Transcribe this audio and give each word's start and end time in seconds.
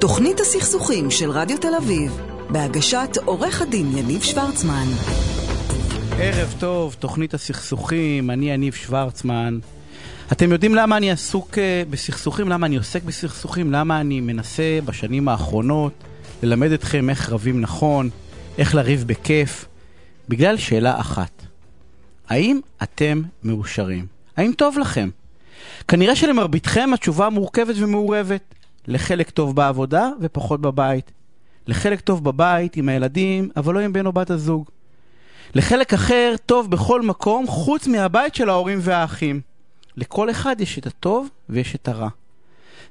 תוכנית 0.00 0.40
הסכסוכים 0.40 1.10
של 1.10 1.30
רדיו 1.30 1.58
תל 1.58 1.74
אביב, 1.74 2.20
בהגשת 2.50 3.08
עורך 3.24 3.62
הדין 3.62 3.98
יניב 3.98 4.22
שוורצמן. 4.22 4.86
ערב 6.18 6.54
טוב, 6.60 6.96
תוכנית 6.98 7.34
הסכסוכים, 7.34 8.30
אני 8.30 8.50
יניב 8.50 8.74
שוורצמן. 8.74 9.58
אתם 10.32 10.52
יודעים 10.52 10.74
למה 10.74 10.96
אני 10.96 11.10
עסוק 11.10 11.58
אה, 11.58 11.82
בסכסוכים? 11.90 12.48
למה 12.48 12.66
אני 12.66 12.76
עוסק 12.76 13.02
בסכסוכים? 13.02 13.72
למה 13.72 14.00
אני 14.00 14.20
מנסה 14.20 14.78
בשנים 14.84 15.28
האחרונות 15.28 15.92
ללמד 16.42 16.72
אתכם 16.72 17.10
איך 17.10 17.30
רבים 17.30 17.60
נכון, 17.60 18.10
איך 18.58 18.74
לריב 18.74 19.04
בכיף? 19.06 19.66
בגלל 20.28 20.56
שאלה 20.56 21.00
אחת. 21.00 21.42
האם 22.28 22.60
אתם 22.82 23.22
מאושרים? 23.44 24.06
האם 24.36 24.52
טוב 24.56 24.78
לכם? 24.78 25.08
כנראה 25.88 26.16
שלמרביתכם 26.16 26.90
התשובה 26.94 27.28
מורכבת 27.28 27.74
ומעורבת. 27.78 28.59
לחלק 28.90 29.30
טוב 29.30 29.56
בעבודה 29.56 30.10
ופחות 30.20 30.60
בבית. 30.60 31.12
לחלק 31.66 32.00
טוב 32.00 32.24
בבית 32.24 32.76
עם 32.76 32.88
הילדים, 32.88 33.50
אבל 33.56 33.74
לא 33.74 33.80
עם 33.80 33.92
בן 33.92 34.06
או 34.06 34.12
בת 34.12 34.30
הזוג. 34.30 34.70
לחלק 35.54 35.94
אחר 35.94 36.34
טוב 36.46 36.70
בכל 36.70 37.02
מקום 37.02 37.46
חוץ 37.46 37.86
מהבית 37.86 38.34
של 38.34 38.48
ההורים 38.48 38.78
והאחים. 38.82 39.40
לכל 39.96 40.30
אחד 40.30 40.60
יש 40.60 40.78
את 40.78 40.86
הטוב 40.86 41.28
ויש 41.48 41.74
את 41.74 41.88
הרע. 41.88 42.08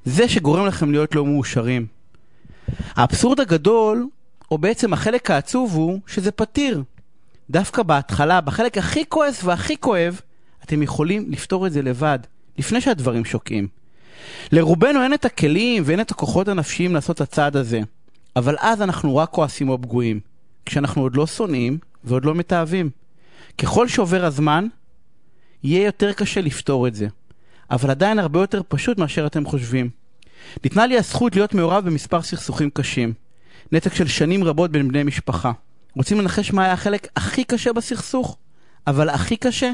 זה 0.05 0.29
שגורם 0.29 0.65
לכם 0.65 0.91
להיות 0.91 1.15
לא 1.15 1.25
מאושרים. 1.25 1.87
האבסורד 2.95 3.39
הגדול, 3.39 4.07
או 4.51 4.57
בעצם 4.57 4.93
החלק 4.93 5.31
העצוב 5.31 5.73
הוא 5.73 5.99
שזה 6.07 6.31
פתיר. 6.31 6.83
דווקא 7.49 7.83
בהתחלה, 7.83 8.41
בחלק 8.41 8.77
הכי 8.77 9.05
כועס 9.09 9.43
והכי 9.43 9.77
כואב, 9.77 10.21
אתם 10.63 10.83
יכולים 10.83 11.31
לפתור 11.31 11.67
את 11.67 11.71
זה 11.71 11.81
לבד, 11.81 12.19
לפני 12.57 12.81
שהדברים 12.81 13.25
שוקעים. 13.25 13.78
לרובנו 14.51 15.03
אין 15.03 15.13
את 15.13 15.25
הכלים 15.25 15.83
ואין 15.85 16.01
את 16.01 16.11
הכוחות 16.11 16.47
הנפשיים 16.47 16.93
לעשות 16.93 17.15
את 17.15 17.21
הצעד 17.21 17.57
הזה, 17.57 17.79
אבל 18.35 18.55
אז 18.59 18.81
אנחנו 18.81 19.17
רק 19.17 19.29
כועסים 19.29 19.69
או 19.69 19.81
פגועים, 19.81 20.19
כשאנחנו 20.65 21.01
עוד 21.01 21.15
לא 21.15 21.27
שונאים 21.27 21.77
ועוד 22.03 22.25
לא 22.25 22.35
מתעבים. 22.35 22.89
ככל 23.57 23.87
שעובר 23.87 24.25
הזמן, 24.25 24.67
יהיה 25.63 25.85
יותר 25.85 26.13
קשה 26.13 26.41
לפתור 26.41 26.87
את 26.87 26.95
זה, 26.95 27.07
אבל 27.71 27.89
עדיין 27.89 28.19
הרבה 28.19 28.39
יותר 28.39 28.61
פשוט 28.67 28.97
מאשר 28.97 29.27
אתם 29.27 29.45
חושבים. 29.45 29.89
ניתנה 30.63 30.87
לי 30.87 30.97
הזכות 30.97 31.35
להיות 31.35 31.53
מעורב 31.53 31.85
במספר 31.85 32.21
סכסוכים 32.21 32.69
קשים, 32.69 33.13
נתק 33.71 33.93
של 33.93 34.07
שנים 34.07 34.43
רבות 34.43 34.71
בין 34.71 34.87
בני 34.87 35.03
משפחה. 35.03 35.51
רוצים 35.95 36.19
לנחש 36.21 36.53
מה 36.53 36.63
היה 36.63 36.73
החלק 36.73 37.07
הכי 37.15 37.43
קשה 37.43 37.73
בסכסוך? 37.73 38.37
אבל 38.87 39.09
הכי 39.09 39.37
קשה? 39.37 39.71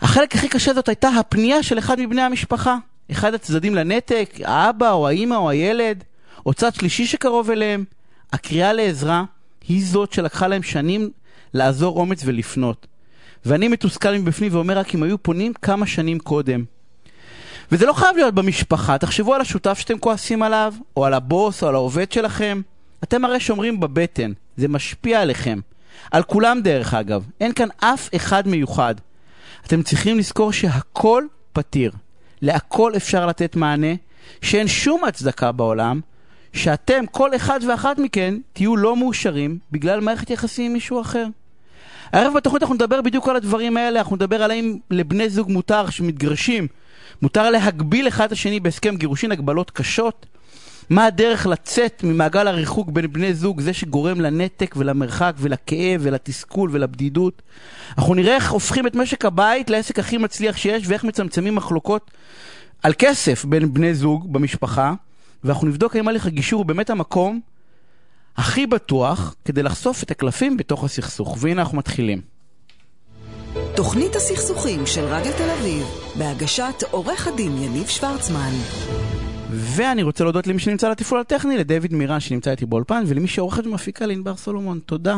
החלק 0.00 0.34
הכי 0.34 0.48
קשה 0.48 0.74
זאת 0.74 0.88
הייתה 0.88 1.08
הפנייה 1.08 1.62
של 1.62 1.78
אחד 1.78 2.00
מבני 2.00 2.22
המשפחה. 2.22 2.76
אחד 3.10 3.34
הצדדים 3.34 3.74
לנתק, 3.74 4.30
האבא 4.44 4.90
או 4.90 5.08
האימא 5.08 5.34
או 5.34 5.50
הילד, 5.50 6.04
או 6.46 6.54
צד 6.54 6.74
שלישי 6.74 7.06
שקרוב 7.06 7.50
אליהם. 7.50 7.84
הקריאה 8.32 8.72
לעזרה 8.72 9.24
היא 9.68 9.86
זאת 9.86 10.12
שלקחה 10.12 10.48
להם 10.48 10.62
שנים 10.62 11.10
לעזור 11.54 12.00
אומץ 12.00 12.22
ולפנות. 12.24 12.86
ואני 13.44 13.68
מתוסכל 13.68 14.18
מבפנים 14.18 14.54
ואומר 14.54 14.78
רק 14.78 14.94
אם 14.94 15.02
היו 15.02 15.22
פונים 15.22 15.52
כמה 15.54 15.86
שנים 15.86 16.18
קודם. 16.18 16.64
וזה 17.72 17.86
לא 17.86 17.92
חייב 17.92 18.16
להיות 18.16 18.34
במשפחה, 18.34 18.98
תחשבו 18.98 19.34
על 19.34 19.40
השותף 19.40 19.78
שאתם 19.78 19.98
כועסים 19.98 20.42
עליו, 20.42 20.74
או 20.96 21.04
על 21.04 21.14
הבוס, 21.14 21.62
או 21.62 21.68
על 21.68 21.74
העובד 21.74 22.12
שלכם. 22.12 22.60
אתם 23.04 23.24
הרי 23.24 23.40
שומרים 23.40 23.80
בבטן, 23.80 24.32
זה 24.56 24.68
משפיע 24.68 25.20
עליכם. 25.20 25.60
על 26.10 26.22
כולם 26.22 26.60
דרך 26.62 26.94
אגב, 26.94 27.24
אין 27.40 27.52
כאן 27.52 27.68
אף 27.80 28.08
אחד 28.16 28.48
מיוחד. 28.48 28.94
אתם 29.66 29.82
צריכים 29.82 30.18
לזכור 30.18 30.52
שהכל 30.52 31.24
פתיר. 31.52 31.92
להכל 32.42 32.92
אפשר 32.96 33.26
לתת 33.26 33.56
מענה, 33.56 33.94
שאין 34.42 34.68
שום 34.68 35.04
הצדקה 35.04 35.52
בעולם, 35.52 36.00
שאתם, 36.52 37.06
כל 37.06 37.36
אחד 37.36 37.60
ואחת 37.68 37.98
מכן, 37.98 38.34
תהיו 38.52 38.76
לא 38.76 38.96
מאושרים 38.96 39.58
בגלל 39.72 40.00
מערכת 40.00 40.30
יחסים 40.30 40.66
עם 40.66 40.72
מישהו 40.72 41.00
אחר. 41.00 41.26
הערב 42.12 42.34
בתוכנית 42.34 42.62
אנחנו 42.62 42.74
נדבר 42.74 43.00
בדיוק 43.00 43.28
על 43.28 43.36
הדברים 43.36 43.76
האלה, 43.76 43.98
אנחנו 43.98 44.16
נדבר 44.16 44.42
על 44.42 44.50
האם 44.50 44.78
לבני 44.90 45.28
זוג 45.28 45.50
מותר 45.50 45.90
שמתגרשים, 45.90 46.66
מותר 47.22 47.50
להגביל 47.50 48.08
אחד 48.08 48.24
את 48.24 48.32
השני 48.32 48.60
בהסכם 48.60 48.96
גירושין 48.96 49.32
הגבלות 49.32 49.70
קשות, 49.70 50.26
מה 50.90 51.06
הדרך 51.06 51.46
לצאת 51.46 52.04
ממעגל 52.04 52.48
הריחוק 52.48 52.90
בין 52.90 53.12
בני 53.12 53.34
זוג, 53.34 53.60
זה 53.60 53.72
שגורם 53.72 54.20
לנתק 54.20 54.74
ולמרחק 54.78 55.34
ולכאב 55.38 56.00
ולתסכול 56.00 56.70
ולבדידות. 56.72 57.42
אנחנו 57.98 58.14
נראה 58.14 58.34
איך 58.34 58.50
הופכים 58.50 58.86
את 58.86 58.94
משק 58.94 59.24
הבית 59.24 59.70
לעסק 59.70 59.98
הכי 59.98 60.18
מצליח 60.18 60.56
שיש 60.56 60.82
ואיך 60.86 61.04
מצמצמים 61.04 61.54
מחלוקות 61.54 62.10
על 62.82 62.92
כסף 62.98 63.44
בין 63.44 63.74
בני 63.74 63.94
זוג 63.94 64.32
במשפחה, 64.32 64.94
ואנחנו 65.44 65.68
נבדוק 65.68 65.96
האם 65.96 66.08
הליך 66.08 66.26
הגישור 66.26 66.58
הוא 66.58 66.66
באמת 66.66 66.90
המקום 66.90 67.40
הכי 68.36 68.66
בטוח 68.66 69.34
כדי 69.44 69.62
לחשוף 69.62 70.02
את 70.02 70.10
הקלפים 70.10 70.56
בתוך 70.56 70.84
הסכסוך. 70.84 71.36
והנה 71.40 71.62
אנחנו 71.62 71.78
מתחילים. 71.78 72.20
תוכנית 73.74 74.16
הסכסוכים 74.16 74.86
של 74.86 75.04
רדיו 75.04 75.32
תל 75.32 75.50
אביב, 75.50 75.86
בהגשת 76.18 76.82
עורך 76.90 77.28
הדין 77.28 77.62
יניב 77.62 77.86
שוורצמן. 77.86 78.52
ואני 79.54 80.02
רוצה 80.02 80.24
להודות 80.24 80.46
למי 80.46 80.58
שנמצא 80.58 80.86
על 80.86 80.92
התפעול 80.92 81.20
הטכני, 81.20 81.58
לדויד 81.58 81.94
מירן 81.94 82.20
שנמצא 82.20 82.50
איתי 82.50 82.66
באולפן, 82.66 83.02
ולמי 83.06 83.28
שעורכת 83.28 83.66
ומפיקה 83.66 84.06
לענבר 84.06 84.36
סולומון, 84.36 84.78
תודה. 84.86 85.16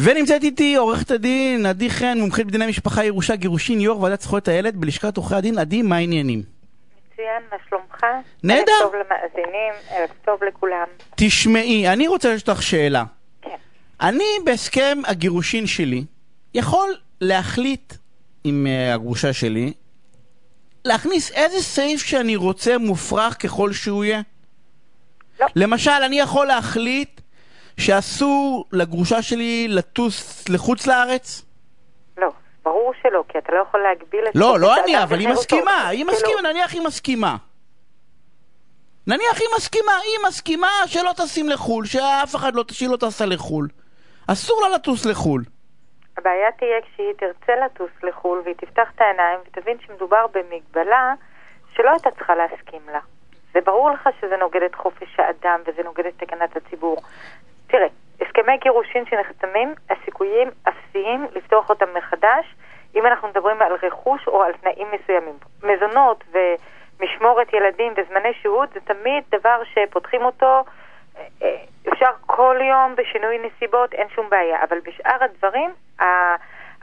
ונמצאת 0.00 0.42
איתי 0.42 0.74
עורכת 0.74 1.10
הדין 1.10 1.66
עדי 1.66 1.90
חן, 1.90 2.18
מומחית 2.20 2.46
בדיני 2.46 2.66
משפחה, 2.66 3.04
ירושה, 3.04 3.36
גירושין, 3.36 3.80
יו"ר 3.80 4.00
ועדת 4.00 4.20
זכויות 4.20 4.48
הילד 4.48 4.76
בלשכת 4.76 5.16
עורכי 5.16 5.34
הדין. 5.34 5.58
עדי, 5.58 5.82
מה 5.82 5.96
העניינים? 5.96 6.42
מצוין, 7.12 7.42
מה 7.50 7.56
שלומך? 7.68 8.04
נהדר. 8.44 8.72
ערב 8.80 8.90
טוב 8.90 8.94
למאזינים, 8.94 9.72
ערב 9.90 10.08
טוב 10.24 10.44
לכולם. 10.44 10.86
תשמעי, 11.16 11.88
אני 11.88 12.08
רוצה 12.08 12.34
לשאול 12.34 12.50
אותך 12.54 12.62
שאלה. 12.62 13.04
כן. 13.42 13.56
אני 14.00 14.24
בהסכם 14.44 14.98
הגירושין 15.06 15.66
שלי 15.66 16.04
יכול 16.54 16.94
להחליט 17.20 17.94
עם 18.44 18.66
uh, 18.66 18.94
הגרושה 18.94 19.32
שלי 19.32 19.72
להכניס 20.84 21.30
איזה 21.30 21.62
סעיף 21.62 22.00
שאני 22.00 22.36
רוצה 22.36 22.78
מופרך 22.78 23.42
ככל 23.42 23.72
שהוא 23.72 24.04
יהיה? 24.04 24.20
לא. 25.40 25.46
למשל, 25.56 25.90
אני 25.90 26.20
יכול 26.20 26.46
להחליט 26.46 27.20
שאסור 27.80 28.64
לגרושה 28.72 29.22
שלי 29.22 29.68
לטוס 29.68 30.48
לחוץ 30.48 30.86
לארץ? 30.86 31.42
לא, 32.18 32.28
ברור 32.64 32.92
שלא, 33.02 33.24
כי 33.28 33.38
אתה 33.38 33.52
לא 33.52 33.62
יכול 33.68 33.80
להגביל 33.80 34.20
את... 34.28 34.34
לא, 34.34 34.60
לא 34.60 34.80
אני, 34.80 35.02
אבל 35.02 35.18
היא. 35.18 35.28
מסכימה, 35.28 35.88
היא 35.88 36.04
כאילו, 36.04 36.12
מסכימה, 36.12 36.52
נניח 36.52 36.72
היא 36.72 36.82
מסכימה. 36.82 37.36
נניח 39.06 39.40
היא 39.40 39.48
מסכימה, 39.56 39.92
היא 39.92 40.28
מסכימה 40.28 40.68
שלא 40.86 41.12
טסים 41.16 41.48
לחו"ל, 41.48 41.86
שאף 41.86 42.36
אחד 42.36 42.54
לא, 42.54 42.64
שהיא 42.70 42.88
לא 42.88 42.96
טסה 42.96 43.26
לחו"ל. 43.26 43.68
אסור 44.26 44.62
לה 44.62 44.68
לטוס 44.74 45.06
לחו"ל. 45.06 45.44
הבעיה 46.20 46.52
תהיה 46.52 46.80
כשהיא 46.80 47.12
תרצה 47.16 47.56
לטוס 47.64 47.90
לחו"ל 48.02 48.40
והיא 48.44 48.54
תפתח 48.54 48.90
את 48.94 49.00
העיניים 49.00 49.38
ותבין 49.46 49.76
שמדובר 49.80 50.26
במגבלה 50.26 51.14
שלא 51.72 51.90
הייתה 51.90 52.10
צריכה 52.10 52.34
להסכים 52.34 52.82
לה. 52.92 53.00
זה 53.52 53.60
ברור 53.60 53.90
לך 53.90 54.08
שזה 54.20 54.36
נוגד 54.36 54.62
את 54.62 54.74
חופש 54.74 55.20
האדם 55.20 55.60
וזה 55.66 55.82
נוגד 55.82 56.06
את 56.06 56.14
תקנת 56.16 56.56
הציבור. 56.56 56.96
תראה, 57.66 57.86
הסכמי 58.20 58.56
גירושין 58.56 59.04
שנחתמים, 59.06 59.74
הסיכויים 59.90 60.48
אפסיים 60.68 61.26
לפתוח 61.34 61.70
אותם 61.70 61.94
מחדש 61.94 62.54
אם 62.94 63.06
אנחנו 63.06 63.28
מדברים 63.28 63.62
על 63.62 63.72
רכוש 63.82 64.28
או 64.28 64.42
על 64.42 64.52
תנאים 64.52 64.88
מסוימים. 64.92 65.34
מזונות 65.62 66.24
ומשמורת 66.32 67.52
ילדים 67.52 67.92
וזמני 67.96 68.32
שהות 68.42 68.68
זה 68.72 68.80
תמיד 68.80 69.24
דבר 69.28 69.62
שפותחים 69.64 70.24
אותו 70.24 70.64
אה, 71.16 71.26
אה, 71.42 71.64
אפשר 71.88 72.10
כל 72.26 72.56
יום 72.68 72.94
בשינוי 72.96 73.38
נסיבות, 73.38 73.92
אין 73.92 74.08
שום 74.14 74.30
בעיה, 74.30 74.64
אבל 74.68 74.78
בשאר 74.80 75.24
הדברים 75.24 75.70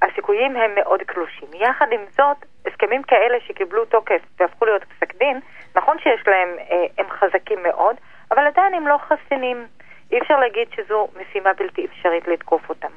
הסיכויים 0.02 0.56
הם 0.56 0.72
מאוד 0.76 1.00
קלושים. 1.02 1.48
יחד 1.54 1.86
עם 1.92 2.02
זאת, 2.18 2.38
הסכמים 2.66 3.04
כאלה 3.04 3.38
שקיבלו 3.48 3.86
תוקף 3.86 4.22
והפכו 4.40 4.66
להיות 4.66 4.84
פסק 4.84 5.16
דין, 5.16 5.40
נכון 5.76 5.98
שיש 6.00 6.28
להם, 6.28 6.50
אה, 6.72 6.86
הם 6.98 7.06
חזקים 7.10 7.64
מאוד, 7.64 7.96
אבל 8.32 8.48
עדיין 8.48 8.74
הם 8.74 8.88
לא 8.88 8.98
חסינים. 8.98 9.66
אי 10.12 10.20
אפשר 10.20 10.40
להגיד 10.40 10.68
שזו 10.76 11.08
משימה 11.22 11.54
בלתי 11.54 11.86
אפשרית 11.86 12.28
לתקוף 12.28 12.70
אותם. 12.70 12.92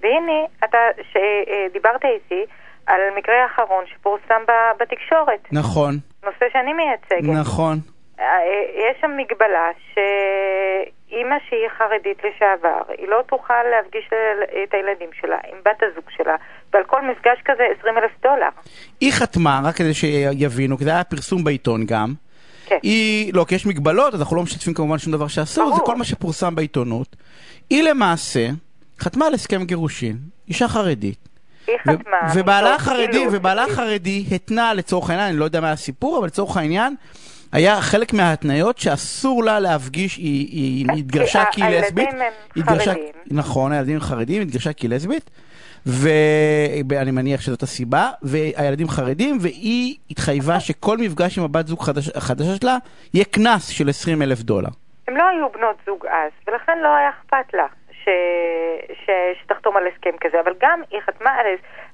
והנה, 0.00 0.46
אתה, 0.64 0.78
שדיברת 1.12 2.04
איתי 2.04 2.46
על 2.86 3.00
מקרה 3.16 3.42
האחרון 3.42 3.84
שפורסם 3.86 4.42
בתקשורת, 4.78 5.48
נכון, 5.52 5.94
נושא 6.24 6.46
שאני 6.52 6.72
מייצגת. 6.72 7.34
נכון. 7.40 7.76
יש 8.74 8.96
שם 9.00 9.10
מגבלה 9.16 9.68
שאימא 9.92 11.36
שהיא 11.48 11.68
חרדית 11.78 12.18
לשעבר, 12.18 12.82
היא 12.98 13.08
לא 13.08 13.22
תוכל 13.28 13.62
להפגיש 13.70 14.04
את 14.64 14.74
הילדים 14.74 15.08
שלה 15.20 15.36
עם 15.52 15.58
בת 15.64 15.82
הזוג 15.82 16.04
שלה, 16.16 16.36
ועל 16.72 16.84
כל 16.84 17.02
מפגש 17.02 17.38
כזה 17.44 17.62
20 17.78 17.98
אלף 17.98 18.10
דולר. 18.22 18.48
היא 19.00 19.12
חתמה, 19.12 19.60
רק 19.64 19.74
כדי 19.74 19.94
שיבינו, 19.94 20.78
כי 20.78 20.84
זה 20.84 20.90
היה 20.90 21.04
פרסום 21.04 21.44
בעיתון 21.44 21.86
גם. 21.86 22.14
כן. 22.66 22.78
היא, 22.82 23.34
לא, 23.34 23.44
כי 23.48 23.54
יש 23.54 23.66
מגבלות, 23.66 24.14
אז 24.14 24.20
אנחנו 24.20 24.36
לא 24.36 24.42
משתפים 24.42 24.74
כמובן 24.74 24.98
שום 24.98 25.12
דבר 25.12 25.28
שאסור, 25.28 25.64
ברור. 25.64 25.76
זה 25.76 25.82
כל 25.84 25.96
מה 25.96 26.04
שפורסם 26.04 26.54
בעיתונות. 26.54 27.16
היא 27.70 27.82
למעשה 27.82 28.48
חתמה 29.00 29.26
על 29.26 29.34
הסכם 29.34 29.64
גירושין, 29.64 30.16
אישה 30.48 30.68
חרדית, 30.68 31.28
היא 31.66 31.76
חתמה. 31.78 32.16
ובעלה 32.34 32.74
החרדי, 32.74 33.18
אילוץ. 33.18 33.34
ובעלה 33.34 33.64
החרדי 33.64 34.24
התנה 34.32 34.74
לצורך 34.74 35.10
העניין, 35.10 35.28
אני 35.28 35.36
לא 35.36 35.44
יודע 35.44 35.60
מה 35.60 35.72
הסיפור, 35.72 36.18
אבל 36.18 36.26
לצורך 36.26 36.56
העניין, 36.56 36.94
היה 37.52 37.80
חלק 37.80 38.12
מההתניות 38.12 38.78
שאסור 38.78 39.44
לה 39.44 39.60
להפגיש, 39.60 40.16
היא, 40.16 40.46
היא 40.52 40.98
התגרשה 40.98 41.44
כי 41.44 41.50
כי 41.52 41.62
היא 41.62 41.68
הילדים 41.70 41.86
לסבית. 41.86 42.08
הם 42.20 42.32
התגרשה- 42.56 42.90
חרדים. 42.90 43.04
נכון, 43.30 43.72
הילדים 43.72 43.94
הם 43.94 44.00
חרדים, 44.00 44.42
התגרשה 44.42 44.72
כי 44.72 44.86
היא 44.86 44.94
לסבית. 44.94 45.30
ואני 46.90 47.10
מניח 47.10 47.40
שזאת 47.40 47.62
הסיבה, 47.62 48.10
והילדים 48.22 48.88
חרדים, 48.88 49.38
והיא 49.40 49.96
התחייבה 50.10 50.60
שכל 50.60 50.98
מפגש 50.98 51.38
עם 51.38 51.44
הבת 51.44 51.66
זוג 51.66 51.80
חדש- 51.82 52.16
החדשה 52.16 52.56
שלה, 52.60 52.76
יהיה 53.14 53.24
קנס 53.24 53.68
של 53.68 53.88
20 53.88 54.22
אלף 54.22 54.40
דולר. 54.40 54.68
הם 55.08 55.16
לא 55.16 55.22
היו 55.28 55.48
בנות 55.52 55.76
זוג 55.86 56.06
אז, 56.06 56.30
ולכן 56.48 56.78
לא 56.82 56.88
היה 56.96 57.08
אכפת 57.10 57.54
לה 57.54 57.66
ש... 58.04 58.08
ש... 59.06 59.10
שתחתום 59.42 59.76
על 59.76 59.82
הסכם 59.86 60.10
כזה, 60.20 60.40
אבל 60.44 60.52
גם 60.62 60.80
היא 60.90 61.00
חתמה 61.06 61.30
על, 61.30 61.46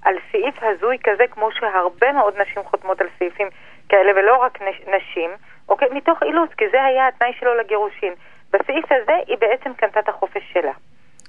על 0.02 0.14
סעיף 0.32 0.54
הזוי 0.62 0.96
כזה, 1.04 1.24
כמו 1.30 1.48
שהרבה 1.60 2.12
מאוד 2.12 2.34
נשים 2.42 2.62
חותמות 2.70 3.00
על 3.00 3.06
סעיפים 3.18 3.46
כאלה, 3.88 4.12
ולא 4.16 4.36
רק 4.42 4.62
נש... 4.62 4.76
נשים, 4.80 5.30
אוקיי? 5.68 5.88
מתוך 5.92 6.22
אילוץ, 6.22 6.50
כי 6.58 6.64
זה 6.72 6.84
היה 6.84 7.08
התנאי 7.08 7.32
שלו 7.40 7.54
לגירושין. 7.54 8.12
בסעיף 8.52 8.84
הזה 8.92 9.16
היא 9.26 9.36
בעצם 9.40 9.74
קנתה 9.74 10.00
את 10.00 10.08
החופש 10.08 10.42
שלה, 10.52 10.72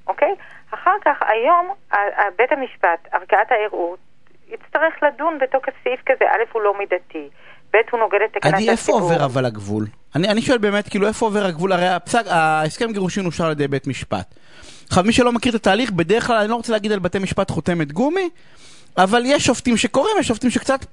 אוקיי? 0.08 0.36
אחר 0.72 0.96
כך, 1.06 1.18
היום, 1.28 1.74
בית 2.38 2.52
המשפט, 2.52 3.08
ערכאת 3.12 3.52
הערעור, 3.52 3.98
יצטרך 4.50 4.94
לדון 5.04 5.40
בתוקף 5.40 5.74
סעיף 5.84 6.00
כזה. 6.06 6.26
א', 6.26 6.54
הוא 6.54 6.62
לא 6.62 6.78
מידתי, 6.78 7.30
ב', 7.74 7.78
הוא 7.92 8.00
נוגד 8.00 8.20
את 8.26 8.34
תקנת 8.34 8.54
עדי, 8.54 8.70
איפה 8.70 8.82
הציבור. 8.82 9.02
עובר 9.02 9.26
אבל 9.26 9.46
הגבול? 9.46 9.86
אני, 10.16 10.28
אני 10.28 10.42
שואל 10.42 10.58
באמת, 10.58 10.90
כאילו, 10.90 11.08
איפה 11.08 11.26
עובר 11.26 11.46
הגבול? 11.46 11.72
הרי 11.72 11.88
הפסק, 11.88 12.24
ההסכם 12.30 12.92
גירושין 12.92 13.26
אושר 13.26 13.46
על 13.46 13.52
ידי 13.52 13.68
בית 13.68 13.88
משפט. 13.88 14.36
עכשיו, 14.88 15.04
מי 15.04 15.14
שלא 15.14 15.32
מכיר 15.32 15.52
את 15.52 15.56
התהליך, 15.56 15.92
בדרך 15.92 16.28
כלל, 16.28 16.36
אני 16.36 16.48
לא 16.50 16.56
רוצה 16.56 16.72
להגיד 16.74 16.92
על 16.92 17.00
בתי 17.00 17.20
משפט 17.20 17.52
חותמת 17.52 17.92
גומי, 17.92 18.30
אבל 18.98 19.22
יש 19.26 19.46
שופטים 19.46 19.78
שקוראים, 19.78 20.16
יש 20.20 20.28
שופטים 20.28 20.50
שקצת 20.50 20.86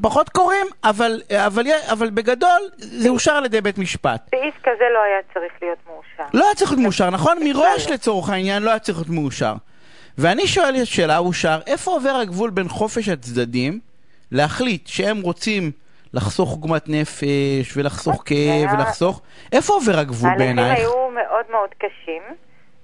פחות 0.00 0.28
קוראים, 0.28 0.66
אבל, 0.84 1.20
אבל, 1.32 1.62
אבל 1.92 2.10
בגדול, 2.10 2.60
זה 2.76 3.08
אושר 3.08 3.32
על 3.32 3.44
ידי 3.44 3.60
בית 3.60 3.78
משפט. 3.78 4.20
סעיף 4.30 4.54
כזה 4.62 4.84
לא 4.94 5.02
היה 5.02 5.18
צריך 5.34 5.52
להיות 5.62 5.78
מאושר. 5.86 6.24
לא 6.34 6.44
היה 6.44 6.54
צריך 6.54 6.70
להיות 6.70 6.82
מאושר, 6.82 7.10
נכון? 7.10 7.38
מראש 7.44 7.90
לצורך 7.90 8.30
העניין 8.30 8.62
לא 8.62 8.70
היה 8.70 8.78
צריך 8.78 8.98
להיות 8.98 9.08
מאושר. 9.08 9.54
ואני 10.18 10.46
שואל 10.46 10.76
את 10.82 10.86
שאלה, 10.86 11.18
אושר, 11.18 11.58
איפה 11.66 11.90
עובר 11.90 12.10
הגבול 12.22 12.50
בין 12.50 12.68
חופש 12.68 13.08
הצדדים 13.08 13.80
להחליט 14.32 14.86
שהם 14.86 15.20
רוצים 15.20 15.70
לחסוך 16.14 16.50
עוגמת 16.50 16.88
נפש 16.88 17.76
ולחסוך 17.76 18.22
כאב 18.26 18.72
ולחסוך... 18.72 19.22
איפה 19.52 19.72
עובר 19.72 19.98
הגבול 19.98 20.30
ההליכים 20.30 20.56
בעינייך? 20.56 20.78
היו 20.78 21.10
מאוד 21.10 21.44
מאוד 21.50 21.68
קשים. 21.78 22.22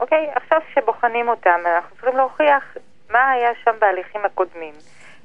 אוקיי, 0.00 0.26
עכשיו 0.34 0.58
שבוחנים 0.74 1.28
אותם, 1.28 1.60
אנחנו 1.74 1.96
צריכים 1.96 2.16
להוכיח 2.16 2.64
מה 3.10 3.30
היה 3.30 3.50
שם 3.64 3.74
בהליכים 3.78 4.24
הקודמים. 4.24 4.74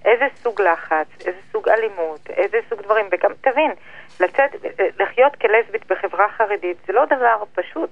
איזה 0.06 0.26
סוג 0.36 0.62
לחץ, 0.62 1.08
איזה 1.26 1.40
סוג 1.52 1.70
אלימות, 1.70 2.30
איזה 2.30 2.58
סוג 2.70 2.82
דברים, 2.82 3.06
וגם 3.12 3.32
תבין, 3.42 3.72
לצאת, 4.20 4.52
לחיות 5.00 5.36
כלסבית 5.36 5.88
בחברה 5.88 6.30
חרדית 6.30 6.78
זה 6.88 6.94
לא 6.94 7.06
דבר 7.06 7.44
פשוט. 7.56 7.90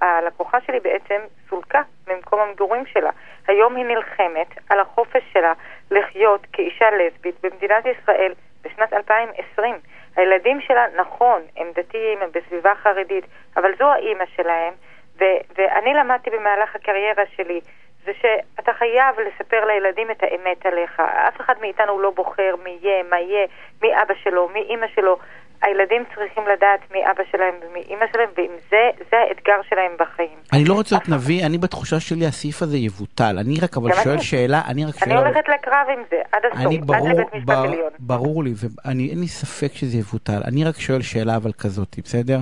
הלקוחה 0.00 0.60
שלי 0.60 0.80
בעצם 0.80 1.20
סולקה 1.50 1.82
ממקום 2.08 2.40
המגורים 2.40 2.86
שלה. 2.86 3.10
היום 3.48 3.76
היא 3.76 3.84
נלחמת 3.84 4.46
על 4.68 4.80
החופש 4.80 5.22
שלה 5.32 5.52
לחיות 5.90 6.46
כאישה 6.52 6.90
לסבית 6.90 7.34
במדינת 7.42 7.84
ישראל 7.86 8.32
בשנת 8.62 8.92
2020. 8.92 9.74
הילדים 10.16 10.60
שלה, 10.60 10.86
נכון, 10.96 11.42
הם 11.56 11.66
דתיים, 11.74 12.18
הם 12.22 12.28
בסביבה 12.34 12.74
חרדית, 12.74 13.24
אבל 13.56 13.70
זו 13.78 13.92
האימא 13.92 14.24
שלהם, 14.36 14.74
ו- 15.20 15.40
ואני 15.58 15.94
למדתי 15.94 16.30
במהלך 16.30 16.74
הקריירה 16.76 17.22
שלי, 17.36 17.60
זה 18.04 18.12
שאתה 18.20 18.72
חייב 18.78 19.14
לספר 19.20 19.64
לילדים 19.64 20.10
את 20.10 20.22
האמת 20.22 20.66
עליך. 20.66 21.00
אף 21.00 21.40
אחד 21.40 21.54
מאיתנו 21.60 22.00
לא 22.00 22.10
בוחר 22.10 22.54
מי 22.64 22.78
יהיה, 22.82 23.02
מה 23.10 23.20
יהיה, 23.20 23.46
מי 23.82 23.88
אבא 24.02 24.14
שלו, 24.22 24.48
מי 24.54 24.60
אימא 24.60 24.86
שלו. 24.94 25.16
הילדים 25.62 26.02
צריכים 26.14 26.44
לדעת 26.52 26.80
מי 26.92 26.98
אבא 27.10 27.22
שלהם 27.30 27.54
ומי 27.62 27.80
אימא 27.80 28.04
שלהם, 28.12 28.28
ואם 28.36 28.50
זה, 28.70 28.90
זה 29.10 29.16
האתגר 29.16 29.60
שלהם 29.68 29.92
בחיים. 29.98 30.38
אני 30.52 30.64
לא 30.64 30.74
רוצה 30.74 30.94
להיות 30.94 31.08
נביא, 31.08 31.46
אני 31.46 31.58
בתחושה 31.58 32.00
שלי 32.00 32.26
הסעיף 32.26 32.62
הזה 32.62 32.76
יבוטל. 32.76 33.36
אני 33.38 33.54
רק 33.62 33.76
אבל 33.76 33.92
שואל 33.92 34.14
אני. 34.14 34.22
שאלה, 34.22 34.62
אני 34.68 34.84
רק 34.84 35.02
אני 35.02 35.12
שואל... 35.12 35.26
הולכת 35.26 35.48
לקרב 35.48 35.86
עם 35.92 36.02
זה, 36.10 36.16
עד 36.32 36.42
הסוף, 36.44 36.66
אני 36.66 36.80
עד 36.94 37.06
לבית 37.06 37.34
משפט 37.34 37.46
בר, 37.46 37.54
עליון. 37.54 37.90
ברור 37.98 38.44
לי, 38.44 38.52
ואין 38.54 39.20
לי 39.20 39.28
ספק 39.28 39.72
שזה 39.74 39.96
יבוטל. 39.96 40.40
אני 40.44 40.64
רק 40.64 40.76
שואל 40.78 41.02
שאלה 41.02 41.36
אבל 41.36 41.52
כזאת, 41.52 41.96
בסדר? 42.04 42.38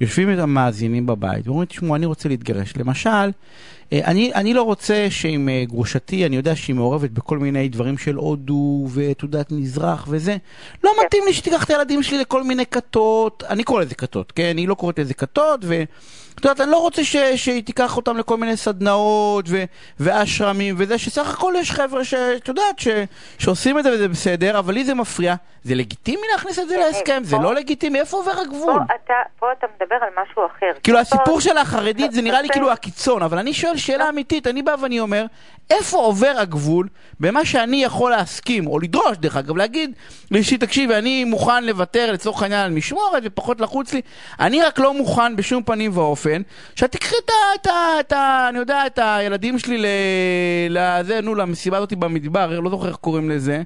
יושבים 0.00 0.34
את 0.34 0.38
המאזינים 0.38 1.06
בבית 1.06 1.46
ואומרים, 1.46 1.66
תשמעו, 1.66 1.96
אני 1.96 2.06
רוצה 2.06 2.28
להתגרש. 2.28 2.76
למשל, 2.76 3.30
אני, 3.92 4.34
אני 4.34 4.54
לא 4.54 4.62
רוצה 4.62 5.06
שעם 5.10 5.48
אה, 5.48 5.64
גרושתי, 5.64 6.26
אני 6.26 6.36
יודע 6.36 6.56
שהיא 6.56 6.76
מעורבת 6.76 7.10
בכל 7.10 7.38
מיני 7.38 7.68
דברים 7.68 7.98
של 7.98 8.14
הודו 8.14 8.88
ותעודת 8.94 9.52
מזרח 9.52 10.06
וזה. 10.10 10.36
לא 10.84 10.90
כן. 10.96 11.06
מתאים 11.06 11.22
לי 11.26 11.32
שתיקח 11.32 11.64
את 11.64 11.70
הילדים 11.70 12.02
שלי 12.02 12.18
לכל 12.18 12.42
מיני 12.42 12.66
כתות, 12.66 13.42
אני 13.48 13.64
קורא 13.64 13.82
לזה 13.82 13.94
כתות, 13.94 14.32
כן? 14.32 14.56
היא 14.56 14.68
לא 14.68 14.74
קוראת 14.74 14.98
לזה 14.98 15.14
כתות, 15.14 15.60
ו... 15.64 15.82
את 16.40 16.44
יודעת, 16.44 16.60
אני 16.60 16.70
לא 16.70 16.76
רוצה 16.76 17.04
ש, 17.04 17.16
שהיא 17.16 17.62
תיקח 17.62 17.96
אותם 17.96 18.16
לכל 18.16 18.36
מיני 18.36 18.56
סדנאות 18.56 19.44
ו, 19.48 19.64
ואשרמים 20.00 20.74
וזה, 20.78 20.98
שסך 20.98 21.34
הכל 21.34 21.54
יש 21.56 21.70
חבר'ה 21.70 22.04
שאת 22.04 22.48
יודעת, 22.48 22.78
ש, 22.78 22.88
שעושים 23.38 23.78
את 23.78 23.84
זה 23.84 23.92
וזה 23.92 24.08
בסדר, 24.08 24.58
אבל 24.58 24.74
לי 24.74 24.84
זה 24.84 24.94
מפריע. 24.94 25.34
זה 25.64 25.74
לגיטימי 25.74 26.22
להכניס 26.32 26.58
את 26.58 26.68
זה 26.68 26.76
להסכם? 26.76 27.20
זה 27.24 27.36
לא 27.38 27.54
לגיטימי? 27.54 28.00
איפה 28.00 28.16
עובר 28.16 28.40
הגבול? 28.40 28.72
פה 28.72 28.94
אתה, 29.04 29.14
פה 29.38 29.46
אתה 29.58 29.66
מדבר 29.76 29.96
על 30.00 30.22
משהו 30.22 30.46
אחר. 30.46 30.80
כאילו 30.82 30.98
הסיפור 30.98 31.40
של 31.40 31.58
החרדית 31.58 32.12
זה 32.12 32.22
נראה 32.22 32.42
לי. 32.42 32.48
כאילו 32.48 32.72
הקיצון, 32.72 33.22
אבל 33.22 33.38
אני 33.38 33.52
שואל 33.52 33.76
שאלה 33.76 34.08
אמיתית, 34.08 34.46
אני 34.46 34.62
בא 34.62 34.74
ואני 34.82 35.00
אומר, 35.00 35.26
איפה 35.70 35.96
עובר 35.96 36.34
הגבול 36.36 36.88
במה 37.20 37.44
שאני 37.44 37.84
יכול 37.84 38.10
להסכים, 38.10 38.66
או 38.66 38.78
לדרוש 38.78 39.16
דרך 39.16 39.36
אגב, 39.36 39.56
להגיד 39.56 39.90
לאשתי, 40.30 40.58
תקשיבי, 40.58 40.94
אני 40.94 41.24
מוכן 41.24 41.64
לוותר 41.64 42.12
לצורך 42.12 42.42
העניין 42.42 42.60
על 42.60 42.70
משמורת 42.70 43.22
ופחות 43.24 43.60
לחוץ 43.60 43.94
לי, 43.94 44.00
אני 44.40 44.62
רק 44.62 44.78
לא 44.78 44.94
מוכן 44.94 45.36
בשום 45.36 45.62
פנים 45.62 45.90
ואופן, 45.94 46.42
שאת 46.76 46.92
תקחי 46.92 47.14
את 47.24 47.30
ה... 47.30 47.32
את 47.54 47.66
ה... 47.66 48.00
את 48.00 48.12
ה... 48.12 48.46
אני 48.48 48.58
יודע, 48.58 48.86
את 48.86 48.98
הילדים 49.02 49.58
שלי 49.58 49.78
ל... 49.78 49.86
לזה, 50.70 51.20
נו, 51.20 51.34
למסיבה 51.34 51.76
הזאת 51.76 51.94
במדבר, 51.94 52.60
לא 52.60 52.70
זוכר 52.70 52.88
איך 52.88 52.96
קוראים 52.96 53.30
לזה, 53.30 53.62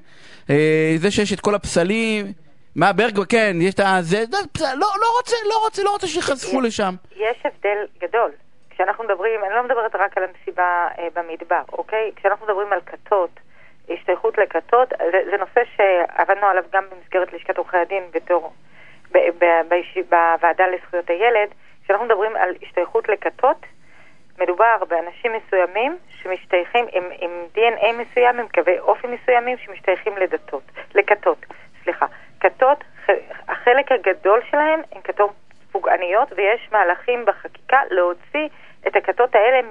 אה, 0.49 0.95
זה 0.97 1.11
שיש 1.11 1.33
את 1.33 1.39
כל 1.39 1.55
הפסלים. 1.55 2.33
מה, 2.75 2.93
ברג, 2.93 3.19
כן, 3.29 3.57
יש 3.61 3.73
את 3.73 3.79
ה... 3.79 3.97
זה, 4.01 4.23
לא, 4.61 4.69
לא 4.75 5.17
רוצה, 5.17 5.35
לא 5.49 5.63
רוצה, 5.65 5.83
לא 5.83 5.89
רוצה 5.89 6.07
שיחשפו 6.07 6.61
לשם. 6.61 6.95
יש 7.15 7.37
הבדל 7.45 7.77
גדול. 8.01 8.31
כשאנחנו 8.81 9.03
מדברים, 9.03 9.43
אני 9.43 9.53
לא 9.53 9.63
מדברת 9.63 9.95
רק 9.95 10.17
על 10.17 10.23
המסיבה 10.23 10.87
אה, 10.99 11.07
במדבר, 11.13 11.61
אוקיי? 11.73 12.11
כשאנחנו 12.15 12.45
מדברים 12.45 12.73
על 12.73 12.79
כתות, 12.85 13.29
השתייכות 13.89 14.37
לכתות, 14.37 14.89
זה, 14.89 15.21
זה 15.31 15.37
נושא 15.37 15.61
שעבדנו 15.75 16.47
עליו 16.47 16.63
גם 16.71 16.83
במסגרת 16.89 17.33
לשכת 17.33 17.57
עורכי 17.57 17.77
הדין 17.77 18.03
בתור, 18.13 18.53
ב, 19.11 19.17
ב, 19.39 19.45
בישיב, 19.69 20.05
בוועדה 20.09 20.67
לזכויות 20.67 21.09
הילד. 21.09 21.49
כשאנחנו 21.83 22.05
מדברים 22.05 22.35
על 22.35 22.55
השתייכות 22.61 23.09
לכתות, 23.09 23.65
מדובר 24.39 24.77
באנשים 24.87 25.31
מסוימים 25.33 25.97
שמשתייכים 26.21 26.85
עם, 26.91 27.03
עם 27.19 27.31
DNA 27.55 27.87
מסוים, 27.97 28.39
עם 28.39 28.47
קווי 28.47 28.79
אופי 28.79 29.07
מסוימים 29.07 29.57
שמשתייכים 29.57 30.17
לדתות, 30.17 30.63
לכתות, 30.95 31.45
סליחה. 31.83 32.05
כתות, 32.39 32.83
החלק 33.47 33.91
הגדול 33.91 34.41
שלהם 34.49 34.81
הן 34.91 35.01
כתות 35.03 35.31
פוגעניות 35.71 36.33
ויש 36.35 36.69
מהלכים 36.71 37.25
בחקיקה 37.25 37.79
להוציא 37.89 38.47
את 38.87 38.95
הכתות 38.95 39.29
האלה 39.35 39.67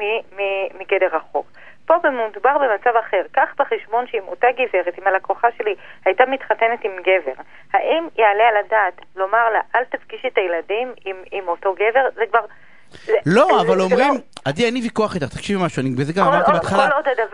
מגדר 0.81 1.17
החוק. 1.17 1.47
פה 1.87 1.95
מדובר 2.31 2.51
במצב 2.59 2.91
אחר. 3.09 3.23
קח 3.33 3.49
בחשבון 3.59 4.05
שאם 4.11 4.23
אותה 4.29 4.47
גברת, 4.55 4.95
אם 4.99 5.07
הלקוחה 5.07 5.49
שלי 5.59 5.75
הייתה 6.05 6.25
מתחתנת 6.27 6.85
עם 6.85 6.91
גבר, 7.03 7.43
האם 7.73 8.05
יעלה 8.19 8.45
על 8.49 8.57
הדעת 8.67 9.01
לומר 9.17 9.51
לה, 9.53 9.61
אל 9.75 9.85
תפגישי 9.85 10.29
את 10.29 10.39
הילדים 10.39 10.89
עם, 11.05 11.17
עם 11.33 11.49
אותו 11.49 11.75
גבר? 11.75 12.05
זה 12.15 12.23
כבר... 12.31 12.41
לא, 13.27 13.61
אבל 13.61 13.77
זה 13.77 13.83
אומרים, 13.83 14.15
לא- 14.15 14.21
עדי, 14.45 14.65
אין 14.65 14.75
לי 14.75 14.81
ויכוח 14.83 15.15
איתך, 15.15 15.27
תקשיבי 15.29 15.65
משהו, 15.65 15.81
אני 15.81 15.91
בזה 15.91 16.13
גם 16.13 16.27
אמרתי 16.27 16.53
בהתחלה, 16.53 16.89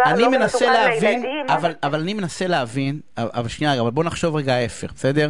אני 0.07 0.23
לא 0.23 0.31
מנסה 0.31 0.71
להבין. 0.73 1.47
אבל 1.49 1.75
אבל 1.83 2.01
אני 2.01 2.15
מנסה 2.15 2.47
להבין, 2.47 3.01
אבל 3.19 3.49
שנייה, 3.49 3.81
אבל 3.81 3.91
בוא 3.91 4.05
נחשוב 4.05 4.37
רגע 4.37 4.55
ההפך, 4.55 4.93
בסדר? 4.93 5.29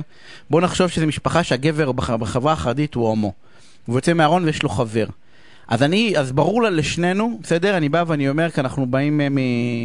בוא 0.50 0.60
לחשוב 0.60 0.88
שזו 0.88 1.06
משפחה 1.06 1.42
שהגבר 1.44 1.92
בח- 1.92 2.10
בחברה 2.10 2.52
החרדית 2.52 2.94
הוא 2.94 3.08
הומו, 3.08 3.32
והוא 3.88 3.98
יוצא 3.98 4.12
מהארון 4.12 4.44
ויש 4.44 4.62
לו 4.62 4.68
חבר. 4.68 5.04
אז 5.68 5.82
אני, 5.82 6.14
אז 6.18 6.32
ברור 6.32 6.62
לה 6.62 6.70
לשנינו, 6.70 7.38
בסדר? 7.42 7.76
אני 7.76 7.88
בא 7.88 8.04
ואני 8.06 8.28
אומר, 8.28 8.50
כי 8.50 8.60
אנחנו 8.60 8.86
באים 8.86 9.18
מ... 9.18 9.38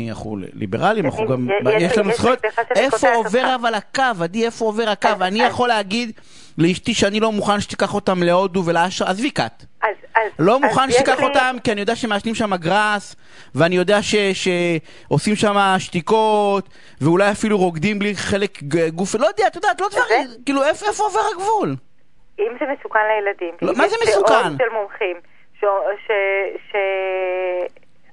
אנחנו 0.10 0.38
ליברלים, 0.54 1.06
אנחנו 1.06 1.28
גם, 1.28 1.48
יש- 1.80 1.98
לנו 1.98 2.12
זכויות, 2.14 2.40
איפה 2.76 3.14
עובר 3.14 3.40
אותך. 3.40 3.62
אבל 3.62 3.74
הקו, 3.74 4.04
עדי, 4.24 4.46
איפה 4.46 4.66
עובר 4.66 4.90
הקו? 4.90 5.08
אז- 5.08 5.22
אני 5.22 5.40
יכול 5.44 5.68
להגיד 5.68 6.12
לאשתי 6.58 6.94
שאני 6.94 7.20
לא 7.20 7.32
מוכן 7.32 7.60
שתיקח 7.62 7.94
אותם 7.94 8.24
להודו 8.24 8.66
ולאשר, 8.66 9.06
עזבי 9.06 9.32
כת. 9.32 9.64
לא 10.40 10.60
מוכן 10.60 10.92
שתיקח 10.92 11.24
אותם, 11.24 11.56
כי 11.64 11.72
אני 11.72 11.82
יודע 11.82 11.96
שמעשנים 11.96 12.36
שם 12.36 12.56
גראס, 12.56 13.16
ואני 13.56 13.76
יודע 13.76 14.00
שעושים 14.02 15.36
שם 15.36 15.56
שתיקות, 15.80 16.70
ואולי 17.02 17.32
אפילו 17.32 17.58
רוקדים 17.58 18.00
בלי 18.00 18.16
חלק 18.16 18.64
גוף, 18.96 19.16
לא 19.16 19.28
יודע, 19.28 19.48
את 19.48 19.56
יודעת, 19.56 19.82
לא 19.82 19.88
דברים, 19.92 20.28
כאילו, 20.46 20.64
איפה 20.64 21.04
עובר 21.04 21.20
הגבול? 21.36 21.76
אם 22.40 22.46
זה 22.60 22.66
מסוכן 22.80 23.00
לילדים, 23.16 23.56
לא, 23.62 23.74
מה 23.78 23.90
זה 23.90 23.96
מסוכן? 24.08 24.58
של 24.58 24.74
מומחים, 24.82 25.18
ש... 25.62 25.65
ש... 26.08 26.12
ש... 26.72 26.75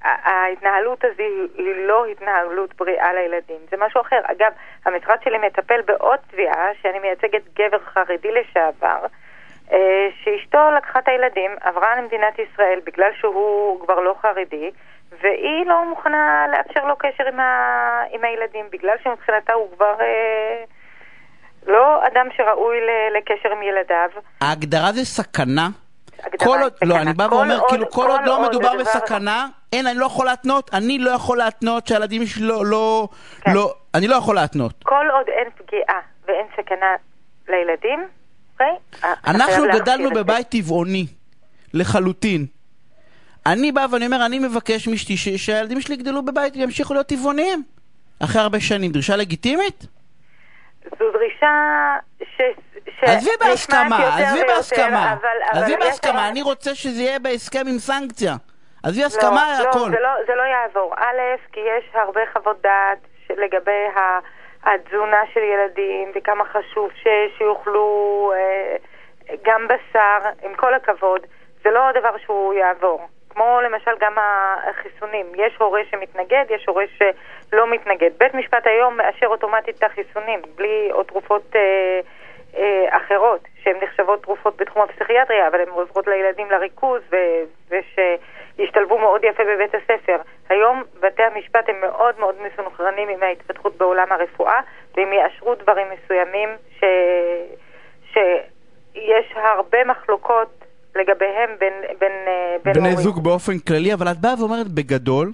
ההתנהלות 0.01 1.03
הזו 1.03 1.23
היא 1.57 1.87
לא 1.87 2.05
התנהלות 2.05 2.75
בריאה 2.75 3.13
לילדים, 3.13 3.57
זה 3.71 3.77
משהו 3.79 4.01
אחר. 4.01 4.19
אגב, 4.23 4.51
המשרד 4.85 5.17
שלי 5.23 5.37
מטפל 5.37 5.81
בעוד 5.81 6.19
תביעה 6.31 6.67
שאני 6.81 6.99
מייצגת 6.99 7.41
גבר 7.59 7.79
חרדי 7.79 8.31
לשעבר, 8.31 9.05
אה, 9.71 10.07
שאשתו 10.23 10.57
לקחה 10.77 10.99
את 10.99 11.07
הילדים, 11.07 11.51
עברה 11.61 11.95
למדינת 11.95 12.39
ישראל 12.39 12.79
בגלל 12.85 13.09
שהוא 13.19 13.81
כבר 13.85 13.99
לא 13.99 14.15
חרדי, 14.21 14.71
והיא 15.21 15.65
לא 15.65 15.89
מוכנה 15.89 16.45
לאפשר 16.51 16.85
לו 16.85 16.95
קשר 16.97 17.27
עם, 17.27 17.39
ה... 17.39 18.03
עם 18.11 18.23
הילדים, 18.23 18.65
בגלל 18.71 18.95
שמבחינתה 19.03 19.53
הוא 19.53 19.71
כבר 19.75 19.95
אה, 20.01 20.63
לא 21.67 22.07
אדם 22.07 22.27
שראוי 22.37 22.77
לקשר 23.15 23.51
עם 23.51 23.63
ילדיו. 23.63 24.09
ההגדרה 24.41 24.91
זה 24.91 25.05
סכנה? 25.05 25.67
כל 26.39 26.59
עוד, 26.61 26.73
לא, 26.81 26.95
אני 26.95 27.13
בא 27.13 27.27
ואומר, 27.31 27.59
כאילו, 27.69 27.89
כל 27.89 28.09
עוד 28.09 28.21
לא 28.25 28.49
מדובר 28.49 28.77
בסכנה, 28.79 29.47
אין, 29.73 29.87
אני 29.87 29.97
לא 29.97 30.05
יכול 30.05 30.25
להתנות, 30.25 30.69
אני 30.73 30.99
לא 30.99 31.11
יכול 31.11 31.37
להתנות 31.37 31.87
שהילדים 31.87 32.25
שלי 32.25 32.45
לא, 32.47 32.65
לא, 32.65 33.07
כן. 33.41 33.51
לא, 33.53 33.73
אני 33.93 34.07
לא 34.07 34.15
יכול 34.15 34.35
להתנות. 34.35 34.83
כל 34.83 35.05
עוד 35.13 35.25
אין 35.27 35.47
פגיעה 35.57 35.99
ואין 36.27 36.45
סכנה 36.57 36.95
לילדים, 37.47 38.07
אוקיי? 38.53 38.75
אנחנו 39.27 39.63
גדלנו 39.73 40.09
בבית 40.09 40.49
טבעוני, 40.49 41.05
לחלוטין. 41.73 42.45
אני 43.45 43.71
בא 43.71 43.85
ואני 43.91 44.05
אומר, 44.05 44.25
אני 44.25 44.39
מבקש 44.39 44.87
מאשתי 44.87 45.17
שהילדים 45.17 45.81
שלי 45.81 45.95
יגדלו 45.95 46.25
בבית 46.25 46.55
וימשיכו 46.55 46.93
להיות 46.93 47.07
טבעוניים. 47.07 47.63
אחרי 48.23 48.41
הרבה 48.41 48.59
שנים, 48.59 48.91
דרישה 48.91 49.15
לגיטימית? 49.15 49.85
זו 50.83 51.05
דרישה 51.13 51.95
ש... 52.23 52.41
עזבי 53.01 53.31
בהסכמה, 53.39 54.17
עזבי 54.17 54.43
בהסכמה, 54.47 55.15
עזבי 55.51 55.75
בהסכמה, 55.77 56.29
אני 56.29 56.41
רוצה 56.41 56.75
שזה 56.75 57.01
יהיה 57.01 57.19
בהסכם 57.19 57.63
עם 57.67 57.77
סנקציה. 57.77 58.33
עזבי 58.83 59.03
הסכמה, 59.03 59.59
לא, 59.63 59.69
הכל. 59.69 59.89
לא, 59.99 60.09
זה 60.27 60.35
לא 60.35 60.41
יעבור. 60.41 60.93
א', 60.97 61.51
כי 61.51 61.59
יש 61.59 61.83
הרבה 61.93 62.21
חוות 62.33 62.61
דעת 62.61 62.97
לגבי 63.29 63.85
התזונה 64.63 65.21
של 65.33 65.39
ילדים 65.39 66.11
וכמה 66.15 66.43
חשוב 66.45 66.89
שיאכלו 67.37 68.31
אה, 68.35 68.75
גם 69.43 69.67
בשר, 69.67 70.29
עם 70.43 70.55
כל 70.55 70.73
הכבוד. 70.73 71.21
זה 71.63 71.69
לא 71.69 71.91
דבר 71.91 72.17
שהוא 72.25 72.53
יעבור. 72.53 73.07
כמו 73.29 73.59
למשל 73.61 73.91
גם 73.99 74.13
החיסונים. 74.69 75.25
יש 75.35 75.53
הורה 75.59 75.81
שמתנגד, 75.91 76.45
יש 76.49 76.65
הורה 76.67 76.83
שלא 76.97 77.71
מתנגד. 77.71 78.09
בית 78.17 78.33
משפט 78.33 78.67
היום 78.67 78.97
מאשר 78.97 79.27
אוטומטית 79.27 79.77
את 79.77 79.83
החיסונים, 79.83 80.41
בלי 80.55 80.89
או 80.91 81.03
תרופות 81.03 81.55
אה, 81.55 81.99
אחרות, 82.89 83.39
שהן 83.63 83.75
נחשבות 83.83 84.23
תרופות 84.23 84.57
בתחום 84.57 84.81
הפסיכיאטריה, 84.81 85.47
אבל 85.47 85.61
הן 85.61 85.69
עוזרות 85.69 86.07
לילדים 86.07 86.51
לריכוז 86.51 87.01
ו- 87.11 87.43
ושישתלבו 87.69 88.97
מאוד 88.97 89.21
יפה 89.23 89.43
בבית 89.43 89.75
הספר. 89.75 90.17
היום 90.49 90.83
בתי 90.99 91.23
המשפט 91.23 91.69
הם 91.69 91.81
מאוד 91.81 92.19
מאוד 92.19 92.35
מסונכרנים 92.41 93.09
עם 93.09 93.23
ההתפתחות 93.23 93.77
בעולם 93.77 94.07
הרפואה, 94.11 94.59
והם 94.97 95.13
יאשרו 95.13 95.55
דברים 95.55 95.87
מסוימים 95.93 96.49
ש... 96.79 96.83
שיש 98.13 99.33
הרבה 99.35 99.77
מחלוקות 99.85 100.65
לגביהם 100.95 101.49
בין, 101.59 101.73
בין, 101.99 102.11
אה, 102.27 102.55
בין 102.63 102.73
בני 102.73 102.89
הורים. 102.89 103.03
זוג 103.03 103.23
באופן 103.23 103.59
כללי, 103.59 103.93
אבל 103.93 104.07
את 104.07 104.17
באה 104.17 104.33
ואומרת 104.39 104.67
בגדול, 104.67 105.31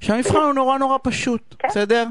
שהמבחן 0.00 0.38
הוא 0.38 0.54
נורא 0.54 0.78
נורא 0.78 0.98
פשוט, 1.02 1.54
כן. 1.58 1.68
בסדר? 1.68 2.04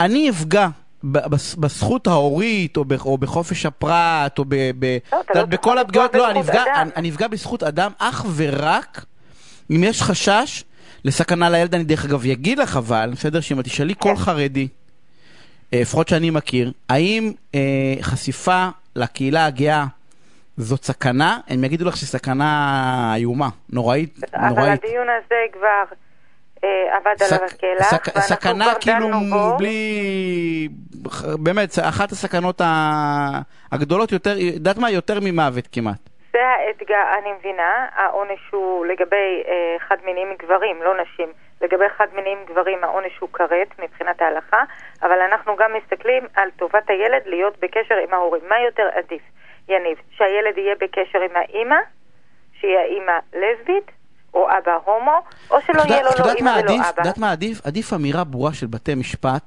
אני 0.00 0.30
אפגע 0.30 0.66
בזכות 1.04 2.06
ההורית, 2.06 2.76
או, 2.76 2.84
או 3.04 3.18
בחופש 3.18 3.66
הפרט, 3.66 4.38
או 4.38 4.44
ב, 4.48 4.54
ב, 4.78 4.98
לא, 5.12 5.20
לא 5.34 5.44
בכל 5.44 5.78
הפגיעות, 5.78 6.14
לא, 6.14 6.30
אני 6.96 7.10
אפגע, 7.10 7.28
בזכות 7.28 7.62
אדם 7.62 7.92
אך 7.98 8.26
ורק 8.36 9.04
אם 9.70 9.84
יש 9.84 10.02
חשש 10.02 10.64
לסכנה 11.04 11.50
לילד. 11.50 11.74
אני 11.74 11.84
דרך 11.84 12.04
אגב 12.04 12.24
אגיד 12.24 12.58
לך 12.58 12.76
אבל, 12.76 13.10
בסדר, 13.12 13.40
שאם 13.40 13.62
תשאלי 13.62 13.94
כל 13.98 14.08
כן. 14.08 14.16
חרדי, 14.16 14.68
אה, 15.72 15.80
לפחות 15.80 16.08
שאני 16.08 16.30
מכיר, 16.30 16.72
האם 16.88 17.32
אה, 17.54 17.60
חשיפה 18.00 18.68
לקהילה 18.96 19.46
הגאה 19.46 19.86
זאת 20.56 20.84
סכנה, 20.84 21.38
הם 21.48 21.64
יגידו 21.64 21.84
לך 21.84 21.96
שסכנה 21.96 23.12
איומה, 23.16 23.48
נוראית, 23.70 24.18
נוראית. 24.34 24.58
אבל 24.58 24.68
הדיון 24.68 25.06
הזה 25.18 25.34
כבר 25.52 25.96
עבד 26.66 27.14
סק, 27.18 27.32
עליו 27.32 27.48
הקהלה, 27.54 27.82
סק, 27.82 28.18
סכנה 28.18 28.74
כאילו 28.80 29.08
בלי... 29.58 30.68
באמת, 31.38 31.68
אחת 31.88 32.12
הסכנות 32.12 32.60
הגדולות 33.72 34.12
יותר, 34.12 34.38
יודעת 34.38 34.78
מה? 34.78 34.90
יותר 34.90 35.18
ממוות 35.22 35.68
כמעט. 35.72 36.10
זה 36.32 36.38
האתגר, 36.46 37.04
אני 37.18 37.32
מבינה, 37.32 37.86
העונש 37.94 38.40
הוא 38.50 38.86
לגבי 38.86 39.42
אה, 39.48 39.76
חד-מיניים 39.78 40.28
גברים, 40.38 40.82
לא 40.82 40.94
נשים. 41.02 41.28
לגבי 41.60 41.88
חד-מיניים 41.96 42.38
גברים 42.48 42.84
העונש 42.84 43.18
הוא 43.18 43.28
כרת 43.32 43.68
מבחינת 43.78 44.22
ההלכה, 44.22 44.62
אבל 45.02 45.20
אנחנו 45.20 45.56
גם 45.56 45.70
מסתכלים 45.74 46.22
על 46.34 46.48
טובת 46.56 46.90
הילד 46.90 47.22
להיות 47.26 47.58
בקשר 47.60 47.94
עם 47.94 48.14
ההורים. 48.14 48.42
מה 48.48 48.60
יותר 48.60 48.88
עדיף? 48.94 49.22
יניב, 49.68 49.98
שהילד 50.10 50.58
יהיה 50.58 50.74
בקשר 50.80 51.20
עם 51.20 51.36
האימא, 51.36 51.76
שיהיה 52.60 52.80
האימא 52.80 53.18
לסבית, 53.32 53.90
או 54.34 54.46
אבא 54.48 54.72
הומו, 54.84 55.18
או 55.50 55.56
שלא 55.66 55.82
יהיה 55.88 56.02
לו 56.02 56.10
לא 56.18 56.32
אימא 56.32 56.50
ולא 56.64 56.76
אבא. 56.76 56.88
את 56.88 56.98
יודעת 56.98 57.18
מה 57.18 57.32
עדיף? 57.32 57.60
עדיף 57.64 57.92
אמירה 57.92 58.24
ברורה 58.24 58.52
של 58.52 58.66
בתי 58.66 58.94
משפט. 58.94 59.42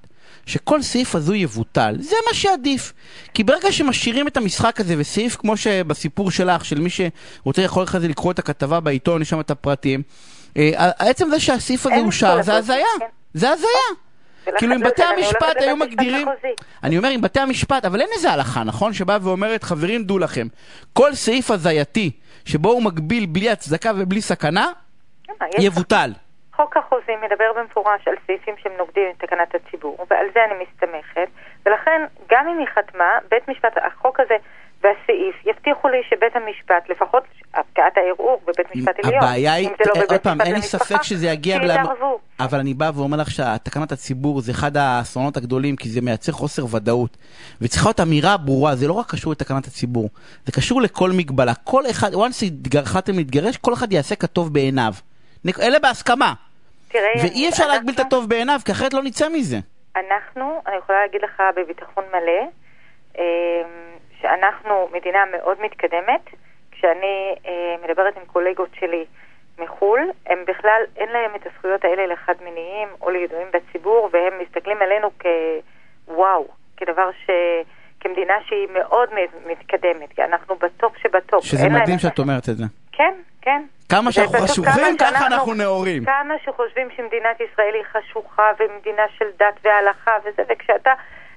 שכל 0.46 0.82
סעיף 0.82 1.16
הזו 1.16 1.34
יבוטל, 1.34 1.96
זה 2.00 2.16
מה 2.28 2.34
שעדיף. 2.34 2.94
כי 3.34 3.44
ברגע 3.44 3.72
שמשאירים 3.72 4.28
את 4.28 4.38
המשחק 4.38 4.80
הזה, 4.80 4.96
וסעיף 4.98 5.36
כמו 5.36 5.58
שבסיפור 5.58 6.32
שלך, 6.32 6.66
של 6.66 6.80
מי 6.80 6.90
שרוצה 6.90 7.62
יכול 7.62 7.84
אחרי 7.84 8.00
זה 8.00 8.08
לקרוא 8.08 8.32
את 8.32 8.40
הכתבה 8.40 8.80
בעיתון, 8.80 9.22
יש 9.22 9.30
שם 9.30 9.40
את 9.40 9.52
הפרטים, 9.52 10.02
אה, 10.58 10.92
עצם 11.00 11.30
זה 11.30 11.40
שהסעיף 11.40 11.86
הזה 11.86 12.00
אושר, 12.06 12.42
זה 12.42 12.56
הזיה. 12.56 12.86
כן. 13.00 13.06
זה 13.34 13.50
הזיה. 13.50 13.68
כאילו 14.58 14.76
אם 14.76 14.82
בתי 14.82 15.04
המשפט 15.04 15.56
היו 15.60 15.76
מגדירים, 15.76 16.28
אני 16.84 16.98
אומר 16.98 17.16
אם 17.16 17.22
בתי 17.22 17.40
המשפט, 17.40 17.86
אבל 17.86 18.02
אין 18.02 18.10
איזה 18.16 18.32
הלכה, 18.32 18.64
נכון? 18.64 18.94
שבאה 18.94 19.18
ואומרת, 19.22 19.64
חברים 19.64 20.04
דעו 20.04 20.20
לכם, 20.20 20.48
כל 20.94 21.16
סעיף 21.16 21.52
הזייתי 21.52 22.12
שבו 22.46 22.70
הוא 22.70 22.84
מגביל 22.84 23.26
בלי 23.26 23.50
הצדקה 23.50 23.92
ובלי 23.98 24.22
סכנה, 24.22 24.68
כן, 25.24 25.34
יבוטל. 25.60 26.12
חוק 26.56 26.78
החוזים 26.78 27.22
מדבר 27.22 27.54
במפורש 27.56 28.08
על 28.08 28.16
סעיפים 28.28 28.56
שהם 28.58 28.72
נוגדים 28.78 29.04
את 29.12 29.24
תקנת 29.24 29.56
הציבור, 29.56 30.06
ועל 30.10 30.26
זה 30.34 30.40
אני 30.46 30.64
מסתמכת, 30.64 31.28
ולכן 31.66 32.02
גם 32.32 32.48
אם 32.48 32.58
היא 32.58 32.68
חתמה, 32.76 33.18
בית 33.32 33.48
משפט, 33.48 33.78
החוק 33.78 34.20
הזה 34.20 34.36
והסעיף 34.84 35.46
יבטיחו 35.46 35.88
לי 35.88 35.98
שבית 36.10 36.36
המשפט, 36.36 36.90
לפחות 36.90 37.24
הפקעת 37.54 37.98
הערעור 37.98 38.42
בבית 38.44 38.76
משפט 38.76 39.00
עליון, 39.04 39.24
הבעיה 39.24 39.54
היא, 39.54 39.70
לא 39.96 40.02
עוד 40.10 40.22
פעם, 40.22 40.42
אין 40.42 40.56
לי 40.56 40.62
ספק 40.62 41.04
שזה 41.04 41.28
יגיע, 41.28 41.58
שיתערבו. 41.62 42.20
אבל 42.40 42.60
אני 42.60 42.74
בא 42.74 42.92
ואומר 42.96 43.18
לך 43.18 43.32
שתקנת 43.32 43.92
הציבור 43.92 44.42
זה 44.42 44.52
אחד 44.52 44.78
האסונות 44.78 45.38
הגדולים, 45.38 45.76
כי 45.76 45.90
זה 45.90 46.02
מייצר 46.02 46.32
חוסר 46.32 46.76
ודאות. 46.76 47.18
וצריכה 47.62 47.90
להיות 47.90 48.00
אמירה 48.00 48.38
ברורה, 48.38 48.76
זה 48.76 48.88
לא 48.88 48.94
רק 48.94 49.12
קשור 49.12 49.32
לתקנת 49.32 49.66
הציבור, 49.66 50.10
זה 50.46 50.52
קשור 50.52 50.82
לכל 50.82 51.10
מגבלה. 51.18 51.54
כל 51.64 51.84
אחד, 51.90 52.14
once 52.14 52.78
החלטתם 52.82 53.14
להתגרש, 53.16 53.58
כל 53.58 53.74
אחד 53.74 53.94
יעשה 53.94 54.16
כטוב 54.16 54.54
בעיניו. 54.54 54.94
אלה 55.62 55.80
בהסכמה. 55.80 56.34
תראה, 56.88 57.12
ואי 57.24 57.50
אפשר 57.50 57.64
אנחנו... 57.64 57.76
להגביל 57.76 57.96
את 57.96 58.00
הטוב 58.00 58.30
בעיניו, 58.30 58.60
כי 58.66 58.72
אחרת 58.72 58.94
לא 58.94 59.04
נצא 59.04 59.30
מזה. 59.30 59.58
אנחנו, 59.96 60.62
אני 60.68 60.76
יכולה 60.76 61.02
להגיד 61.02 61.22
לך 61.24 61.44
בביטחון 61.56 62.04
מלא, 62.10 62.50
אמ, 63.18 63.24
שאנחנו 64.24 64.90
מדינה 64.94 65.24
מאוד 65.32 65.58
מתקדמת. 65.62 66.22
כשאני 66.72 67.36
אה, 67.46 67.76
מדברת 67.84 68.18
עם 68.18 68.26
קולגות 68.26 68.70
שלי 68.80 69.06
מחו"ל, 69.60 70.00
הם 70.26 70.40
בכלל, 70.48 70.82
אין 70.98 71.10
להם 71.10 71.32
את 71.36 71.48
הזכויות 71.48 71.86
האלה 71.86 72.06
לחד 72.06 72.34
מיניים 72.44 72.88
או 73.02 73.10
לידועים 73.10 73.48
בציבור, 73.54 74.10
והם 74.14 74.34
מסתכלים 74.42 74.78
עלינו 74.82 75.10
כוואו, 76.06 76.48
כדבר 76.78 77.12
ש... 77.26 77.30
כמדינה 78.00 78.34
שהיא 78.48 78.68
מאוד 78.74 79.10
מתקדמת, 79.46 80.14
כי 80.16 80.24
אנחנו 80.24 80.56
בטופ 80.56 80.98
שבטופ. 80.98 81.46
שזה 81.46 81.70
מדהים 81.70 82.00
שאת 82.00 82.20
אומרת 82.20 82.50
את 82.50 82.58
זה. 82.58 82.64
כן, 82.92 83.14
כן. 83.42 83.62
כמה 83.90 84.12
שאנחנו 84.12 84.38
חשוכים, 84.38 84.98
ככה 85.00 85.28
אנחנו 85.28 85.54
נאורים. 85.54 86.06
כמה 86.06 86.34
שחושבים 86.46 86.88
שמדינת 86.96 87.38
ישראל 87.42 87.74
היא 87.74 87.84
חשוכה 87.92 88.52
ומדינה 88.60 89.04
של 89.18 89.26
דת 89.40 89.56
והלכה 89.64 90.12
וזה, 90.26 90.44
וכשאתה 90.50 90.92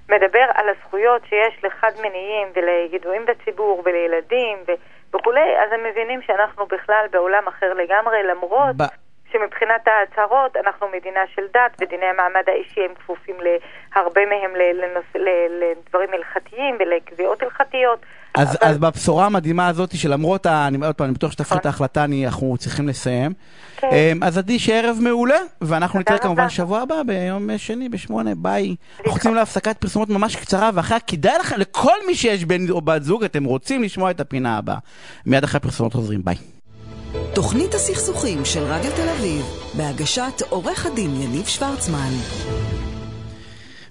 מדבר 0.09 0.47
על 0.55 0.69
הזכויות 0.69 1.23
שיש 1.29 1.65
לחד 1.65 1.91
מיניים 2.03 2.49
ולידועים 2.55 3.27
בציבור 3.27 3.83
ולילדים 3.85 4.59
וכולי, 5.15 5.59
אז 5.59 5.73
הם 5.73 5.81
מבינים 5.91 6.23
שאנחנו 6.23 6.67
בכלל 6.67 7.07
בעולם 7.11 7.47
אחר 7.49 7.75
לגמרי, 7.75 8.23
למרות... 8.23 8.77
שמבחינת 9.39 9.85
ההצהרות 9.87 10.57
אנחנו 10.57 10.87
מדינה 10.97 11.21
של 11.35 11.43
דת 11.55 11.73
ודיני 11.81 12.07
המעמד 12.07 12.43
האישי 12.47 12.81
הם 12.81 12.95
כפופים 12.95 13.37
להרבה 13.41 14.21
מהם 14.27 14.53
לנוס, 14.57 15.09
לדברים 15.61 16.09
הלכתיים 16.13 16.77
ולקביעות 16.81 17.43
הלכתיות. 17.43 17.99
אז, 18.35 18.59
אבל... 18.63 18.71
אז 18.71 18.79
בבשורה 18.79 19.27
המדהימה 19.27 19.69
הזאת 19.69 19.97
שלמרות, 19.97 20.47
ה... 20.47 20.67
אני, 20.67 20.87
עוד 20.87 20.95
פעם, 20.95 21.05
אני 21.07 21.15
בטוח 21.15 21.33
שתפעיל 21.33 21.59
את 21.59 21.67
נכון. 21.67 21.73
ההחלטה, 21.73 22.05
אני, 22.05 22.27
אנחנו 22.27 22.57
צריכים 22.59 22.89
לסיים. 22.89 23.33
כן. 23.77 23.89
אמ, 23.93 24.23
אז 24.23 24.39
עדי, 24.39 24.59
שערב 24.59 24.97
מעולה, 25.01 25.39
ואנחנו 25.61 26.01
נתראה 26.01 26.19
כמובן 26.19 26.49
שבוע 26.49 26.81
הבא 26.81 27.03
ביום 27.07 27.59
שני 27.59 27.89
בשמונה, 27.89 28.31
ביי. 28.37 28.77
אנחנו 28.99 29.13
רוצים 29.13 29.35
להפסקת 29.35 29.77
פרסומות 29.79 30.09
ממש 30.09 30.37
קצרה, 30.37 30.71
ואחריה 30.75 31.01
כדאי 31.01 31.39
לכם, 31.39 31.57
לכל 31.59 31.97
מי 32.07 32.15
שיש 32.15 32.45
בן 32.45 32.71
או 32.71 32.81
בת 32.81 33.03
זוג, 33.03 33.25
אתם 33.25 33.45
רוצים 33.45 33.83
לשמוע 33.83 34.11
את 34.11 34.21
הפינה 34.21 34.59
הבאה. 34.59 34.79
מיד 35.27 35.45
אחרי 35.45 35.59
הפרסומות 35.59 35.93
חוזרים, 35.93 36.21
ביי. 36.25 36.56
תוכנית 37.35 37.75
הסכסוכים 37.75 38.45
של 38.45 38.61
רדיו 38.61 38.91
תל 38.91 39.09
אביב, 39.09 39.45
בהגשת 39.77 40.43
עורך 40.49 40.87
הדין 40.87 41.11
יניב 41.23 41.47
שוורצמן. 41.47 42.11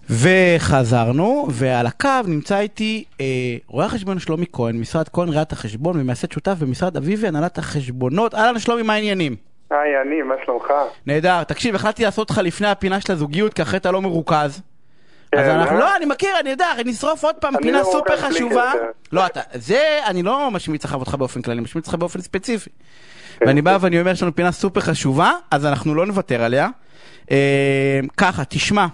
וחזרנו, 0.10 1.48
ועל 1.52 1.88
הקו 1.88 2.10
נמצא 2.28 2.60
איתי 2.60 3.04
אה, 3.22 3.26
רואה 3.68 3.86
החשבון 3.86 4.20
שלומי 4.20 4.46
כהן, 4.54 4.76
משרד 4.80 5.10
כהן 5.10 5.30
ראיית 5.30 5.52
החשבון 5.52 6.00
ומייסד 6.00 6.32
שותף 6.32 6.56
במשרד 6.60 6.98
אביבי 6.98 7.28
הנהלת 7.28 7.58
החשבונות. 7.58 8.36
אהלן 8.36 8.60
שלומי, 8.60 8.82
מה 8.82 8.94
העניינים? 8.94 9.36
היי, 9.72 10.02
אני, 10.02 10.22
מה 10.22 10.36
שלומך? 10.46 10.74
נהדר. 11.06 11.44
תקשיב, 11.44 11.76
החלטתי 11.76 12.04
לעשות 12.04 12.30
לך 12.30 12.38
לפני 12.38 12.68
הפינה 12.68 13.02
של 13.02 13.14
הזוגיות, 13.14 13.54
כי 13.54 13.62
אחרי 13.62 13.80
אתה 13.80 13.92
לא 13.92 14.02
מרוכז. 14.02 14.62
אז 15.34 15.46
כן, 15.46 15.50
אנחנו, 15.50 15.76
אה? 15.76 15.80
לא, 15.80 15.96
אני 15.96 16.06
מכיר, 16.06 16.30
אני 16.40 16.50
יודע, 16.50 16.68
נשרוף 16.86 17.24
עוד 17.24 17.36
פעם 17.36 17.54
פינה 17.62 17.80
לא 17.80 17.84
סופר 17.84 18.18
חשובה. 18.18 18.72
לא, 19.12 19.26
אתה, 19.26 19.42
זה, 19.54 20.00
אני 20.06 20.24
לא 20.24 20.52
משמיץ 20.52 20.86
לך 20.86 20.94
אותך 20.94 21.16
באופן 21.16 21.42
כללי, 21.42 21.58
אני 21.58 21.64
משמיץ 21.64 21.88
אותך 21.88 22.00
באופן 22.00 22.22
ספציפי. 22.22 22.70
ואני 23.42 23.62
בא 23.62 23.78
ואני 23.82 24.00
אומר, 24.00 24.12
יש 24.12 24.24
לנו 24.24 24.36
פינה 24.36 24.52
סופר 24.52 24.80
חשובה, 24.80 25.32
אז 25.52 25.66
אנחנו 25.66 25.96
לא 25.96 26.06
נוותר 26.06 26.44
עליה. 26.44 26.70
אה, 27.32 28.00
ככה, 28.18 28.44
תשמע, 28.46 28.88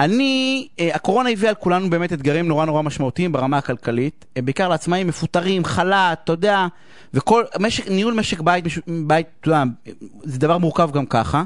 אני, 0.00 0.68
אה, 0.80 0.90
הקורונה 0.94 1.30
הביאה 1.30 1.48
על 1.48 1.54
כולנו 1.54 1.90
באמת 1.90 2.12
אתגרים 2.12 2.48
נורא 2.48 2.64
נורא 2.64 2.82
משמעותיים 2.82 3.32
ברמה 3.32 3.58
הכלכלית, 3.58 4.24
בעיקר 4.38 4.68
לעצמאים 4.68 5.06
מפוטרים, 5.06 5.64
חל"ת, 5.64 6.18
אתה 6.24 6.32
יודע, 6.32 6.66
וכל, 7.14 7.44
משק, 7.60 7.88
ניהול 7.88 8.14
משק 8.14 8.40
בית, 8.40 8.64
מש- 8.66 8.78
בית, 9.06 9.26
אתה 9.40 9.48
יודע, 9.48 9.62
זה 10.24 10.38
דבר 10.38 10.58
מורכב 10.58 10.90
גם 10.92 11.06
ככה. 11.06 11.42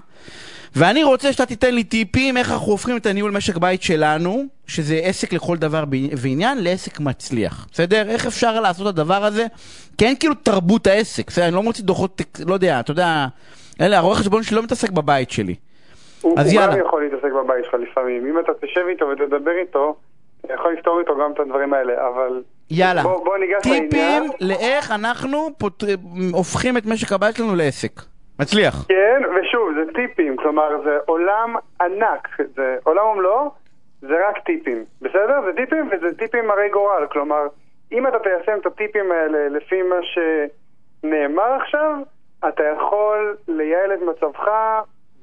ואני 0.77 1.05
רוצה 1.05 1.33
שאתה 1.33 1.47
תיתן 1.47 1.75
לי 1.75 1.85
טיפים 1.85 2.37
איך 2.37 2.51
אנחנו 2.53 2.67
הופכים 2.73 2.97
את 2.97 3.07
הניהול 3.07 3.31
משק 3.31 3.57
בית 3.57 3.83
שלנו, 3.83 4.45
שזה 4.67 5.01
עסק 5.03 5.33
לכל 5.33 5.57
דבר 5.57 5.85
ועניין, 6.17 6.59
לעסק 6.65 7.01
מצליח. 7.01 7.67
בסדר? 7.73 8.09
איך 8.09 8.27
אפשר 8.27 8.61
לעשות 8.61 8.87
את 8.87 8.99
הדבר 8.99 9.25
הזה? 9.25 9.47
כי 9.99 10.05
אין 10.07 10.17
כאילו 10.17 10.35
תרבות 10.35 10.87
העסק. 10.87 11.27
בסדר? 11.31 11.45
אני 11.47 11.55
לא 11.55 11.63
מוציא 11.63 11.85
דוחות, 11.85 12.23
לא 12.47 12.55
יודע, 12.55 12.81
אתה 12.81 12.91
יודע, 12.91 13.27
אלה, 13.81 13.99
הרואה 13.99 14.17
חשבון 14.17 14.43
שלי 14.43 14.57
לא 14.57 14.63
מתעסק 14.63 14.91
בבית 14.91 15.31
שלי. 15.31 15.55
הוא 16.23 16.41
אז 16.41 16.53
הוא 16.53 16.61
יאללה. 16.61 16.75
גם 16.77 16.81
יכול 16.87 17.03
להתעסק 17.03 17.33
בבית 17.33 17.65
שלך 17.65 17.75
לפעמים. 17.75 18.27
אם 18.27 18.39
אתה 18.39 18.53
תשב 18.61 18.85
איתו 18.89 19.09
ותדבר 19.09 19.59
איתו, 19.61 19.97
אתה 20.47 20.55
יכול 20.55 20.73
לפתור 20.73 21.01
איתו 21.01 21.17
גם 21.19 21.33
את 21.33 21.41
הדברים 21.41 21.75
האלה, 21.75 22.09
אבל... 22.09 22.43
יאללה. 22.71 23.03
בוא, 23.03 23.25
בוא 23.25 23.39
ניגש 23.39 23.63
טיפים 23.63 23.89
לעניין. 23.93 24.23
לאיך 24.41 24.91
אנחנו 24.91 25.49
פות... 25.59 25.83
הופכים 26.33 26.77
את 26.77 26.87
משק 26.87 27.13
הבית 27.13 27.37
שלנו 27.37 27.55
לעסק. 27.55 28.01
מצליח. 28.41 28.75
כן, 28.89 29.23
ושוב, 29.35 29.69
זה 29.75 29.93
טיפים, 29.93 30.37
כלומר, 30.37 30.83
זה 30.85 30.99
עולם 31.07 31.55
ענק, 31.81 32.29
זה 32.57 32.77
עולם 32.85 33.07
ומלואו, 33.07 33.51
זה 34.01 34.29
רק 34.29 34.39
טיפים, 34.39 34.85
בסדר? 35.03 35.41
זה 35.47 35.53
טיפים 35.57 35.91
וזה 35.93 36.19
טיפים 36.19 36.51
הרי 36.51 36.69
גורל, 36.69 37.07
כלומר, 37.13 37.47
אם 37.93 38.07
אתה 38.07 38.19
תיישם 38.19 38.59
את 38.61 38.67
הטיפים 38.67 39.13
האלה 39.13 39.49
לפי 39.49 39.83
מה 39.83 39.97
שנאמר 40.03 41.57
עכשיו, 41.63 41.95
אתה 42.49 42.63
יכול 42.77 43.37
לייעל 43.49 43.93
את 43.95 43.99
מצבך 44.03 44.49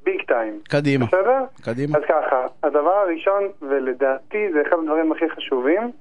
ביג 0.09 0.21
טיים. 0.27 0.59
קדימה. 0.69 1.05
בסדר? 1.05 1.43
קדימה. 1.65 1.97
אז 1.97 2.03
ככה, 2.03 2.45
הדבר 2.63 2.93
הראשון, 2.93 3.43
ולדעתי 3.61 4.51
זה 4.53 4.61
אחד 4.61 4.77
הדברים 4.83 5.11
הכי 5.11 5.29
חשובים, 5.29 5.91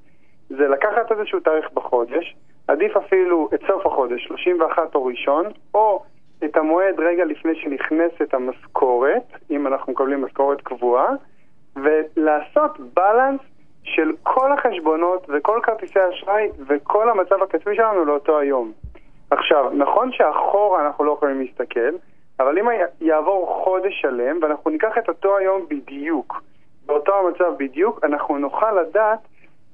זה 0.48 0.68
לקחת 0.68 1.12
איזשהו 1.12 1.40
תאריך 1.40 1.72
בחודש, 1.74 2.36
עדיף 2.68 2.96
אפילו 2.96 3.48
את 3.54 3.60
סוף 3.66 3.86
החודש, 3.86 4.24
31 4.26 4.94
או 4.94 5.04
ראשון, 5.04 5.46
או 5.74 6.02
את 6.44 6.56
המועד 6.56 6.94
רגע 6.98 7.24
לפני 7.24 7.52
שנכנסת 7.54 8.34
המשכורת, 8.34 9.22
אם 9.50 9.66
אנחנו 9.66 9.92
מקבלים 9.92 10.22
משכורת 10.22 10.60
קבועה, 10.60 11.10
ולעשות 11.76 12.78
בלנס 12.94 13.40
של 13.82 14.12
כל 14.22 14.52
החשבונות 14.52 15.26
וכל 15.28 15.60
כרטיסי 15.62 15.98
האשראי 15.98 16.48
וכל 16.68 17.10
המצב 17.10 17.42
הכספי 17.42 17.74
שלנו 17.74 18.04
לאותו 18.04 18.38
היום. 18.38 18.72
עכשיו, 19.30 19.70
נכון 19.74 20.12
שאחורה 20.12 20.86
אנחנו 20.86 21.04
לא 21.04 21.12
יכולים 21.12 21.40
להסתכל, 21.40 21.90
אבל 22.40 22.58
אם 22.58 22.66
יעבור 23.00 23.62
חודש 23.64 24.00
שלם 24.00 24.38
ואנחנו 24.42 24.70
ניקח 24.70 24.98
את 24.98 25.08
אותו 25.08 25.36
היום 25.36 25.66
בדיוק, 25.70 26.42
באותו 26.86 27.12
המצב 27.14 27.52
בדיוק, 27.58 28.04
אנחנו 28.04 28.38
נוכל 28.38 28.72
לדעת 28.80 29.18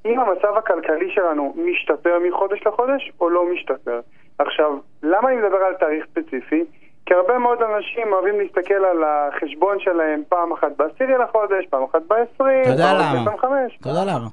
אם 0.04 0.20
המצב 0.20 0.56
הכלכלי 0.56 1.10
שלנו 1.14 1.54
משתפר 1.56 2.18
מחודש 2.28 2.66
לחודש 2.66 3.12
או 3.20 3.30
לא 3.30 3.52
משתפר. 3.52 4.00
עכשיו, 4.38 4.78
למה 5.02 5.28
אני 5.28 5.36
מדבר 5.36 5.56
על 5.56 5.74
תאריך 5.74 6.06
ספציפי? 6.10 6.64
כי 7.06 7.14
הרבה 7.14 7.38
מאוד 7.38 7.58
אנשים 7.62 8.12
אוהבים 8.12 8.40
להסתכל 8.40 8.84
על 8.84 9.04
החשבון 9.04 9.80
שלהם 9.80 10.22
פעם 10.28 10.52
אחת 10.52 10.76
בעשירי 10.76 11.18
לחודש, 11.18 11.66
פעם 11.70 11.82
אחת 11.82 12.02
בעשרים, 12.08 12.62
אתה 12.62 12.70
יודע 12.70 12.84
פעם 12.84 13.28
אחת 13.28 13.44
למה? 13.44 13.56
ב-25, 13.66 13.80
אתה 13.80 13.88
יודע 13.88 14.04
למה? 14.04 14.28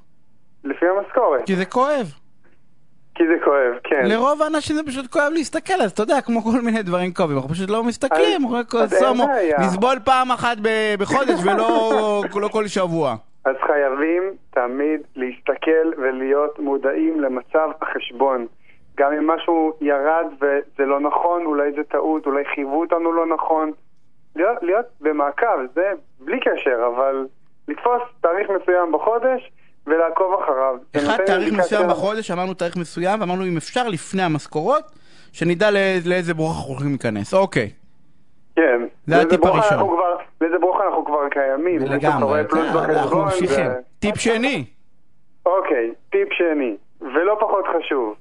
לפי 0.64 0.86
המשכורת. 0.88 1.46
כי 1.46 1.56
זה 1.56 1.66
כואב. 1.66 2.21
כי 3.22 3.28
זה 3.28 3.36
כואב, 3.46 3.74
כן. 3.84 4.06
לרוב 4.06 4.42
האנשים 4.42 4.76
זה 4.76 4.84
פשוט 4.84 5.12
כואב 5.12 5.32
להסתכל, 5.34 5.82
אז 5.84 5.92
אתה 5.92 6.04
יודע, 6.04 6.22
כמו 6.22 6.42
כל 6.42 6.62
מיני 6.64 6.84
דברים 6.84 7.14
כואבים, 7.14 7.36
אנחנו 7.38 7.50
פשוט 7.50 7.70
לא 7.70 7.84
מסתכלים, 7.84 8.42
אז- 8.80 8.94
אין 8.94 9.02
סומו. 9.02 9.26
נסבול 9.60 10.00
פעם 10.06 10.32
אחת 10.32 10.58
בחודש 11.00 11.40
ולא 11.46 12.22
לא 12.36 12.48
כל 12.48 12.68
שבוע. 12.68 13.16
אז 13.46 13.56
חייבים 13.68 14.24
תמיד 14.54 15.02
להסתכל 15.16 15.88
ולהיות 15.98 16.60
מודעים 16.60 17.22
למצב 17.22 17.70
החשבון. 17.82 18.48
גם 18.98 19.12
אם 19.14 19.28
משהו 19.28 19.74
ירד 19.82 20.26
וזה 20.42 20.86
לא 20.86 21.00
נכון, 21.00 21.46
אולי 21.46 21.72
זה 21.72 21.84
טעות, 21.84 22.26
אולי 22.26 22.44
חייבו 22.56 22.80
אותנו 22.80 23.12
לא 23.14 23.26
נכון. 23.26 23.72
להיות, 24.36 24.58
להיות 24.62 24.86
במעקב, 25.02 25.58
זה 25.76 25.92
בלי 26.20 26.40
קשר, 26.40 26.90
אבל 26.96 27.26
לתפוס 27.68 28.02
תאריך 28.22 28.48
מסוים 28.50 28.92
בחודש 28.92 29.52
ולעקוב 29.88 30.34
אחריו. 30.44 30.76
אחד 30.98 31.18
תאריך 31.26 31.54
מסוים 31.54 31.88
בחודש, 31.90 32.32
אמרנו 32.32 32.54
תאריך 32.54 32.78
מסוים, 32.78 33.22
ואמרנו 33.22 33.46
אם 33.46 33.58
אפשר 33.58 33.88
לפני 33.88 34.22
המשכורות, 34.22 34.84
שנדע 35.32 35.72
לא- 35.72 35.80
לאיזה 36.06 36.34
ברוך 36.34 36.58
אנחנו 36.58 36.70
הולכים 36.74 36.90
להיכנס. 36.90 37.34
אוקיי, 37.34 37.70
כן. 38.56 38.82
זה 39.08 39.22
הטיפ 39.22 39.46
הראשון. 39.46 39.78
כבר- 39.78 40.18
לאיזה 40.42 40.58
ברוך 40.60 40.78
אנחנו 40.86 41.06
כבר 41.06 41.30
קיימים. 41.32 41.82
לגמרי, 41.82 42.42
כן, 42.52 42.58
אנחנו 42.90 43.22
ממשיכים. 43.24 43.66
טיפ 44.00 44.16
שני, 44.18 44.66
אוקיי, 45.46 45.92
טיפ 46.12 46.28
שני, 46.34 46.76
ולא 47.02 47.38
פחות 47.40 47.66
חשוב, 47.78 48.16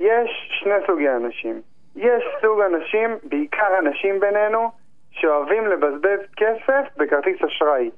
יש 0.00 0.30
שני 0.62 0.72
סוגי 0.86 1.08
אנשים. 1.08 1.60
יש 1.96 2.22
סוג 2.42 2.60
אנשים, 2.60 3.10
בעיקר 3.28 3.78
אנשים 3.78 4.20
בינינו, 4.20 4.70
שאוהבים 5.10 5.66
לבזבז 5.66 6.20
כסף 6.36 6.96
בכרטיס 6.96 7.36
אשראי. 7.46 7.90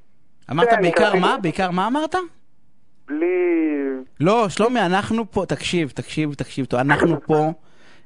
אמרת 0.51 0.71
כן, 0.71 0.81
בעיקר 0.83 1.05
כרטיס- 1.05 1.21
מה? 1.21 1.37
בעיקר 1.43 1.71
מה 1.71 1.87
אמרת? 1.87 2.15
בלי... 3.11 3.27
לא, 4.21 4.49
שלומי, 4.49 4.81
אנחנו 4.81 5.31
פה, 5.31 5.47
תקשיב, 5.49 5.91
תקשיב, 5.91 6.35
תקשיב, 6.35 6.67
אנחנו 6.75 7.21
פה, 7.27 7.35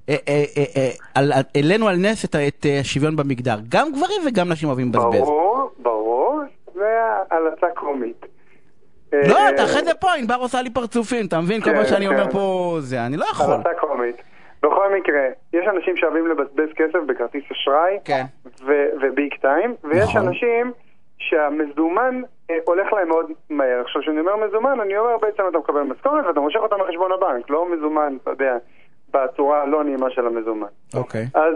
אה, 0.08 0.14
אה, 0.28 0.44
אה, 0.76 0.88
על- 1.14 1.32
על- 1.32 1.42
העלינו 1.54 1.88
על 1.88 1.96
נס 1.96 2.24
את 2.24 2.36
השוויון 2.80 3.16
במגדר. 3.16 3.56
גם 3.68 3.88
גברים 3.92 4.22
וגם 4.26 4.52
נשים 4.52 4.68
אוהבים 4.68 4.88
לבזבז. 4.88 5.18
ברור, 5.20 5.70
ברור, 5.78 6.40
זה 6.74 6.98
הלצה 7.30 7.66
קומית. 7.74 8.26
לא, 9.12 9.48
אתה 9.54 9.64
אחרי 9.64 9.84
זה 9.84 9.94
פה, 9.94 10.14
ענבר 10.14 10.34
עושה 10.34 10.62
לי 10.62 10.70
פרצופים, 10.70 11.26
אתה 11.26 11.40
מבין? 11.40 11.60
כל 11.60 11.70
כן, 11.70 11.76
פעם 11.76 11.84
שאני 11.84 12.06
אומר 12.06 12.24
כן. 12.24 12.30
פה 12.32 12.76
זה, 12.80 13.06
אני 13.06 13.16
לא 13.16 13.24
יכול. 13.30 13.52
הלצה 13.54 13.68
קומית. 13.80 14.16
בכל 14.62 14.88
מקרה, 14.98 15.22
יש 15.52 15.64
אנשים 15.76 15.96
שאוהבים 15.96 16.26
לבזבז 16.26 16.68
כסף 16.76 16.98
בכרטיס 17.06 17.44
אשראי, 17.52 17.98
כן. 18.04 18.24
וביג 19.02 19.34
טיים, 19.40 19.74
ויש 19.84 20.02
נכון. 20.08 20.28
אנשים 20.28 20.72
שהמזומן 21.18 22.22
הולך 22.64 22.92
להם 22.92 23.08
מאוד 23.08 23.26
מהר. 23.50 23.80
עכשיו, 23.80 24.02
כשאני 24.02 24.20
אומר 24.20 24.36
מזומן, 24.36 24.80
אני 24.80 24.98
אומר 24.98 25.18
בעצם 25.18 25.42
אתה 25.48 25.58
מקבל 25.58 25.82
משכורת 25.82 26.26
ואתה 26.26 26.40
מושך 26.40 26.60
אותה 26.60 26.76
מחשבון 26.76 27.12
הבנק, 27.12 27.50
לא 27.50 27.66
מזומן, 27.72 28.16
אתה 28.22 28.30
יודע, 28.30 28.56
בצורה 29.14 29.62
הלא 29.62 29.84
נעימה 29.84 30.10
של 30.10 30.26
המזומן. 30.26 30.66
אוקיי. 30.94 31.26
אז 31.34 31.54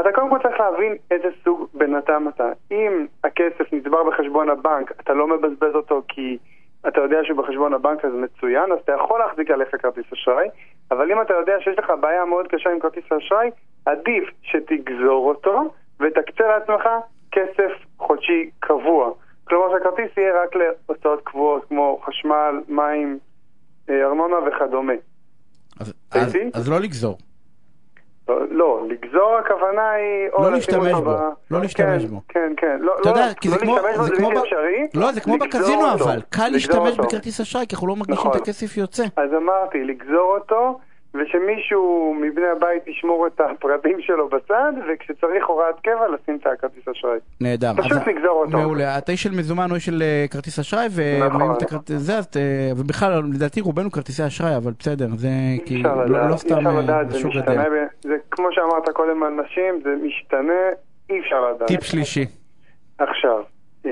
אתה 0.00 0.12
קודם 0.12 0.30
כל 0.30 0.38
צריך 0.42 0.60
להבין 0.60 0.96
איזה 1.10 1.28
סוג 1.44 1.68
בן 1.74 1.94
אדם 1.94 2.28
אתה. 2.28 2.52
אם 2.70 3.06
הכסף 3.24 3.72
נצבר 3.72 4.04
בחשבון 4.04 4.50
הבנק, 4.50 4.92
אתה 5.00 5.14
לא 5.14 5.26
מבזבז 5.26 5.74
אותו 5.74 6.02
כי 6.08 6.38
אתה 6.88 7.00
יודע 7.00 7.18
שהוא 7.24 7.38
בחשבון 7.38 7.74
הבנק 7.74 8.04
אז 8.04 8.12
מצוין, 8.12 8.72
אז 8.72 8.78
אתה 8.84 8.92
יכול 8.92 9.18
להחזיק 9.18 9.50
עליך 9.50 9.68
כרטיס 9.82 10.12
אשראי, 10.12 10.48
אבל 10.90 11.12
אם 11.12 11.20
אתה 11.20 11.34
יודע 11.34 11.60
שיש 11.60 11.78
לך 11.78 11.92
בעיה 12.00 12.24
מאוד 12.24 12.48
קשה 12.48 12.70
עם 12.70 12.80
כרטיס 12.80 13.04
האשראי, 13.10 13.50
עדיף 13.86 14.24
שתגזור 14.42 15.28
אותו 15.28 15.74
ותקצה 16.00 16.46
לעצמך 16.46 16.88
כסף 17.32 17.72
חודשי 17.98 18.50
קבוע. 18.60 19.10
כלומר 19.48 19.66
שהכרטיס 19.78 20.16
יהיה 20.16 20.42
רק 20.42 20.50
להוצאות 20.88 21.20
קבועות 21.24 21.64
כמו 21.68 22.00
חשמל, 22.06 22.60
מים, 22.68 23.18
אה, 23.90 24.04
ארנונה 24.06 24.36
וכדומה. 24.48 24.92
אז- 25.80 25.92
אז-? 26.10 26.36
אז 26.54 26.68
לא 26.70 26.80
לגזור. 26.80 27.18
לא, 28.28 28.40
לא, 28.50 28.82
לגזור 28.88 29.36
הכוונה 29.44 29.90
היא... 29.90 30.28
לא 30.32 30.52
לשים 30.52 30.52
להשתמש 30.52 30.92
בו, 30.92 31.10
ב- 31.10 31.30
לא 31.50 31.60
להשתמש 31.60 32.02
כן, 32.04 32.08
בו. 32.08 32.20
כן, 32.28 32.52
כן. 32.56 32.76
לא, 32.80 32.94
אתה 33.00 33.10
לא, 33.10 33.14
יודע, 33.14 33.34
כי 33.40 33.48
זה 33.48 33.54
לא 33.56 33.60
כמו, 33.60 33.76
זה 33.96 34.02
זה 34.02 34.16
כמו, 34.16 34.28
בלתי 34.28 34.40
ב- 34.40 34.42
אפשרי. 34.42 34.86
לא, 34.94 35.12
זה 35.12 35.20
כמו 35.20 35.38
בקזינו 35.38 35.84
אותו. 35.92 36.04
אבל, 36.04 36.20
קל 36.30 36.48
להשתמש 36.48 36.90
אותו. 36.90 37.02
בכרטיס 37.02 37.40
אשראי, 37.40 37.66
כי 37.66 37.74
אנחנו 37.74 37.88
לא 37.88 37.96
מרגישים 37.96 38.14
נכון. 38.14 38.30
את 38.30 38.36
הכסף 38.36 38.76
יוצא. 38.76 39.04
אז 39.16 39.30
אמרתי, 39.36 39.84
לגזור 39.84 40.36
אותו 40.40 40.78
ושמישהו 41.18 42.14
מבני 42.20 42.46
הבית 42.56 42.86
ישמור 42.88 43.26
את 43.26 43.40
הפרטים 43.40 43.96
שלו 44.00 44.28
בצד, 44.28 44.72
וכשצריך 44.88 45.46
הוראת 45.46 45.74
קבע 45.82 46.08
לשים 46.14 46.38
את 46.42 46.46
הכרטיס 46.46 46.88
אשראי. 46.88 47.18
נהדר. 47.40 47.72
פשוט 47.76 48.08
נגזור 48.08 48.42
אותו. 48.46 48.58
מעולה. 48.58 48.98
אתה 48.98 49.12
איש 49.12 49.22
של 49.22 49.30
מזומן 49.30 49.66
או 49.70 49.74
איש 49.74 49.86
של 49.86 50.02
אה, 50.02 50.24
כרטיס 50.30 50.58
אשראי, 50.58 50.86
ו- 50.90 51.26
נכון. 51.26 51.42
ואם 51.42 51.52
אתה 51.52 51.64
כרטיס- 51.66 51.96
זה, 51.96 52.12
אה, 52.12 52.20
ובכלל, 52.76 53.22
לדעתי 53.34 53.60
רובנו 53.60 53.90
כרטיסי 53.90 54.26
אשראי, 54.26 54.56
אבל 54.56 54.72
בסדר, 54.78 55.06
זה 55.16 55.28
כי 55.66 55.82
לא 55.82 56.28
לא 56.30 56.36
סתם 56.36 56.66
אה, 56.66 57.18
שוק. 57.18 57.32
ב- 57.36 58.08
זה 58.08 58.16
כמו 58.30 58.48
שאמרת 58.52 58.88
קודם 58.88 59.22
על 59.22 59.32
נשים, 59.32 59.74
זה 59.84 59.94
משתנה, 60.06 60.52
אי 61.10 61.20
אפשר 61.20 61.50
לדעת. 61.50 61.68
טיפ 61.68 61.82
שלישי. 61.84 62.24
עכשיו, 62.98 63.42
אמ, 63.84 63.90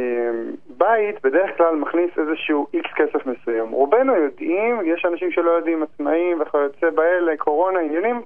בית 0.78 1.22
בדרך 1.24 1.56
כלל 1.56 1.74
מכניס 1.74 2.10
איזשהו 2.18 2.66
איקס 2.74 2.90
כסף 2.96 3.26
מסוים. 3.26 3.70
רובנו 3.70 4.14
יודעים, 4.14 4.80
יש 4.84 5.04
אנשים 5.04 5.30
שלא 5.30 5.50
יודעים, 5.50 5.82
עצמאים 5.82 6.40
וכיוצא 6.40 6.90
באלה, 6.90 7.36
קורונה, 7.36 7.80
עניינים, 7.80 8.22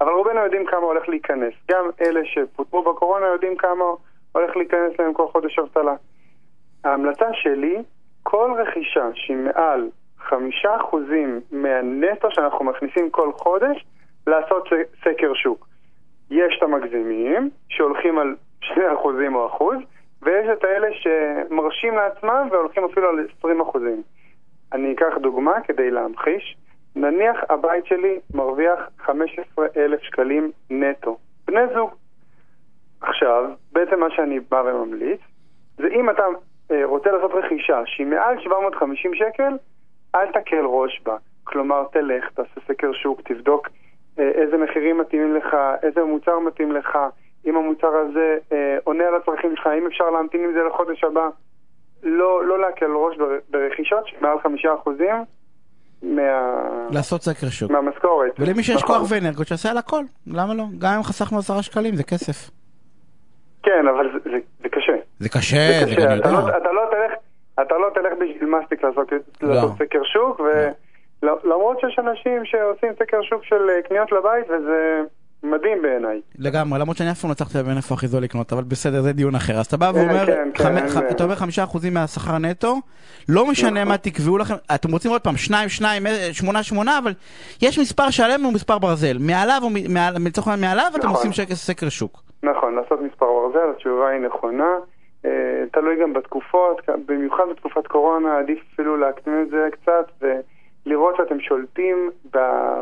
אבל 0.00 0.12
רובנו 0.12 0.40
יודעים 0.40 0.66
כמה 0.66 0.80
הולך 0.80 1.08
להיכנס. 1.08 1.52
גם 1.70 1.90
אלה 2.00 2.20
שפוטרו 2.24 2.82
בקורונה 2.82 3.26
יודעים 3.26 3.56
כמה 3.56 3.84
הולך 4.32 4.56
להיכנס 4.56 4.98
להם 4.98 5.12
כל 5.12 5.26
חודש 5.28 5.58
אבטלה. 5.58 5.94
ההמלצה 6.84 7.26
שלי, 7.32 7.76
כל 8.22 8.50
רכישה 8.58 9.08
שהיא 9.14 9.36
מעל 9.36 9.88
חמישה 10.18 10.76
אחוזים 10.76 11.40
מהנטו 11.52 12.30
שאנחנו 12.30 12.64
מכניסים 12.64 13.10
כל 13.10 13.32
חודש, 13.32 13.84
לעשות 14.26 14.68
סקר 15.04 15.34
שוק. 15.34 15.66
יש 16.30 16.58
את 16.58 16.62
המגזימים, 16.62 17.50
שהולכים 17.68 18.18
על 18.18 18.36
2% 18.62 18.76
או 19.34 19.46
אחוז, 19.46 19.76
ויש 20.22 20.48
את 20.52 20.64
האלה 20.64 20.88
שמרשים 20.92 21.94
לעצמם 21.94 22.48
והולכים 22.50 22.84
אפילו 22.84 23.08
על 23.08 23.26
20%. 23.44 23.46
אני 24.72 24.92
אקח 24.92 25.18
דוגמה 25.20 25.60
כדי 25.60 25.90
להמחיש. 25.90 26.56
נניח 26.96 27.36
הבית 27.48 27.86
שלי 27.86 28.20
מרוויח 28.34 28.78
15,000 28.98 30.00
שקלים 30.02 30.50
נטו. 30.70 31.18
בני 31.46 31.60
זוג. 31.74 31.90
עכשיו, 33.00 33.50
בעצם 33.72 34.00
מה 34.00 34.10
שאני 34.10 34.40
בא 34.40 34.62
וממליץ, 34.66 35.20
זה 35.76 35.88
אם 35.88 36.10
אתה 36.10 36.22
אה, 36.70 36.84
רוצה 36.84 37.12
לעשות 37.12 37.30
רכישה 37.34 37.82
שהיא 37.86 38.06
מעל 38.06 38.40
750 38.40 39.14
שקל, 39.14 39.56
אל 40.14 40.32
תקל 40.32 40.64
ראש 40.64 41.00
בה. 41.04 41.16
כלומר, 41.44 41.84
תלך, 41.92 42.30
תעשה 42.34 42.60
סקר 42.68 42.92
שוק, 42.92 43.20
תבדוק 43.24 43.68
אה, 44.18 44.28
איזה 44.28 44.56
מחירים 44.56 44.98
מתאימים 44.98 45.36
לך, 45.36 45.56
איזה 45.82 46.04
מוצר 46.04 46.38
מתאים 46.38 46.72
לך, 46.72 46.98
אם 47.46 47.56
המוצר 47.56 47.96
הזה 47.96 48.38
אה, 48.52 48.76
עונה 48.84 49.04
על 49.04 49.14
הצרכים 49.14 49.56
שלך, 49.56 49.66
אם 49.78 49.86
אפשר 49.86 50.10
להמתין 50.10 50.44
עם 50.44 50.52
זה 50.52 50.60
לחודש 50.68 51.04
הבא. 51.04 51.28
לא, 52.02 52.44
לא 52.46 52.60
להקל 52.60 52.92
ראש 52.92 53.16
בר, 53.16 53.38
ברכישות 53.50 54.06
שמעל 54.06 54.38
חמישה 54.42 54.74
אחוזים 54.74 55.14
מה, 56.02 56.22
לעשות 56.90 57.22
סקר 57.22 57.48
שוק. 57.48 57.70
מהמשכורת. 57.70 58.32
ולמי 58.38 58.62
שיש 58.62 58.82
נכון. 58.82 58.96
כוח 58.98 59.10
ואנרגיות, 59.10 59.46
שיעשה 59.46 59.70
על 59.70 59.78
הכל. 59.78 60.02
למה 60.26 60.54
לא? 60.54 60.64
גם 60.78 60.92
אם 60.96 61.02
חסכנו 61.02 61.38
עשרה 61.38 61.62
שקלים, 61.62 61.96
זה 61.96 62.02
כסף. 62.04 62.50
כן, 63.62 63.88
אבל 63.88 64.12
זה, 64.12 64.30
זה, 64.30 64.38
זה 64.62 64.68
קשה. 64.68 64.92
זה 65.18 65.28
קשה, 65.28 65.80
זה 65.80 65.86
זה 65.86 65.96
קשה. 65.96 66.16
אתה. 66.16 66.30
לא, 66.32 66.48
אתה, 66.48 66.72
לא 66.72 66.82
תלך, 66.90 67.18
אתה 67.60 67.78
לא 67.78 67.88
תלך 67.94 68.12
בשביל 68.12 68.50
מסטיק 68.50 68.84
לעשות, 68.84 69.12
לא. 69.42 69.54
לעשות 69.54 69.70
סקר 69.78 70.02
שוק, 70.04 70.40
ולמרות 71.22 71.80
שיש 71.80 71.98
אנשים 71.98 72.44
שעושים 72.44 72.92
סקר 72.98 73.22
שוק 73.22 73.44
של 73.44 73.70
אה, 73.70 73.82
קניות 73.82 74.12
לבית, 74.12 74.44
וזה 74.50 75.02
מדהים 75.42 75.82
בעיניי. 75.82 76.20
לגמרי, 76.38 76.78
למרות 76.80 76.96
שאני 76.96 77.10
אף 77.10 77.18
פעם 77.20 77.28
לא 77.28 77.32
הצלחתי 77.32 77.58
להבין 77.58 77.76
איפה 77.76 77.94
הכי 77.94 78.06
זול 78.06 78.22
לקנות, 78.22 78.52
אבל 78.52 78.62
בסדר, 78.64 79.02
זה 79.02 79.12
דיון 79.12 79.34
אחר. 79.34 79.52
אז 79.58 79.66
אתה 79.66 79.76
בא 79.76 79.92
כן, 79.92 79.98
ואומר, 79.98 80.26
כן, 80.26 80.48
כן. 80.54 81.08
אתה 81.10 81.24
אומר 81.24 81.34
חמישה 81.34 81.64
אחוזים 81.64 81.94
מהשכר 81.94 82.38
נטו, 82.38 82.76
לא 83.28 83.46
משנה 83.50 83.70
נכון. 83.70 83.88
מה 83.88 83.98
תקבעו 83.98 84.38
לכם, 84.38 84.54
אתם 84.74 84.92
רוצים 84.92 85.10
עוד 85.10 85.20
פעם, 85.20 85.36
שניים, 85.36 85.68
שניים, 85.68 86.06
אה, 86.06 86.28
שמונה, 86.32 86.62
שמונה, 86.62 86.98
אבל 86.98 87.12
יש 87.62 87.78
מספר 87.78 88.10
שלם 88.10 88.46
ומספר 88.46 88.78
ברזל. 88.78 89.16
מעליו, 89.20 89.62
לצורך 90.26 90.48
העניין 90.48 90.70
מעליו, 90.70 90.90
אתם 90.96 91.08
נכון. 91.08 91.28
עושים 91.28 91.46
סקר 91.54 91.88
שוק. 91.88 92.22
נכון, 92.42 92.74
לעשות 92.74 93.00
מספר 93.00 93.26
ברזל, 93.26 93.70
התשובה 93.76 94.08
היא 94.08 94.20
נכונה. 94.20 94.70
אה, 95.24 95.30
תלוי 95.72 96.02
גם 96.02 96.12
בתקופות, 96.12 96.80
במיוחד 97.06 97.44
בתקופת 97.50 97.86
קורונה, 97.86 98.38
עדיף 98.38 98.58
אפילו 98.74 98.96
להקטין 98.96 99.42
את 99.42 99.50
זה 99.50 99.68
קצת 99.72 100.24
ולראות 100.86 101.16
שאתם 101.16 101.40
שולטים 101.40 102.10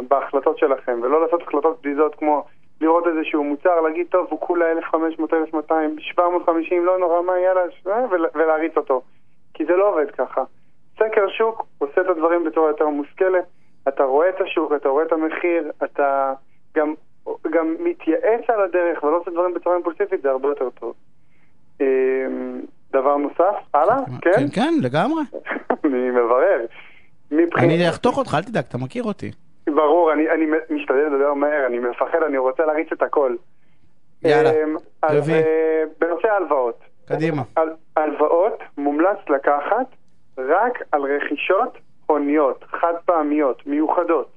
בהחלטות 0.08 0.58
שלכם, 0.58 1.00
ולא 1.02 1.22
לעשות 1.22 1.42
החלטות 1.42 1.80
בדיזות 1.80 2.14
כמו 2.14 2.44
לראות 2.80 3.04
איזשהו 3.06 3.44
מוצר, 3.44 3.80
להגיד, 3.80 4.06
טוב, 4.10 4.26
הוא 4.30 4.40
כולה 4.40 4.72
1,500, 4.72 5.34
1,200, 5.34 5.96
750, 6.00 6.86
לא 6.86 6.98
נורא, 6.98 7.22
מה, 7.22 7.38
יאללה, 7.38 7.60
אה, 7.86 8.04
ול- 8.10 8.26
ולהריץ 8.34 8.76
אותו. 8.76 9.02
כי 9.54 9.64
זה 9.64 9.76
לא 9.76 9.88
עובד 9.88 10.10
ככה. 10.10 10.42
סקר 10.96 11.28
שוק 11.28 11.66
עושה 11.78 12.00
את 12.00 12.06
הדברים 12.06 12.44
בצורה 12.44 12.68
יותר 12.68 12.88
מושכלת, 12.88 13.44
אתה 13.88 14.04
רואה 14.04 14.28
את 14.28 14.40
השוק, 14.40 14.72
אתה 14.76 14.88
רואה 14.88 15.04
את 15.04 15.12
המחיר, 15.12 15.70
אתה 15.84 16.32
גם, 16.76 16.94
גם 17.50 17.74
מתייעץ 17.80 18.40
על 18.48 18.60
הדרך 18.60 19.02
ולא 19.04 19.16
עושה 19.16 19.30
דברים 19.30 19.54
בצורה 19.54 19.76
אימפולסיבית, 19.76 20.22
זה 20.22 20.30
הרבה 20.30 20.48
יותר 20.48 20.70
טוב. 20.70 20.94
אמ, 21.80 22.60
דבר 22.92 23.16
נוסף, 23.16 23.54
הלאה? 23.74 23.96
כן? 24.22 24.30
כן, 24.32 24.46
כן, 24.54 24.74
לגמרי. 24.82 25.22
אני 25.84 26.10
מברר. 26.10 26.60
מבחינת- 27.30 27.64
אני 27.64 27.88
אחתוך 27.88 28.18
אותך, 28.18 28.34
אל 28.34 28.42
תדאג, 28.42 28.64
אתה 28.68 28.78
מכיר 28.78 29.02
אותי. 29.04 29.30
ברור, 29.66 30.12
אני, 30.12 30.30
אני 30.30 30.46
משתדל 30.70 31.06
לדבר 31.06 31.34
מהר, 31.34 31.66
אני 31.66 31.78
מפחד, 31.78 32.18
אני 32.26 32.38
רוצה 32.38 32.66
להריץ 32.66 32.88
את 32.92 33.02
הכל. 33.02 33.34
יאללה, 34.22 34.50
אמ, 34.50 34.76
רביעי. 35.04 35.42
אה, 35.42 35.82
בנושא 36.00 36.28
ההלוואות. 36.28 36.80
קדימה. 37.08 37.42
הלוואות 37.96 38.58
מומלץ 38.78 39.18
לקחת 39.28 39.86
רק 40.38 40.78
על 40.92 41.02
רכישות 41.02 41.78
הוניות, 42.06 42.64
חד 42.68 42.92
פעמיות, 43.04 43.66
מיוחדות. 43.66 44.28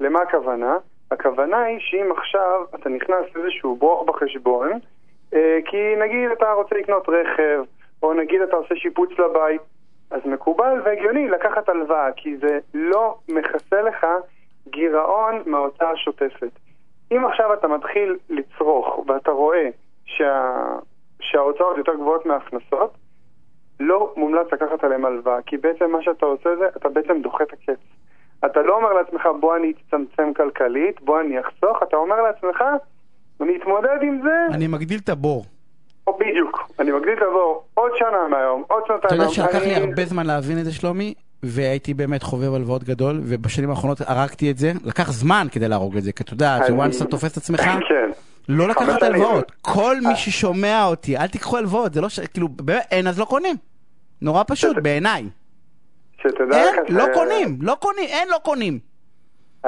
למה 0.00 0.20
הכוונה? 0.22 0.76
הכוונה 1.10 1.62
היא 1.62 1.78
שאם 1.80 2.12
עכשיו 2.16 2.60
אתה 2.74 2.88
נכנס 2.88 3.24
לאיזשהו 3.34 3.76
ברוך 3.76 4.08
בחשבון, 4.08 4.70
אה, 5.34 5.58
כי 5.64 5.76
נגיד 6.04 6.30
אתה 6.32 6.52
רוצה 6.52 6.74
לקנות 6.74 7.08
רכב, 7.08 7.62
או 8.02 8.14
נגיד 8.14 8.40
אתה 8.40 8.56
עושה 8.56 8.74
שיפוץ 8.76 9.10
לבית, 9.18 9.60
אז 10.10 10.20
מקובל 10.24 10.80
והגיוני 10.84 11.28
לקחת 11.28 11.68
הלוואה, 11.68 12.12
כי 12.16 12.36
זה 12.36 12.58
לא 12.74 13.18
מכסה 13.28 13.82
לך 13.82 14.06
גירעון 14.68 15.42
מההוצאה 15.46 15.90
השוטפת. 15.90 16.50
אם 17.12 17.26
עכשיו 17.26 17.54
אתה 17.54 17.68
מתחיל 17.68 18.16
לצרוך 18.30 19.04
ואתה 19.06 19.30
רואה 19.30 19.68
שה... 20.04 20.54
שההוצאות 21.20 21.78
יותר 21.78 21.94
גבוהות 21.94 22.26
מההכנסות, 22.26 22.94
לא 23.80 24.14
מומלץ 24.16 24.46
לקחת 24.52 24.84
עליהם 24.84 25.04
הלוואה, 25.04 25.42
כי 25.42 25.56
בעצם 25.56 25.90
מה 25.90 26.02
שאתה 26.02 26.26
עושה 26.26 26.56
זה, 26.56 26.68
אתה 26.76 26.88
בעצם 26.88 27.22
דוחה 27.22 27.44
את 27.44 27.52
הקץ. 27.52 27.80
אתה 28.44 28.62
לא 28.62 28.76
אומר 28.76 28.92
לעצמך, 28.92 29.28
בוא 29.40 29.56
אני 29.56 29.72
אצטמצם 29.72 30.34
כלכלית, 30.34 31.00
בוא 31.00 31.20
אני 31.20 31.40
אחסוך, 31.40 31.82
אתה 31.82 31.96
אומר 31.96 32.22
לעצמך, 32.22 32.64
אני 33.40 33.56
אתמודד 33.56 33.98
עם 34.02 34.20
זה, 34.22 34.46
אני 34.54 34.66
מגדיל 34.66 35.00
את 35.04 35.08
הבור. 35.08 35.44
בדיוק, 36.20 36.70
אני 36.78 36.92
מגדיל 36.92 37.12
את 37.12 37.22
הבור 37.30 37.62
עוד 37.74 37.90
שנה 37.98 38.28
מהיום, 38.30 38.64
עוד 38.68 38.82
אתה 38.86 38.92
שנתיים 38.94 39.20
יודע 39.20 39.24
מהיום. 39.24 39.34
שלקח 39.34 39.66
לי 39.66 39.74
הרבה 39.74 40.04
זמן 40.06 40.26
להבין 40.26 40.58
את 40.58 40.64
זה, 40.64 40.72
שלומי, 40.72 41.14
והייתי 41.42 41.94
באמת 41.94 42.22
חובב 42.22 42.54
הלוואות 42.54 42.84
גדול, 42.84 43.20
ובשנים 43.24 43.70
האחרונות 43.70 43.98
הרגתי 44.06 44.50
את 44.50 44.58
זה. 44.58 44.72
לקח 44.84 45.10
זמן 45.12 45.46
כדי 45.52 45.68
להרוג 45.68 45.96
את 45.96 46.02
זה, 46.02 46.12
כי 46.12 46.22
אתה 46.22 46.32
יודע, 46.34 46.56
אני- 46.56 46.66
שוואנס 46.66 46.96
אתה 47.02 47.10
תופס 47.10 47.32
את 47.32 47.36
עצמך, 47.36 47.60
כן. 47.60 48.10
לא 48.48 48.68
לקחת. 48.68 49.02
הלוואות. 49.02 49.52
כל 49.62 49.96
מי 50.00 50.16
ששומע 50.16 50.84
אותי, 50.86 51.16
אל 51.18 51.26
תיקחו 51.26 51.56
הלוואות, 51.56 51.94
זה 51.94 52.00
לא 52.00 52.08
ש... 52.08 52.20
כאילו, 52.20 52.48
אין 52.90 53.06
אז 53.06 53.18
לא 53.18 53.24
קונים. 53.24 53.56
נורא 54.22 54.42
פשוט, 54.46 54.76
בעיניי. 54.82 55.24
שתדע 56.22 56.56
אין, 56.56 56.74
לך 56.74 56.80
לא 56.88 57.04
ש- 57.04 57.14
קונים, 57.14 57.58
לא 57.60 57.76
קונים, 57.80 58.04
אין 58.08 58.28
לא 58.28 58.36
קונים. 58.42 58.78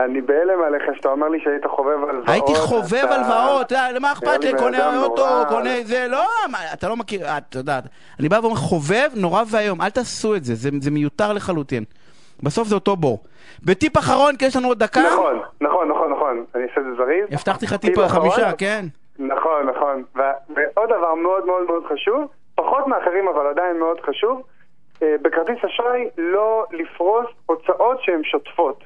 אני 0.04 0.20
בהלם 0.20 0.62
עליך 0.62 0.82
שאתה 0.96 1.08
אומר 1.08 1.28
לי 1.28 1.40
שהיית 1.44 1.66
חובב 1.66 2.02
הלוואות. 2.08 2.28
הייתי 2.28 2.54
חובב 2.54 3.04
הלוואות, 3.10 3.72
למה 3.94 4.12
אכפת 4.12 4.44
לי, 4.44 4.52
קונה 4.58 5.02
אוטו. 5.02 5.24
קונה 5.48 5.70
זה, 5.84 6.06
לא, 6.08 6.24
אתה 6.72 6.88
לא 6.88 6.96
מכיר, 6.96 7.26
אה, 7.26 7.38
אתה 7.38 7.58
יודע, 7.58 7.78
אני 8.20 8.28
בא 8.28 8.38
ואומר 8.42 8.56
חובב 8.56 9.08
נורא 9.14 9.42
ואיום, 9.50 9.80
אל 9.80 9.90
תעשו 9.90 10.34
את 10.34 10.44
זה, 10.44 10.70
זה 10.80 10.90
מיותר 10.90 11.32
לחלוטין. 11.32 11.84
בסוף 12.42 12.68
זה 12.68 12.74
אותו 12.74 12.96
בור. 12.96 13.18
בטיפ 13.64 13.98
אחרון, 13.98 14.36
כי 14.36 14.44
יש 14.44 14.56
לנו 14.56 14.68
עוד 14.68 14.78
דקה, 14.78 15.00
נכון, 15.12 15.40
נכון, 15.60 15.88
נכון, 15.88 16.10
נכון. 16.10 16.44
אני 16.54 16.62
אעשה 16.62 16.80
את 16.80 16.84
זה 16.84 16.94
זריז. 16.96 17.24
הבטחתי 17.32 17.66
לך 17.66 17.74
טיפ? 17.74 17.98
חמישה, 18.08 18.52
כן. 18.52 18.84
נכון, 19.18 19.66
נכון. 19.66 20.02
ועוד 20.14 20.88
דבר 20.88 21.14
מאוד 21.14 21.46
מאוד 21.46 21.66
מאוד 21.66 21.82
חשוב, 21.92 22.28
פחות 22.54 22.86
מאחרים 22.86 23.28
אבל 23.28 23.46
עדיין 23.46 23.78
מאוד 23.78 24.00
חשוב, 24.00 24.42
אה, 25.02 25.14
בכרטיס 25.22 25.64
אשראי 25.64 26.08
לא 26.18 26.64
לפרוס 26.72 27.26
הוצאות 27.46 28.02
שהן 28.02 28.20
שוטפות. 28.24 28.84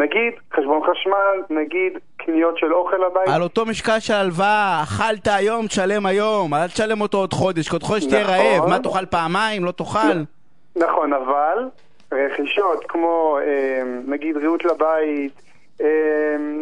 נגיד 0.00 0.32
חשבון 0.56 0.80
חשמל, 0.90 1.60
נגיד 1.60 1.92
קניות 2.16 2.58
של 2.58 2.74
אוכל 2.74 2.96
לבית. 2.96 3.28
על 3.34 3.42
אותו 3.42 3.66
משקל 3.66 3.98
של 3.98 4.14
הלוואה, 4.14 4.82
אכלת 4.82 5.26
היום, 5.26 5.66
תשלם 5.66 6.06
היום, 6.06 6.54
אל 6.54 6.68
תשלם 6.68 7.00
אותו 7.00 7.18
עוד 7.18 7.32
חודש, 7.32 7.68
כי 7.68 7.74
עוד 7.74 7.82
חודש 7.82 8.06
תהיה 8.06 8.22
נכון. 8.22 8.34
רעב, 8.34 8.68
מה 8.68 8.78
תאכל 8.78 9.06
פעמיים, 9.06 9.64
לא 9.64 9.70
תאכל. 9.70 10.18
נכון, 10.76 11.12
אבל 11.12 11.68
רכישות 12.12 12.84
כמו 12.88 13.38
אה, 13.42 13.82
נגיד 14.06 14.36
ריהוט 14.36 14.64
לבית, 14.64 15.42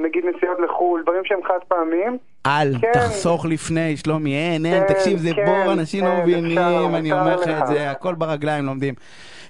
נגיד 0.05 0.25
נסיעות 0.37 0.59
לחו"ל, 0.65 1.03
דברים 1.03 1.21
שהם 1.25 1.39
חד 1.49 1.59
פעמיים, 1.69 2.19
אל, 2.47 2.73
כן. 2.81 2.93
תחסוך 2.93 3.47
לפני, 3.47 3.97
שלומי, 3.97 4.35
אין, 4.37 4.67
אין, 4.67 4.83
כן, 4.89 4.95
תקשיב, 4.95 5.19
זה 5.19 5.31
כן, 5.37 5.45
בור, 5.47 5.73
אנשים 5.73 6.05
לא 6.05 6.11
כן, 6.11 6.23
מבינים, 6.23 6.59
אפשר, 6.59 6.87
אני 6.99 7.13
אומר 7.13 7.37
לך. 7.37 7.49
את 7.49 7.67
זה, 7.67 7.91
הכל 7.91 8.15
ברגליים 8.15 8.65
לומדים. 8.67 8.95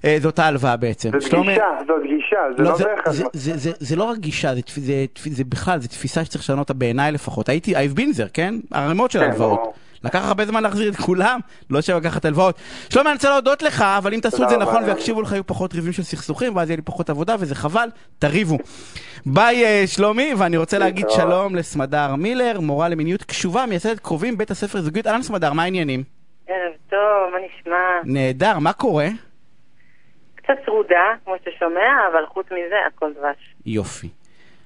אה, 0.04 0.16
זאת 0.20 0.38
ההלוואה 0.38 0.76
בעצם. 0.76 1.10
זאת 1.10 1.22
שלומי- 1.30 1.46
גישה, 1.52 1.66
זאת 1.86 2.02
גישה, 2.02 2.36
זה 2.56 2.62
לא 2.62 2.74
זה, 2.76 2.84
בהכרח. 2.84 3.12
זה, 3.12 3.24
זה, 3.32 3.56
זה, 3.56 3.70
זה 3.78 3.96
לא 3.96 4.04
רק 4.04 4.18
גישה, 4.18 4.54
זה, 4.54 4.60
זה, 4.76 5.04
זה 5.30 5.44
בכלל, 5.44 5.80
זה 5.80 5.88
תפיסה 5.88 6.24
שצריך 6.24 6.42
לשנות 6.44 6.58
אותה 6.58 6.74
בעיניי 6.74 7.12
לפחות. 7.12 7.48
הייתי, 7.48 7.76
I've 7.76 7.96
been 7.98 8.16
there, 8.18 8.28
כן? 8.32 8.54
ערימות 8.72 9.10
של 9.10 9.18
כן, 9.18 9.24
הלוואות. 9.30 9.72
לקח 10.04 10.28
הרבה 10.28 10.44
זמן 10.46 10.62
להחזיר 10.62 10.92
את 10.92 10.96
כולם, 10.96 11.40
לא 11.70 11.80
שווה 11.80 11.98
לקחת 12.00 12.24
הלוואות. 12.24 12.58
שלומי, 12.90 13.08
אני 13.08 13.14
רוצה 13.14 13.30
להודות 13.30 13.62
לך, 13.62 13.82
אבל 13.98 14.14
אם 14.14 14.20
תעשו 14.20 14.44
את 14.44 14.48
זה 14.48 14.56
נכון. 14.56 14.84
ויקשיבו 14.84 15.22
לך, 15.22 15.32
יהיו 15.32 15.46
פחות 15.46 15.74
ריבים 15.74 15.92
של 15.92 16.02
סכסוכים, 16.02 16.56
ואז 16.56 16.70
יהיה 16.70 16.76
לי 16.76 16.82
פחות 16.82 17.10
עבודה, 17.10 17.36
וזה 17.38 17.54
חבל, 17.54 17.88
תריבו. 18.18 18.58
ביי 19.26 19.64
אה, 19.64 19.82
שלומי, 19.86 20.34
ואני 20.38 20.56
רוצה 20.56 20.78
להגיד. 20.78 21.10
שלום 21.10 21.54
לסמדר 21.54 22.14
מילר, 22.14 22.60
מורה 22.60 22.88
למיניות 22.88 23.22
קשובה, 23.22 23.66
מייסדת 23.66 24.00
קרובים, 24.00 24.38
בית 24.38 24.50
הספר 24.50 24.80
זוגיות. 24.80 25.06
אהלן 25.06 25.22
סמדר, 25.22 25.52
מה 25.52 25.62
העניינים? 25.62 26.02
ערב 26.48 26.72
טוב, 26.90 27.32
מה 27.32 27.38
נשמע? 27.46 27.78
נהדר, 28.04 28.58
מה 28.58 28.72
קורה? 28.72 29.08
קצת 30.34 30.54
צרודה, 30.64 31.14
כמו 31.24 31.34
ששומע, 31.44 32.08
אבל 32.12 32.26
חוץ 32.26 32.46
מזה, 32.46 32.76
הכל 32.86 33.12
דבש. 33.12 33.54
יופי. 33.66 34.08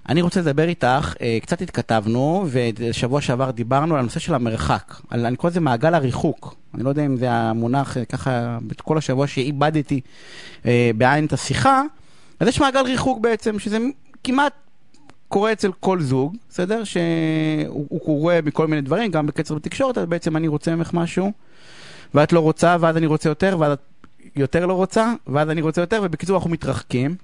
אני 0.09 0.23
רוצה 0.23 0.41
לדבר 0.41 0.69
איתך, 0.69 1.15
אה, 1.21 1.39
קצת 1.43 1.63
התכתבנו, 1.63 2.47
ושבוע 2.51 3.21
שעבר 3.21 3.51
דיברנו 3.51 3.95
על 3.95 4.01
הנושא 4.01 4.21
של 4.21 4.35
המרחק. 4.35 4.95
על, 5.11 5.27
אני 5.27 5.37
קורא 5.37 5.51
לזה 5.51 5.61
מעגל 5.61 5.95
הריחוק. 5.95 6.55
אני 6.75 6.83
לא 6.83 6.89
יודע 6.89 7.07
אם 7.07 7.17
זה 7.17 7.31
המונח, 7.31 7.97
אה, 7.97 8.05
ככה, 8.05 8.59
כל 8.83 8.99
השבוע 8.99 9.27
שאיבדתי 9.27 10.01
אה, 10.67 10.91
בעין 10.97 11.27
את 11.27 11.33
השיחה, 11.33 11.83
אז 12.41 12.49
יש 12.49 12.61
מעגל 12.61 12.81
ריחוק 12.81 13.19
בעצם, 13.21 13.59
שזה 13.59 13.79
כמעט 14.25 14.53
קורה 15.29 15.53
אצל 15.53 15.73
כל 15.81 16.01
זוג, 16.01 16.37
בסדר? 16.51 16.85
שהוא 16.85 17.87
הוא 17.89 18.01
קורה 18.01 18.39
מכל 18.45 18.67
מיני 18.67 18.83
דברים, 18.83 19.11
גם 19.11 19.27
בקצר 19.27 19.55
בתקשורת, 19.55 19.99
אז 19.99 20.07
בעצם 20.07 20.37
אני 20.37 20.49
רוצה 20.49 20.77
ממך 20.77 20.95
משהו, 20.95 21.33
ואת 22.15 22.33
לא 22.33 22.41
רוצה, 22.41 22.77
ואז 22.81 22.97
אני 22.97 23.07
רוצה 23.07 23.29
יותר, 23.29 23.57
ואז 23.59 23.73
את 23.73 23.79
יותר 24.37 24.67
לא 24.67 24.73
רוצה, 24.73 25.13
ואז 25.27 25.51
אני 25.51 25.61
רוצה 25.61 25.81
יותר, 25.81 26.01
ובקיצור 26.03 26.37
אנחנו 26.37 26.51
מתרחקים. 26.51 27.17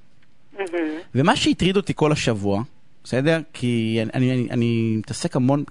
ומה 1.14 1.36
שהטריד 1.36 1.76
אותי 1.76 1.92
כל 1.96 2.12
השבוע, 2.12 2.62
בסדר? 3.04 3.40
כי 3.52 3.98
אני, 4.14 4.32
אני, 4.32 4.46
אני, 4.50 4.94
מתעסק 4.98 5.36
המון... 5.36 5.64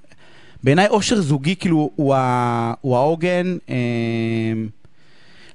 בעיניי 0.63 0.87
אושר 0.87 1.21
זוגי 1.21 1.55
כאילו 1.55 1.91
הוא, 1.95 2.15
ה, 2.15 2.73
הוא 2.81 2.95
העוגן 2.97 3.57
אה, 3.69 3.75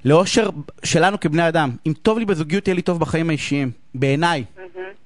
לאושר 0.05 0.49
שלנו 0.83 1.19
כבני 1.19 1.47
אדם. 1.47 1.69
אם 1.87 1.93
טוב 2.01 2.19
לי 2.19 2.25
בזוגיות, 2.25 2.67
יהיה 2.67 2.75
לי 2.75 2.81
טוב 2.81 2.99
בחיים 2.99 3.29
האישיים. 3.29 3.71
בעיניי. 3.95 4.43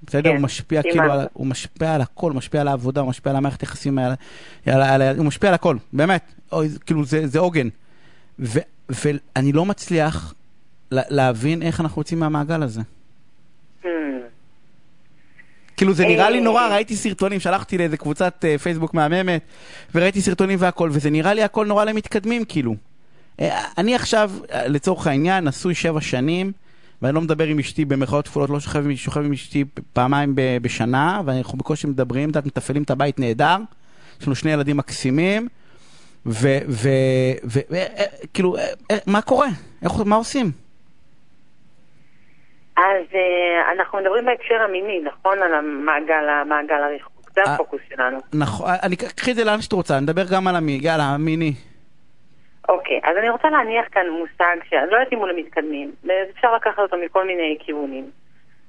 בסדר? 0.03 0.29
כן, 0.29 0.35
הוא 0.35 0.43
משפיע 0.43 0.79
מסכימה. 0.79 1.03
כאילו, 1.03 1.13
על, 1.13 1.27
הוא 1.33 1.47
משפיע 1.47 1.95
על 1.95 2.01
הכל, 2.01 2.31
הוא 2.31 2.37
משפיע 2.37 2.61
על 2.61 2.67
העבודה, 2.67 3.01
הוא 3.01 3.09
משפיע 3.09 3.29
על 3.29 3.35
המערכת 3.35 3.63
יחסים, 3.63 3.97
על, 3.99 4.11
על, 4.65 4.81
על, 4.81 5.01
על, 5.01 5.17
הוא 5.17 5.25
משפיע 5.25 5.49
על 5.49 5.53
הכל, 5.55 5.77
באמת. 5.93 6.31
זה- 6.65 6.79
כאילו 6.79 7.05
זה, 7.05 7.27
זה 7.27 7.39
עוגן. 7.39 7.67
ו, 8.39 8.59
ואני 8.89 9.51
לא 9.51 9.65
מצליח 9.65 10.33
לה, 10.91 11.01
להבין 11.09 11.61
איך 11.61 11.81
אנחנו 11.81 12.01
יוצאים 12.01 12.19
מהמעגל 12.19 12.63
הזה. 12.63 12.81
כאילו 15.77 15.93
זה 15.93 16.05
נראה 16.05 16.29
לי 16.29 16.37
אה. 16.37 16.43
נורא, 16.43 16.67
ראיתי 16.67 16.95
סרטונים, 16.95 17.39
שלחתי 17.39 17.77
לאיזה 17.77 17.97
קבוצת 17.97 18.45
אה, 18.47 18.57
פייסבוק 18.57 18.93
מהממת, 18.93 19.41
וראיתי 19.95 20.21
סרטונים 20.21 20.57
והכל, 20.61 20.89
וזה 20.93 21.09
נראה 21.09 21.33
לי 21.33 21.43
הכל 21.43 21.65
נורא 21.65 21.83
למתקדמים, 21.85 22.45
כאילו. 22.45 22.75
אה, 23.41 23.63
אני 23.77 23.95
עכשיו, 23.95 24.31
לצורך 24.67 25.07
העניין, 25.07 25.47
נשוי 25.47 25.75
שבע 25.75 26.01
שנים, 26.01 26.51
ואני 27.01 27.15
לא 27.15 27.21
מדבר 27.21 27.47
עם 27.47 27.59
אשתי 27.59 27.85
במרכאות 27.85 28.27
כפולות, 28.27 28.49
לא 28.49 28.59
שוכב, 28.59 28.85
עם- 28.85 28.95
שוכב 28.95 29.19
עם 29.21 29.33
אשתי 29.33 29.63
פעמיים 29.93 30.35
ב- 30.35 30.57
בשנה, 30.61 31.21
ואנחנו 31.25 31.57
בקושי 31.57 31.87
מדברים, 31.87 32.29
את 32.29 32.45
מתפעלים 32.45 32.83
את 32.83 32.91
הבית 32.91 33.19
נהדר, 33.19 33.57
יש 34.21 34.27
לנו 34.27 34.35
שני 34.35 34.51
ילדים 34.51 34.77
מקסימים, 34.77 35.47
וכאילו, 36.25 38.55
מה 39.07 39.21
קורה? 39.21 39.47
איך, 39.81 39.91
מה 40.05 40.15
עושים? 40.15 40.51
אז 42.77 43.03
אה, 43.15 43.71
אנחנו 43.71 43.99
מדברים 43.99 44.25
בהקשר 44.25 44.61
המיני, 44.61 44.99
נכון? 45.03 45.43
על 45.43 45.53
המעגל, 45.53 46.29
המעגל 46.29 46.83
הריחוק. 46.83 47.17
זה 47.35 47.41
אה. 47.47 47.53
הפוקוס 47.53 47.81
שלנו. 47.89 48.17
נכון, 48.33 48.69
אני 48.83 48.95
קחי 48.95 49.31
את 49.31 49.35
זה 49.35 49.43
לאן 49.43 49.61
שאת 49.61 49.73
רוצה, 49.73 49.99
נדבר 49.99 50.23
גם 50.31 50.47
על 50.47 50.55
המי, 50.55 50.79
יאללה, 50.81 51.03
המיני. 51.03 51.53
אוקיי, 52.69 52.99
אז 53.03 53.17
אני 53.17 53.29
רוצה 53.29 53.49
להניח 53.49 53.85
כאן 53.91 54.05
מושג 54.09 54.57
שאני 54.69 54.91
לא 54.91 54.95
יודעת 54.95 55.13
אם 55.13 55.17
הוא 55.17 55.27
למתקדמים, 55.27 55.91
אפשר 56.35 56.55
לקחת 56.55 56.79
אותו 56.79 56.97
מכל 57.05 57.27
מיני 57.27 57.57
כיוונים. 57.59 58.11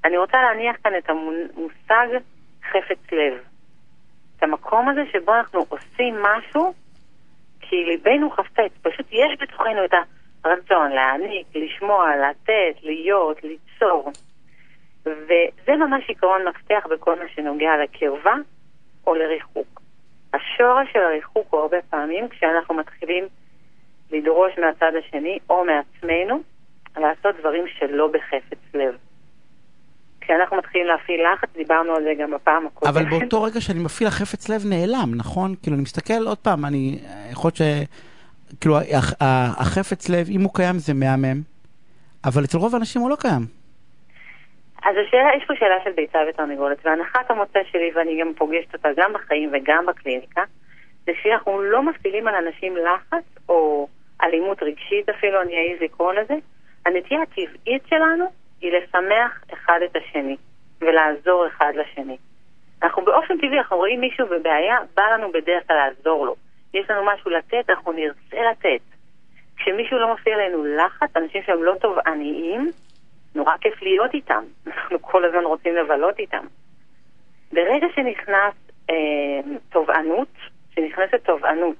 אני 0.05 0.17
רוצה 0.17 0.37
להניח 0.41 0.75
כאן 0.83 0.91
את 0.97 1.09
המושג 1.09 2.07
חפץ 2.71 3.11
לב. 3.11 3.33
את 4.37 4.43
המקום 4.43 4.89
הזה 4.89 5.01
שבו 5.11 5.35
אנחנו 5.35 5.65
עושים 5.69 6.15
משהו 6.21 6.73
כי 7.61 7.75
ליבנו 7.75 8.29
חפץ, 8.29 8.71
פשוט 8.81 9.05
יש 9.11 9.37
בתוכנו 9.41 9.85
את 9.85 9.93
הרצון 10.43 10.91
להעניק, 10.91 11.47
לשמוע, 11.55 12.05
לתת, 12.15 12.83
להיות, 12.83 13.37
ליצור. 13.43 14.11
וזה 15.05 15.75
ממש 15.75 16.03
עיקרון 16.07 16.41
מפתח 16.47 16.87
בכל 16.91 17.15
מה 17.19 17.25
שנוגע 17.35 17.71
לקרבה 17.83 18.33
או 19.07 19.15
לריחוק. 19.15 19.81
השורש 20.33 20.87
של 20.93 20.99
הריחוק 20.99 21.47
הוא 21.49 21.59
הרבה 21.59 21.77
פעמים 21.89 22.29
כשאנחנו 22.29 22.75
מתחילים 22.75 23.23
לדרוש 24.11 24.51
מהצד 24.57 24.91
השני 24.99 25.39
או 25.49 25.65
מעצמנו 25.65 26.41
לעשות 26.97 27.35
דברים 27.39 27.63
שלא 27.67 28.07
בחפץ 28.07 28.73
לב. 28.73 28.95
כשאנחנו 30.21 30.57
מתחילים 30.57 30.87
להפעיל 30.87 31.21
לחץ, 31.33 31.49
דיברנו 31.57 31.95
על 31.95 32.03
זה 32.03 32.13
גם 32.19 32.31
בפעם 32.31 32.67
הקודמת. 32.67 32.95
אבל 32.95 33.09
באותו 33.09 33.43
רגע 33.43 33.61
שאני 33.61 33.79
מפעיל 33.79 34.07
החפץ 34.07 34.49
לב 34.49 34.61
נעלם, 34.65 35.15
נכון? 35.15 35.55
כאילו, 35.63 35.75
אני 35.75 35.83
מסתכל 35.83 36.27
עוד 36.27 36.37
פעם, 36.37 36.65
אני... 36.65 36.99
יכול 37.31 37.47
להיות 37.47 37.55
ש... 37.55 37.61
כאילו, 38.61 38.75
החפץ 39.59 40.09
לב, 40.09 40.27
אם 40.29 40.41
הוא 40.41 40.53
קיים 40.53 40.75
זה 40.75 40.93
מהמם, 40.93 41.41
אבל 42.25 42.43
אצל 42.43 42.57
רוב 42.57 42.75
האנשים 42.75 43.01
הוא 43.01 43.09
לא 43.09 43.15
קיים. 43.15 43.41
אז 44.83 44.95
השאלה, 45.07 45.29
יש 45.37 45.43
פה 45.47 45.53
שאלה 45.59 45.75
של 45.83 45.91
ביצה 45.91 46.19
ותרנגולת, 46.29 46.77
והנחת 46.85 47.31
המוצא 47.31 47.59
שלי, 47.71 47.91
ואני 47.95 48.21
גם 48.21 48.33
פוגשת 48.33 48.73
אותה 48.73 48.89
גם 48.97 49.13
בחיים 49.13 49.49
וגם 49.53 49.85
בקליניקה, 49.85 50.43
זה 51.05 51.11
שאנחנו 51.23 51.61
לא 51.61 51.83
מפעילים 51.83 52.27
על 52.27 52.35
אנשים 52.35 52.75
לחץ, 52.77 53.23
או 53.49 53.87
אלימות 54.23 54.63
רגשית 54.63 55.09
אפילו, 55.09 55.41
אני 55.41 55.53
אעז 55.53 55.81
לקרוא 55.81 56.13
לזה. 56.13 56.35
הנטייה 56.85 57.21
הטבעית 57.21 57.83
שלנו 57.89 58.25
היא 58.61 58.71
לשמח 58.71 59.43
אחד 59.53 59.79
את 59.85 59.95
השני, 59.95 60.37
ולעזור 60.81 61.47
אחד 61.47 61.71
לשני. 61.75 62.17
אנחנו 62.83 63.05
באופן 63.05 63.37
טבעי, 63.37 63.57
אנחנו 63.57 63.77
רואים 63.77 64.01
מישהו 64.01 64.27
בבעיה, 64.27 64.77
בא 64.97 65.03
לנו 65.13 65.31
בדרך 65.31 65.67
כלל 65.67 65.77
לעזור 65.77 66.25
לו. 66.25 66.35
יש 66.73 66.89
לנו 66.89 67.05
משהו 67.05 67.31
לתת, 67.31 67.69
אנחנו 67.69 67.91
נרצה 67.91 68.37
לתת. 68.51 68.81
כשמישהו 69.57 69.97
לא 69.97 70.13
מפעיל 70.13 70.33
עלינו 70.33 70.65
לחץ, 70.65 71.09
אנשים 71.15 71.41
שהם 71.45 71.63
לא 71.63 71.75
תובעניים, 71.81 72.71
נורא 73.35 73.57
כיף 73.61 73.81
להיות 73.81 74.13
איתם. 74.13 74.43
אנחנו 74.67 75.01
כל 75.01 75.25
הזמן 75.25 75.43
רוצים 75.43 75.75
לבלות 75.75 76.19
איתם. 76.19 76.45
ברגע 77.51 77.87
שנכנס 77.95 78.53
אה, 78.89 78.95
תובענות, 79.69 80.27
שנכנסת 80.75 81.23
תובענות 81.23 81.75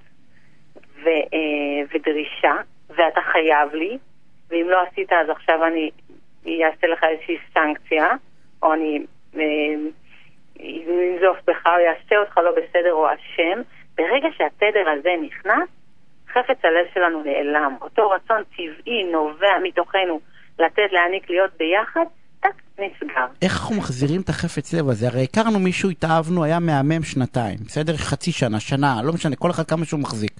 ו, 1.03 1.07
אה, 1.07 1.81
ודרישה, 1.93 2.55
ואתה 2.89 3.21
חייב 3.21 3.73
לי, 3.73 3.97
ואם 4.49 4.67
לא 4.69 4.81
עשית 4.81 5.13
אז 5.13 5.29
עכשיו 5.29 5.65
אני 5.65 5.91
אעשה 6.63 6.87
לך 6.87 7.03
איזושהי 7.03 7.37
סנקציה, 7.53 8.07
או 8.63 8.73
אני 8.73 9.05
אה, 9.37 9.75
אנזוף 10.59 11.37
בך, 11.47 11.67
או 11.67 11.71
אעשה 11.71 12.17
אותך 12.17 12.37
לא 12.37 12.51
בסדר 12.51 12.93
או 12.93 13.07
אשם, 13.13 13.61
ברגע 13.99 14.27
שהתדר 14.37 14.89
הזה 14.89 15.09
נכנס, 15.27 15.69
חפץ 16.33 16.65
הלב 16.65 16.85
שלנו 16.93 17.23
נעלם. 17.23 17.75
אותו 17.81 18.09
רצון 18.09 18.43
טבעי 18.55 19.03
נובע 19.11 19.53
מתוכנו 19.63 20.19
לתת, 20.59 20.91
להעניק, 20.91 21.29
להיות 21.29 21.51
ביחד, 21.59 22.05
טק, 22.39 22.61
נסגר. 22.79 23.25
איך 23.41 23.53
אנחנו 23.61 23.75
מחזירים 23.75 24.21
את 24.21 24.29
החפץ 24.29 24.73
לב 24.73 24.89
הזה? 24.89 25.07
הרי 25.07 25.23
הכרנו 25.23 25.59
מישהו, 25.59 25.89
התאהבנו, 25.89 26.43
היה 26.43 26.59
מהמם 26.59 27.03
שנתיים, 27.03 27.57
בסדר? 27.65 27.97
חצי 27.97 28.31
שנה, 28.31 28.59
שנה, 28.59 29.01
לא 29.03 29.13
משנה, 29.13 29.35
כל 29.35 29.51
אחד 29.51 29.63
כמה 29.63 29.85
שהוא 29.85 29.99
מחזיק. 29.99 30.31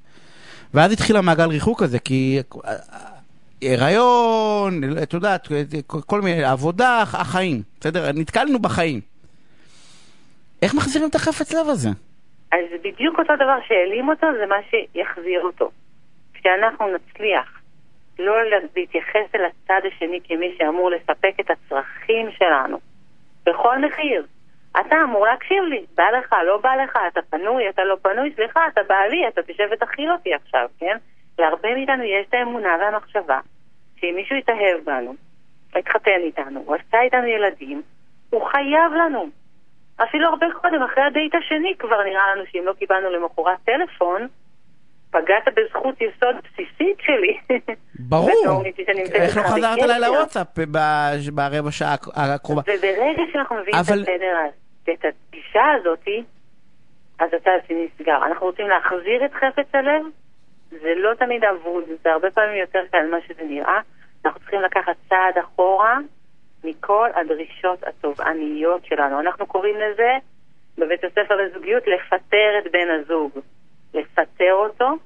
ואז 0.74 0.91
התחיל 0.91 1.17
המעגל 1.17 1.50
ריחוק 1.50 1.82
הזה, 1.82 2.00
כי 2.00 2.39
אה, 2.65 2.76
הריון, 3.62 4.82
את 5.04 5.13
יודעת, 5.13 5.48
כל 5.88 6.22
מיני, 6.22 6.43
עבודה, 6.43 7.02
החיים, 7.02 7.62
בסדר? 7.80 8.12
נתקלנו 8.12 8.60
בחיים. 8.60 9.02
איך 10.62 10.74
מחזירים 10.74 11.10
את 11.10 11.15
החפץ 11.15 11.54
לב 11.54 11.69
הזה? 11.69 11.89
אז 12.52 12.82
בדיוק 12.84 13.20
אותו 13.20 13.36
דבר 13.36 13.58
שהעלים 13.68 14.10
אותו, 14.10 14.28
זה 14.40 14.46
מה 14.46 14.58
שיחזיר 14.70 15.42
אותו. 15.42 15.72
כשאנחנו 16.34 16.88
נצליח 16.88 17.60
לא 18.20 18.36
להתייחס 18.76 19.36
אל 19.36 19.46
הצד 19.46 19.82
השני 19.88 20.20
כמי 20.24 20.56
שאמור 20.58 20.90
לספק 20.92 21.34
את 21.40 21.50
הצרכים 21.50 22.32
שלנו, 22.32 22.80
בכל 23.46 23.78
מחיר. 23.86 24.26
אתה 24.80 24.96
אמור 25.04 25.26
להקשיב 25.26 25.64
לי, 25.64 25.86
בא 25.96 26.04
לך, 26.04 26.36
לא 26.46 26.58
בא 26.58 26.76
לך, 26.76 26.98
אתה 27.08 27.22
פנוי, 27.30 27.70
אתה 27.70 27.84
לא 27.84 27.98
פנוי, 28.02 28.34
סליחה, 28.36 28.68
אתה 28.68 28.82
בעלי, 28.84 29.28
אתה 29.28 29.42
תשב 29.44 29.70
ותכיל 29.72 30.12
אותי 30.12 30.34
עכשיו, 30.34 30.70
כן? 30.80 30.98
להרבה 31.40 31.74
מאיתנו 31.74 32.04
יש 32.04 32.26
את 32.30 32.34
האמונה 32.34 32.78
והמחשבה 32.80 33.40
שאם 34.00 34.16
מישהו 34.16 34.36
יתאהב 34.36 34.84
בנו, 34.84 35.16
התחתן 35.76 36.20
איתנו, 36.20 36.64
הוא 36.66 36.76
עשה 36.76 37.02
איתנו 37.02 37.28
ילדים, 37.28 37.82
הוא 38.30 38.46
חייב 38.46 38.94
לנו. 38.94 39.30
אפילו 40.04 40.28
הרבה 40.30 40.46
קודם, 40.62 40.84
אחרי 40.84 41.04
הדייט 41.04 41.36
השני 41.36 41.74
כבר 41.80 42.04
נראה 42.04 42.36
לנו 42.36 42.44
שאם 42.52 42.62
לא 42.66 42.74
קיבלנו 42.74 43.10
למחרת 43.10 43.58
טלפון, 43.66 44.28
פגעת 45.12 45.44
בזכות 45.56 45.96
יסוד 46.02 46.36
בסיסית 46.44 46.98
שלי. 47.02 47.38
ברור. 48.00 48.64
איך 49.14 49.38
לא 49.38 49.44
חזרת. 49.44 49.80
אליי 49.80 50.00
לוואטסאפ 50.00 50.48
ברבע 51.34 51.72
שעה 51.72 51.94
הקרובה? 52.16 52.62
וברגע 52.62 53.24
שאנחנו 53.34 53.56
מביאים 53.56 53.76
אבל- 53.88 54.02
את 54.04 54.08
הסדר, 54.10 54.38
את 54.94 55.06
הפגישה 55.06 55.64
הזאתי, 55.80 56.24
אז 57.20 57.30
הצד 57.34 57.52
השני 57.66 57.88
נסגר. 58.00 58.26
אנחנו 58.26 58.46
רוצים 58.46 58.68
להחזיר 58.68 59.26
את 59.26 59.34
חפץ 59.34 59.68
הלב, 59.76 60.02
זה 60.70 60.94
לא 60.98 61.14
תמיד 61.14 61.44
אבוד, 61.44 61.84
זה 62.04 62.12
הרבה 62.12 62.32
פעמים 62.32 62.58
יותר 62.58 62.80
קל 62.92 63.06
ממה 63.08 63.18
שזה 63.28 63.44
נראה. 63.44 63.80
אנחנו 64.26 64.40
צריכים 64.40 64.62
לקחת 64.62 64.96
צעד 65.10 65.38
אחורה 65.44 65.98
מכל 66.63 67.10
הדרישות 67.15 67.84
התובעניות 67.88 68.86
שלנו. 68.86 69.19
אנחנו 69.19 69.45
קוראים 69.45 69.76
לזה 69.76 70.17
בבית 70.78 71.04
הספר 71.04 71.36
לזוגיות 71.36 71.84
לפטר 71.88 72.50
את 72.60 72.72
בן 72.72 72.88
הזוג. 73.00 73.32
לפטר 73.93 74.54
אותו 74.54 74.98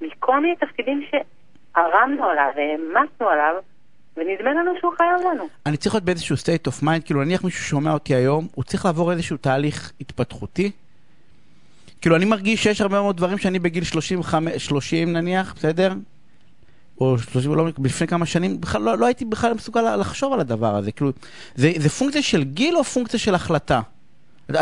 מכל 0.00 0.40
מיני 0.40 0.56
תפקידים 0.56 1.04
שערמנו 1.10 2.24
עליו 2.24 2.50
והעמסנו 2.56 3.28
עליו, 3.28 3.54
ונדמה 4.16 4.50
לנו 4.50 4.70
שהוא 4.80 4.92
חייב 4.96 5.20
לנו. 5.20 5.48
אני 5.66 5.76
צריך 5.76 5.94
להיות 5.94 6.04
באיזשהו 6.04 6.36
state 6.36 6.68
of 6.68 6.82
mind, 6.82 7.04
כאילו 7.04 7.24
נניח 7.24 7.44
מישהו 7.44 7.64
שומע 7.64 7.92
אותי 7.92 8.14
היום, 8.14 8.46
הוא 8.54 8.64
צריך 8.64 8.84
לעבור 8.84 9.12
איזשהו 9.12 9.36
תהליך 9.36 9.92
התפתחותי. 10.00 10.70
כאילו 12.00 12.16
אני 12.16 12.24
מרגיש 12.24 12.62
שיש 12.62 12.80
הרבה 12.80 13.00
מאוד 13.00 13.16
דברים 13.16 13.38
שאני 13.38 13.58
בגיל 13.58 13.84
35, 13.84 14.66
30 14.66 15.12
נניח, 15.12 15.54
בסדר? 15.54 15.92
או 17.00 17.18
30, 17.18 17.54
לא, 17.54 17.68
לפני 17.84 18.06
כמה 18.06 18.26
שנים, 18.26 18.60
בכלל 18.60 18.82
לא, 18.82 18.98
לא 18.98 19.06
הייתי 19.06 19.24
בכלל 19.24 19.54
מסוגל 19.54 19.96
לחשוב 19.96 20.32
על 20.32 20.40
הדבר 20.40 20.76
הזה. 20.76 20.92
כאילו, 20.92 21.12
זה, 21.54 21.72
זה 21.76 21.88
פונקציה 21.88 22.22
של 22.22 22.44
גיל 22.44 22.76
או 22.76 22.84
פונקציה 22.84 23.18
של 23.18 23.34
החלטה? 23.34 23.80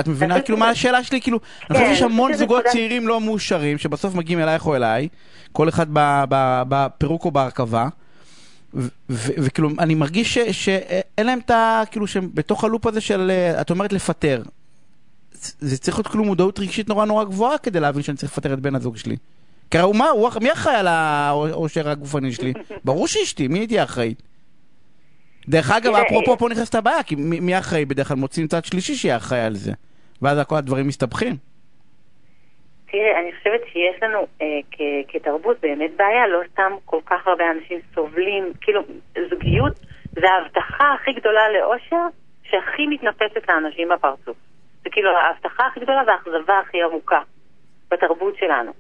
את 0.01 0.09
מבינה? 0.09 0.40
כאילו, 0.40 0.59
מה 0.59 0.68
השאלה 0.68 1.05
שלי? 1.05 1.21
כאילו, 1.21 1.40
אני 1.71 1.79
חושב 1.79 1.88
כן, 1.88 1.95
שיש 1.95 2.03
המון 2.03 2.31
אני 2.31 2.38
זוגות 2.38 2.64
צעירים 2.73 3.09
לא 3.09 3.21
מאושרים, 3.21 3.79
שבסוף 3.79 4.14
מגיעים 4.14 4.38
אלייך 4.38 4.66
או 4.66 4.77
אליי, 4.77 5.09
כל 5.53 5.68
אחד 5.68 5.87
בפירוק 6.68 7.25
או 7.25 7.31
בהרכבה. 7.31 7.88
וכאילו, 9.11 9.68
אני 9.79 9.95
מרגיש 9.95 10.38
שאין 10.38 11.27
להם 11.27 11.38
את 11.38 11.51
ה... 11.51 11.83
כאילו, 11.90 12.07
שהם 12.07 12.31
בתוך 12.35 12.64
הלופ 12.64 12.87
הזה 12.87 13.01
של, 13.01 13.31
אה, 13.31 13.61
את 13.61 13.71
אומרת 13.71 13.92
לפטר. 13.92 14.42
זה 15.61 15.79
צריך 15.79 15.97
להיות 15.99 16.07
כאילו 16.07 16.25
מודעות 16.25 16.59
רגשית 16.59 16.88
נורא 16.88 17.05
נורא 17.05 17.25
גבוהה 17.25 17.59
כדי 17.59 17.81
להבין 17.81 18.03
שאני 18.03 18.16
צריך 18.16 18.33
לפטר 18.33 18.53
את 18.53 18.61
בן 18.61 18.75
הזוג 18.75 18.97
שלי. 18.97 19.16
כי 19.72 19.78
הוא 19.78 19.96
מה, 19.96 20.08
הוא, 20.08 20.30
מי 20.42 20.52
אחראי 20.52 20.76
על 20.76 20.87
העושר 20.88 21.88
הגופני 21.88 22.32
שלי? 22.32 22.52
ברור 22.85 23.06
שאשתי, 23.06 23.48
מי 23.48 23.66
תהיה 23.66 23.82
אחראית? 23.82 24.22
דרך 25.48 25.70
אגב, 25.70 25.94
אפרופו 25.94 26.37
פה 26.37 26.48
נכנסת 26.48 26.74
הבעיה, 26.74 27.02
כי 27.02 27.14
מי 27.14 27.40
מי 27.40 27.58
אחראי? 27.58 27.85
בדרך 27.85 28.08
כלל 28.08 28.16
מוצאים 28.16 28.46
צד 28.46 28.64
שלישי 28.64 28.94
שיהיה 28.94 29.16
אחראי 29.16 29.40
על 29.40 29.54
זה. 29.54 29.72
ואז 30.22 30.46
כל 30.46 30.56
הדברים 30.56 30.87
מסתבכים. 30.87 31.37
תראה, 32.90 33.20
אני 33.20 33.32
חושבת 33.38 33.61
שיש 33.72 34.02
לנו 34.02 34.18
אה, 34.42 34.46
כ- 34.72 35.04
כתרבות 35.08 35.56
באמת 35.62 35.90
בעיה, 35.96 36.26
לא 36.28 36.40
סתם 36.52 36.72
כל 36.85 37.00
כך 37.06 37.26
הרבה 37.26 37.44
אנשים 37.50 37.78
סובלים, 37.94 38.52
כאילו, 38.61 38.80
זוגיות 39.30 39.78
זה 40.12 40.26
ההבטחה 40.30 40.94
הכי 40.94 41.12
גדולה 41.12 41.48
לאושר 41.52 42.06
שהכי 42.42 42.87
מתנפצת 42.87 43.48
לאנשים 43.48 43.88
בפרצוף. 43.88 44.37
זה 44.85 44.90
כאילו 44.90 45.11
ההבטחה 45.16 45.66
הכי 45.66 45.80
גדולה 45.80 46.02
והאכזבה 46.06 46.58
הכי 46.58 46.82
עמוקה 46.82 47.20
בתרבות 47.90 48.35
שלנו. 48.37 48.72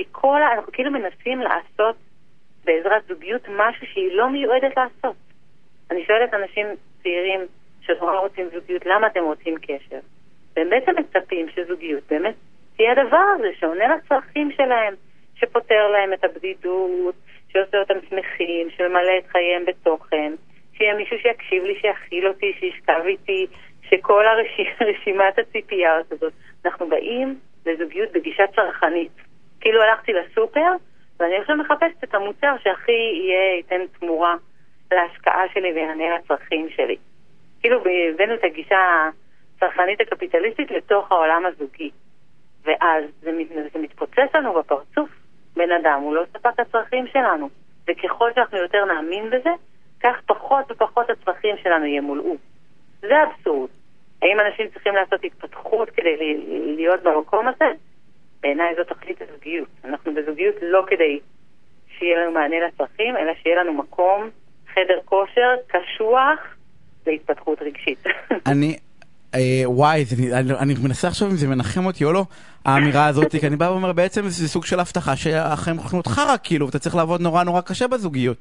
כי 0.00 0.04
כל 0.12 0.42
ה... 0.42 0.54
אנחנו 0.54 0.72
כאילו 0.72 0.90
מנסים 0.90 1.40
לעשות 1.40 1.96
בעזרת 2.64 3.02
זוגיות 3.08 3.42
משהו 3.48 3.86
שהיא 3.86 4.12
לא 4.12 4.30
מיועדת 4.30 4.76
לעשות. 4.76 5.16
אני 5.90 6.04
שואלת 6.04 6.34
אנשים 6.34 6.66
צעירים 7.02 7.40
שנורא 7.80 8.18
רוצים 8.18 8.48
זוגיות, 8.54 8.86
למה 8.86 9.06
אתם 9.06 9.20
רוצים 9.24 9.54
קשר? 9.62 9.98
והם 10.56 10.70
בעצם 10.70 10.92
מצפים 10.96 11.46
שזוגיות 11.48 12.02
באמת 12.10 12.34
תהיה 12.76 12.92
הדבר 12.92 13.24
הזה 13.34 13.48
שעונה 13.58 13.96
לצרכים 13.96 14.52
שלהם, 14.52 14.94
שפותר 15.34 15.88
להם 15.88 16.12
את 16.12 16.24
הבדידות, 16.24 17.14
שעושה 17.48 17.78
אותם 17.78 17.98
שמחים, 18.08 18.70
שממלא 18.70 19.18
את 19.18 19.26
חייהם 19.26 19.64
בתוכן, 19.64 20.32
שיהיה 20.76 20.94
מישהו 20.94 21.16
שיקשיב 21.18 21.64
לי, 21.64 21.74
שיכיל 21.80 22.28
אותי, 22.28 22.52
שישכב 22.60 23.00
איתי, 23.06 23.46
שכל 23.82 24.24
הרשימת 24.26 25.38
הציפיות 25.42 26.12
הזאת. 26.12 26.32
אנחנו 26.64 26.88
באים 26.88 27.38
לזוגיות 27.66 28.12
בגישה 28.12 28.44
צרכנית. 28.56 29.29
כאילו 29.60 29.82
הלכתי 29.82 30.12
לסופר, 30.12 30.70
ואני 31.20 31.36
עכשיו 31.36 31.56
מחפשת 31.56 32.04
את 32.04 32.14
המוצר 32.14 32.54
שהכי 32.62 32.92
יהיה, 32.92 33.56
ייתן 33.56 33.80
תמורה 33.98 34.34
להשקעה 34.92 35.42
שלי 35.54 35.72
ויענה 35.72 36.04
לצרכים 36.18 36.68
שלי. 36.70 36.96
כאילו 37.60 37.80
הבאנו 38.14 38.34
את 38.34 38.44
הגישה 38.44 39.08
הצרכנית 39.56 40.00
הקפיטליסטית 40.00 40.70
לתוך 40.70 41.12
העולם 41.12 41.46
הזוגי. 41.46 41.90
ואז 42.64 43.04
זה, 43.20 43.32
מת- 43.32 43.72
זה 43.72 43.78
מתפוצץ 43.78 44.34
לנו 44.34 44.52
בפרצוף. 44.54 45.08
בן 45.56 45.70
אדם 45.72 46.00
הוא 46.02 46.14
לא 46.14 46.22
ספק 46.32 46.60
הצרכים 46.60 47.06
שלנו. 47.06 47.48
וככל 47.88 48.30
שאנחנו 48.34 48.58
יותר 48.58 48.84
נאמין 48.84 49.30
בזה, 49.30 49.50
כך 50.02 50.20
פחות 50.26 50.70
ופחות 50.70 51.10
הצרכים 51.10 51.56
שלנו 51.62 51.84
ימולאו. 51.84 52.36
זה 53.00 53.22
אבסורד. 53.22 53.70
האם 54.22 54.40
אנשים 54.40 54.68
צריכים 54.68 54.94
לעשות 54.94 55.24
התפתחות 55.24 55.90
כדי 55.90 56.16
להיות 56.76 57.02
במקום 57.02 57.48
הזה? 57.48 57.64
בעיניי 58.42 58.74
זו 58.76 58.94
תכלית 58.94 59.18
הזוגיות. 59.22 59.68
אנחנו 59.84 60.14
בזוגיות 60.14 60.54
לא 60.62 60.84
כדי 60.86 61.20
שיהיה 61.98 62.18
לנו 62.18 62.32
מענה 62.32 62.56
לצרכים, 62.66 63.16
אלא 63.16 63.32
שיהיה 63.42 63.56
לנו 63.62 63.72
מקום, 63.72 64.30
חדר 64.74 64.98
כושר, 65.04 65.54
קשוח 65.66 66.38
להתפתחות 67.06 67.62
רגשית. 67.62 68.04
אני, 68.52 68.76
אה, 69.34 69.62
וואי, 69.64 70.04
אני, 70.58 70.74
מנסה 70.82 71.08
לחשוב 71.08 71.30
אם 71.30 71.36
זה 71.36 71.48
מנחם 71.48 71.86
אותי 71.86 72.04
או 72.04 72.12
לא, 72.12 72.24
האמירה 72.64 73.06
הזאת, 73.06 73.36
כי 73.40 73.46
אני 73.46 73.56
בא 73.56 73.64
ואומר, 73.64 73.92
בעצם 73.92 74.28
זה 74.28 74.48
סוג 74.48 74.64
של 74.64 74.80
הבטחה 74.80 75.16
שהחיים 75.16 75.76
הולכים 75.76 75.96
להיות 75.96 76.06
חרא, 76.06 76.36
כאילו, 76.42 76.66
ואתה 76.66 76.78
צריך 76.78 76.94
לעבוד 76.94 77.20
נורא 77.20 77.44
נורא 77.44 77.60
קשה 77.60 77.88
בזוגיות. 77.88 78.36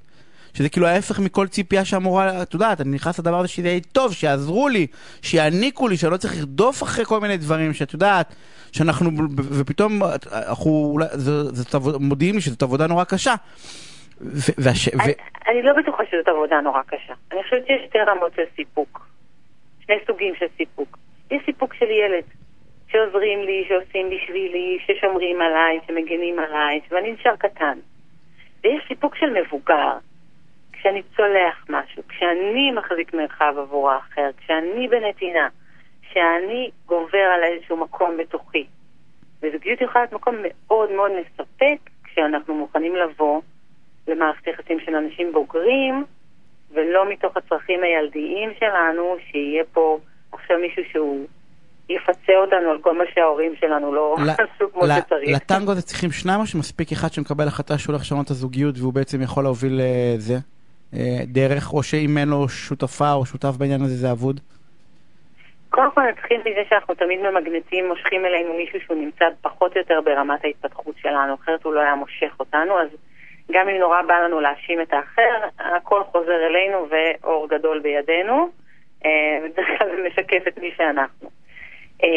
שזה 0.53 0.69
כאילו 0.69 0.87
ההפך 0.87 1.19
מכל 1.19 1.47
ציפייה 1.47 1.85
שאמורה, 1.85 2.41
את 2.41 2.53
יודעת, 2.53 2.81
אני 2.81 2.89
נכנס 2.89 3.19
לדבר 3.19 3.39
הזה 3.39 3.47
שזה 3.47 3.67
יהיה 3.67 3.79
טוב, 3.91 4.13
שיעזרו 4.13 4.69
לי, 4.69 4.87
שיעניקו 5.21 5.87
לי, 5.87 5.97
שאני 5.97 6.11
לא 6.11 6.17
צריך 6.17 6.33
לרדוף 6.37 6.83
אחרי 6.83 7.05
כל 7.05 7.19
מיני 7.19 7.37
דברים, 7.37 7.73
שאת 7.73 7.93
יודעת, 7.93 8.35
שאנחנו, 8.71 9.09
ופתאום 9.37 10.03
אנחנו, 10.47 10.97
זה 11.51 11.77
מודיעים 11.99 12.35
לי 12.35 12.41
שזאת 12.41 12.63
עבודה 12.63 12.87
נורא 12.87 13.03
קשה. 13.03 13.35
ו, 14.21 14.51
והש, 14.57 14.87
ו, 14.87 15.01
אני, 15.03 15.13
אני 15.47 15.61
לא 15.61 15.73
בטוחה 15.73 16.03
שזאת 16.11 16.27
עבודה 16.27 16.61
נורא 16.61 16.81
קשה. 16.87 17.13
אני 17.31 17.43
חושבת 17.43 17.67
שיש 17.67 17.81
שתי 17.89 17.99
רמות 17.99 18.31
של 18.35 18.43
סיפוק. 18.55 19.07
שני 19.85 19.95
סוגים 20.07 20.33
של 20.39 20.45
סיפוק. 20.57 20.97
יש 21.31 21.41
סיפוק 21.45 21.73
של 21.73 21.85
ילד, 21.85 22.23
שעוזרים 22.91 23.39
לי, 23.39 23.65
שעושים 23.67 24.09
בשבילי, 24.09 24.77
ששומרים 24.85 25.41
עליי, 25.41 25.79
שמגנים 25.87 26.39
עליי, 26.39 26.79
ואני 26.91 27.11
נשאר 27.11 27.35
קטן. 27.35 27.77
ויש 28.63 28.83
סיפוק 28.87 29.15
של 29.15 29.29
מבוגר, 29.41 29.97
כשאני 30.79 31.01
צולח 31.15 31.65
משהו, 31.69 32.03
כשאני 32.07 32.71
מחזיק 32.71 33.13
מרחב 33.13 33.53
עבור 33.57 33.91
האחר, 33.91 34.29
כשאני 34.37 34.87
בנתינה, 34.87 35.47
שאני 36.11 36.71
גובר 36.85 37.27
על 37.35 37.43
איזשהו 37.43 37.77
מקום 37.77 38.17
בתוכי. 38.17 38.65
וזוגיות 39.41 39.81
יכולה 39.81 40.03
להיות 40.03 40.13
מקום 40.13 40.35
מאוד 40.41 40.91
מאוד 40.91 41.11
מספק 41.11 41.89
כשאנחנו 42.03 42.55
מוכנים 42.55 42.95
לבוא 42.95 43.41
למערכת 44.07 44.47
יחסים 44.47 44.79
של 44.85 44.95
אנשים 44.95 45.31
בוגרים, 45.33 46.05
ולא 46.71 47.09
מתוך 47.09 47.37
הצרכים 47.37 47.79
הילדיים 47.83 48.49
שלנו, 48.59 49.15
שיהיה 49.31 49.63
פה 49.73 49.99
עכשיו 50.31 50.57
מישהו 50.57 50.83
שהוא 50.91 51.25
יפצה 51.89 52.33
אותנו 52.41 52.69
על 52.69 52.81
כל 52.81 52.97
מה 52.97 53.03
שההורים 53.13 53.55
שלנו 53.59 53.93
לא 53.93 54.15
עשו 54.17 54.71
כמו 54.73 54.81
שצריך. 54.81 55.29
לטנגו 55.35 55.71
הזה 55.71 55.81
צריכים 55.81 56.11
שניים 56.11 56.39
או 56.39 56.45
שמספיק 56.45 56.91
אחד 56.91 57.13
שמקבל 57.13 57.47
החלטה 57.47 57.77
שהוא 57.77 57.93
הולך 57.93 58.01
לשנות 58.01 58.25
את 58.25 58.31
הזוגיות 58.31 58.75
והוא 58.77 58.93
בעצם 58.93 59.21
יכול 59.21 59.43
להוביל 59.43 59.73
לזה 59.73 60.33
אה, 60.33 60.39
דרך, 61.23 61.73
או 61.73 61.83
שאם 61.83 62.17
אין 62.17 62.29
לו 62.29 62.49
שותפה 62.49 63.13
או 63.13 63.25
שותף 63.25 63.57
בעניין 63.57 63.81
הזה 63.81 63.95
זה 63.95 64.11
אבוד? 64.11 64.39
קודם 65.69 65.91
כל 65.91 66.01
נתחיל 66.01 66.39
מזה 66.41 66.61
שאנחנו 66.69 66.93
תמיד 66.93 67.19
ממגנטים, 67.19 67.87
מושכים 67.87 68.25
אלינו 68.25 68.53
מישהו 68.53 68.79
שהוא 68.81 68.97
נמצא 68.97 69.25
פחות 69.41 69.75
או 69.75 69.79
יותר 69.79 70.01
ברמת 70.01 70.45
ההתפתחות 70.45 70.95
שלנו, 71.01 71.35
אחרת 71.35 71.63
הוא 71.63 71.73
לא 71.73 71.79
היה 71.79 71.95
מושך 71.95 72.35
אותנו, 72.39 72.79
אז 72.79 72.87
גם 73.51 73.69
אם 73.69 73.75
נורא 73.75 74.01
בא 74.01 74.13
לנו 74.13 74.39
להאשים 74.39 74.81
את 74.81 74.93
האחר, 74.93 75.47
הכל 75.59 76.03
חוזר 76.03 76.47
אלינו 76.47 76.87
ואור 76.89 77.47
גדול 77.49 77.79
בידינו, 77.79 78.49
אה, 79.05 79.39
בדרך 79.43 79.67
כלל 79.79 79.87
זה 79.95 80.03
משקף 80.07 80.47
את 80.47 80.57
מי 80.57 80.71
שאנחנו. 80.77 81.29
אה, 82.03 82.09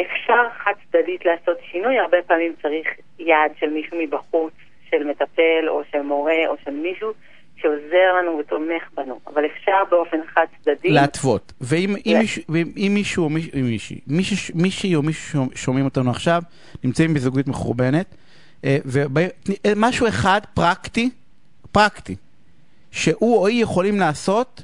אפשר 0.00 0.48
חד 0.58 0.72
צדדית 0.92 1.24
לעשות 1.24 1.58
שינוי, 1.70 1.98
הרבה 1.98 2.22
פעמים 2.26 2.52
צריך 2.62 2.88
יד 3.18 3.52
של 3.58 3.70
מישהו 3.70 3.98
מבחוץ, 4.00 4.52
של 4.90 5.04
מטפל 5.10 5.68
או 5.68 5.82
של 5.92 6.02
מורה 6.02 6.46
או 6.48 6.54
של 6.64 6.70
מישהו 6.70 7.10
שעוזר 7.56 8.12
לנו 8.18 8.38
ותומך 8.38 8.82
בנו, 8.96 9.20
אבל 9.26 9.42
אפשר 9.46 9.82
באופן 9.90 10.16
חד 10.34 10.44
צדדי. 10.64 10.90
להתוות. 10.90 11.52
ואם 11.60 11.96
אם 12.06 12.12
ל- 12.16 12.18
מישהו- 12.18 12.42
ואם- 12.48 12.72
אם 12.76 12.90
מישהו 12.94 13.24
או 13.24 13.28
מישהי, 13.30 13.50
אם 13.60 13.64
מישהי, 13.66 14.00
מישהו- 14.06 14.54
מישהי 14.56 14.94
או 14.94 15.02
מישהו 15.02 15.46
שומעים 15.54 15.84
אותנו 15.84 16.10
עכשיו, 16.10 16.42
נמצאים 16.84 17.14
בזוגיות 17.14 17.48
מחורבנת, 17.48 18.14
ומשהו 18.64 20.08
אחד 20.08 20.40
פרקטי, 20.54 21.10
פרקטי, 21.72 22.16
שהוא 22.90 23.36
או 23.36 23.46
היא 23.46 23.62
יכולים 23.62 23.98
לעשות 23.98 24.62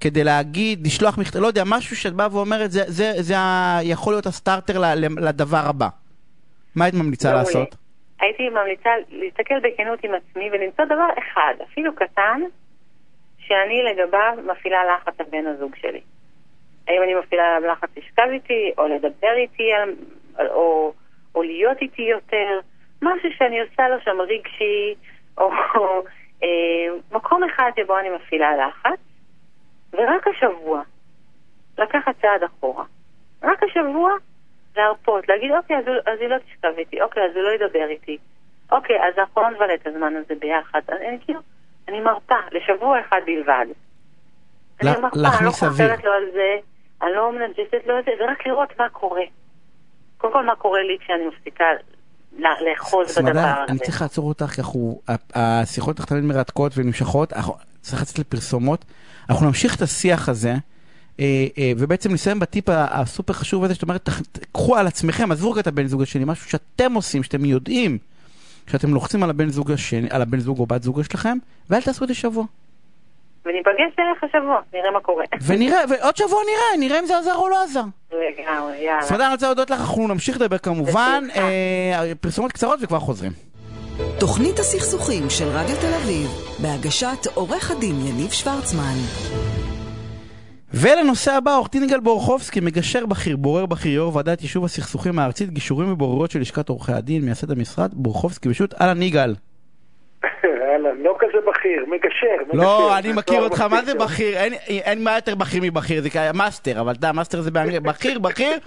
כדי 0.00 0.24
להגיד, 0.24 0.86
לשלוח 0.86 1.18
מכתב, 1.18 1.38
לא 1.38 1.46
יודע, 1.46 1.62
משהו 1.66 1.96
שאת 1.96 2.12
באה 2.14 2.28
ואומרת, 2.32 2.70
זה, 2.70 2.82
זה, 2.86 3.12
זה 3.18 3.38
ה... 3.38 3.78
יכול 3.82 4.12
להיות 4.12 4.26
הסטארטר 4.26 4.94
לדבר 5.20 5.62
הבא. 5.66 5.88
מה 6.74 6.84
היית 6.84 6.94
ממליצה. 6.94 7.32
לעשות? 7.34 7.76
הייתי 8.20 8.48
ממליצה 8.48 8.90
להסתכל 9.08 9.60
בכנות 9.60 10.04
עם 10.04 10.14
עצמי 10.14 10.50
ולמצוא 10.52 10.84
דבר 10.84 11.08
אחד, 11.18 11.54
אפילו 11.62 11.94
קטן, 11.94 12.40
שאני 13.38 13.82
לגביו 13.82 14.36
מפעילה 14.46 14.84
לחץ 14.84 15.20
על 15.20 15.26
בן 15.30 15.46
הזוג 15.46 15.76
שלי. 15.76 16.00
האם 16.88 17.02
אני 17.02 17.14
מפעילה 17.14 17.56
עליו 17.56 17.70
לחץ 17.70 17.88
לשכב 17.96 18.28
איתי, 18.30 18.72
או 18.78 18.88
לדבר 18.88 19.32
איתי, 19.36 19.70
או, 20.38 20.92
או 21.34 21.42
להיות 21.42 21.78
איתי 21.82 22.02
יותר, 22.02 22.60
משהו 23.02 23.28
שאני 23.38 23.60
עושה 23.60 23.88
לו 23.88 23.96
שם 24.00 24.20
רגשי, 24.20 24.94
או, 25.38 25.50
או 25.74 26.02
אה, 26.42 26.88
מקום 27.12 27.44
אחד 27.44 27.70
שבו 27.76 27.98
אני 27.98 28.08
מפעילה 28.10 28.50
לחץ, 28.56 28.98
ורק 29.92 30.26
השבוע 30.26 30.82
לקחת 31.78 32.14
צעד 32.20 32.42
אחורה. 32.42 32.84
רק 33.42 33.62
השבוע 33.62 34.12
להרפות, 34.76 35.28
להגיד, 35.28 35.50
אוקיי, 35.52 35.76
אז, 35.76 35.84
אז 36.06 36.20
היא 36.20 36.28
לא 36.28 36.36
תשכב 36.38 36.72
איתי, 36.78 37.02
אוקיי, 37.02 37.22
אז 37.22 37.36
הוא 37.36 37.42
לא 37.42 37.50
ידבר 37.54 37.86
איתי. 37.90 38.18
אוקיי, 38.72 38.96
אז 38.96 39.18
אנחנו 39.18 39.42
לא 39.42 39.50
נבלה 39.50 39.74
את 39.74 39.86
הזמן 39.86 40.12
הזה 40.16 40.34
ביחד. 40.40 40.80
אני, 40.88 41.08
אני 41.08 41.18
כאילו, 41.24 41.40
אני 41.88 42.00
מרפה, 42.00 42.34
לשבוע 42.52 43.00
אחד 43.00 43.20
בלבד. 43.26 43.66
אני 44.82 44.90
מרפה, 45.02 45.38
אני 45.38 45.46
לא. 45.46 45.50
חוזרת 45.50 46.04
לו 46.04 46.12
על 46.12 46.24
זה, 46.32 46.56
אני 47.02 47.12
לא 47.12 47.32
מנג'סת 47.32 47.86
לו 47.86 47.96
על 47.96 48.02
זה, 48.04 48.10
ורק 48.20 48.46
לראות 48.46 48.68
מה 48.78 48.88
קורה. 48.88 49.22
קודם 50.18 50.32
כל, 50.32 50.46
מה 50.46 50.56
קורה 50.56 50.82
לי 50.82 50.98
כשאני 51.00 51.26
מפסיקה 51.26 51.64
לאחוז 52.38 53.18
בדבר 53.18 53.30
הזה. 53.30 53.64
אני 53.68 53.78
צריך 53.78 54.02
לעצור 54.02 54.28
אותך, 54.28 54.44
כי 54.44 54.60
אנחנו, 54.60 55.00
השיחות 55.34 55.96
שלך 55.96 56.06
תמיד 56.06 56.24
מרתקות 56.24 56.72
ונמשכות, 56.76 57.32
צריך 57.80 58.02
לצאת 58.02 58.18
לפרסומות. 58.18 58.84
אנחנו 59.30 59.46
נמשיך 59.46 59.76
את 59.76 59.82
השיח 59.82 60.28
הזה, 60.28 60.52
ובעצם 61.78 62.12
נסיים 62.12 62.38
בטיפ 62.40 62.64
הסופר 62.68 63.32
חשוב 63.32 63.64
הזה, 63.64 63.74
שאת 63.74 63.82
אומרת, 63.82 64.04
"תח- 64.04 64.20
קחו 64.52 64.76
על 64.76 64.86
עצמכם, 64.86 65.32
עזבו 65.32 65.50
רגע 65.50 65.60
את 65.60 65.66
הבן 65.66 65.86
זוג 65.86 66.02
השני, 66.02 66.24
משהו 66.26 66.50
שאתם 66.50 66.92
עושים, 66.94 67.22
שאתם 67.22 67.44
יודעים, 67.44 67.98
שאתם 68.70 68.94
לוחצים 68.94 69.22
על 69.22 69.30
הבן 69.30 69.48
זוג 69.48 69.72
השני, 69.72 70.06
על 70.10 70.22
הבן 70.22 70.38
זוג 70.40 70.58
או 70.58 70.66
בת 70.66 70.82
זוג 70.82 71.02
שלכם, 71.02 71.38
ואל 71.70 71.80
תעשו 71.80 72.04
את 72.04 72.08
זה 72.08 72.14
שבוע. 72.14 72.44
וניפגש 73.46 73.68
בערך 73.98 74.24
השבוע, 74.24 74.60
נראה 74.74 74.90
מה 74.92 75.00
קורה. 75.00 75.24
ונראה, 75.46 75.78
ועוד 75.90 76.16
שבוע 76.16 76.40
נראה, 76.46 76.86
נראה 76.88 77.00
אם 77.00 77.06
זה 77.06 77.18
עזר 77.18 77.34
או 77.34 77.48
לא 77.48 77.62
עזר. 77.64 77.82
לגמרי, 78.12 78.76
יאללה. 78.78 79.02
סמדר, 79.02 79.24
אני 79.24 79.32
רוצה 79.32 79.46
להודות 79.46 79.70
לך, 79.70 79.80
אנחנו 79.80 80.08
נמשיך 80.08 80.36
לדבר 80.36 80.58
כמובן. 80.58 81.24
אה, 81.36 82.12
פרסומות 82.20 82.52
קצרות 82.52 82.78
וכבר 82.82 82.98
חוזרים. 83.00 83.32
תוכנית 84.18 84.58
הסכסוכים 84.58 85.30
של 85.30 85.44
רדיו 85.48 85.76
תל 85.80 85.94
אביב, 86.02 86.28
בהגשת 86.62 87.26
עורך 87.34 87.70
הדין 87.70 88.06
יניב 88.06 88.30
שוורצמן. 88.30 88.94
ולנושא 90.74 91.32
הבא, 91.32 91.54
עורך 91.56 91.68
דין 91.72 91.84
יגאל 91.84 92.00
בורחובסקי, 92.00 92.60
מגשר 92.60 93.06
בכיר, 93.06 93.36
בורר 93.36 93.66
בכיר, 93.66 93.92
יו"ר 93.92 94.16
ועדת 94.16 94.42
יישוב 94.42 94.64
הסכסוכים 94.64 95.18
הארצית, 95.18 95.50
גישורים 95.50 95.92
ובוררויות 95.92 96.30
של 96.30 96.40
לשכת 96.40 96.68
עורכי 96.68 96.92
הדין, 96.92 97.22
מייסד 97.24 97.50
המשרד, 97.50 97.90
בורחובסקי 97.94 98.48
פשוט, 98.48 98.74
אהלן 98.80 99.02
יגאל. 99.02 99.34
אהלן, 100.24 101.02
לא 101.02 101.16
כזה 101.18 101.38
בכיר, 101.50 101.86
מגשר. 101.86 102.52
לא, 102.52 102.80
מגשר. 102.86 102.98
אני 102.98 103.12
מכיר 103.12 103.36
תואר 103.36 103.44
אותך, 103.44 103.60
מה 103.60 103.84
זה 103.84 103.92
טוב. 103.92 104.02
בכיר? 104.04 104.36
אין- 104.68 105.04
מה 105.04 105.14
יותר 105.14 105.34
בכיר 105.34 105.60
מבכיר, 105.62 106.02
זה 106.02 106.10
כאלה 106.10 106.32
מאסטר, 106.32 106.80
אבל 106.80 106.92
אתה 106.94 107.12
מאסטר 107.12 107.40
זה 107.40 107.50
באנגלית, 107.50 107.82
בכיר, 107.82 108.18
בכיר, 108.18 108.58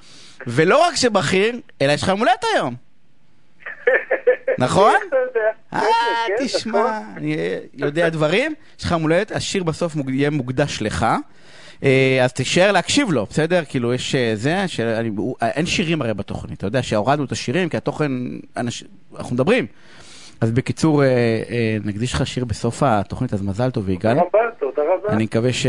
ולא 0.47 0.85
רק 0.87 0.95
שבכיר, 0.95 1.59
אלא 1.81 1.91
יש 1.91 2.03
לך 2.03 2.07
יום 2.09 2.19
הולדת 2.19 2.43
היום, 2.55 2.75
נכון? 4.59 4.93
אה, 5.73 5.79
כן, 5.79 5.85
נכון. 6.33 6.35
תשמע, 6.39 6.99
אני 7.17 7.37
יודע 7.73 8.09
דברים, 8.09 8.53
יש 8.79 8.85
לך 8.85 8.91
יום 8.91 9.01
הולדת, 9.01 9.31
השיר 9.31 9.63
בסוף 9.63 9.93
יהיה 10.07 10.29
מוקדש 10.29 10.81
לך. 10.81 11.05
אה, 11.83 12.19
אז 12.23 12.33
תישאר 12.33 12.71
להקשיב 12.71 13.11
לו, 13.11 13.25
בסדר? 13.29 13.63
כאילו 13.69 13.93
יש 13.93 14.15
אה, 14.15 14.31
זה, 14.35 14.67
שאני- 14.67 15.09
אה, 15.41 15.49
אין 15.49 15.65
שירים 15.65 16.01
הרי 16.01 16.13
בתוכנית, 16.13 16.57
אתה 16.57 16.67
יודע 16.67 16.83
שהורדנו 16.83 17.23
את 17.25 17.31
השירים, 17.31 17.69
כי 17.69 17.77
התוכן, 17.77 18.11
אנש- 18.57 18.85
אנחנו 19.17 19.35
מדברים. 19.35 19.65
אז 20.41 20.51
בקיצור, 20.51 21.03
אה, 21.03 21.07
אה, 21.49 21.77
נקדיש 21.83 22.13
לך 22.13 22.27
שיר 22.27 22.45
בסוף 22.45 22.83
התוכנית, 22.83 23.33
אז 23.33 23.41
מזל 23.41 23.71
טוב 23.71 23.83
ויגאל. 23.87 24.13
תודה 24.13 24.25
רבה, 24.27 24.39
תודה 24.59 24.81
רבה. 24.81 25.13
אני 25.13 25.23
מקווה 25.23 25.53
ש... 25.53 25.65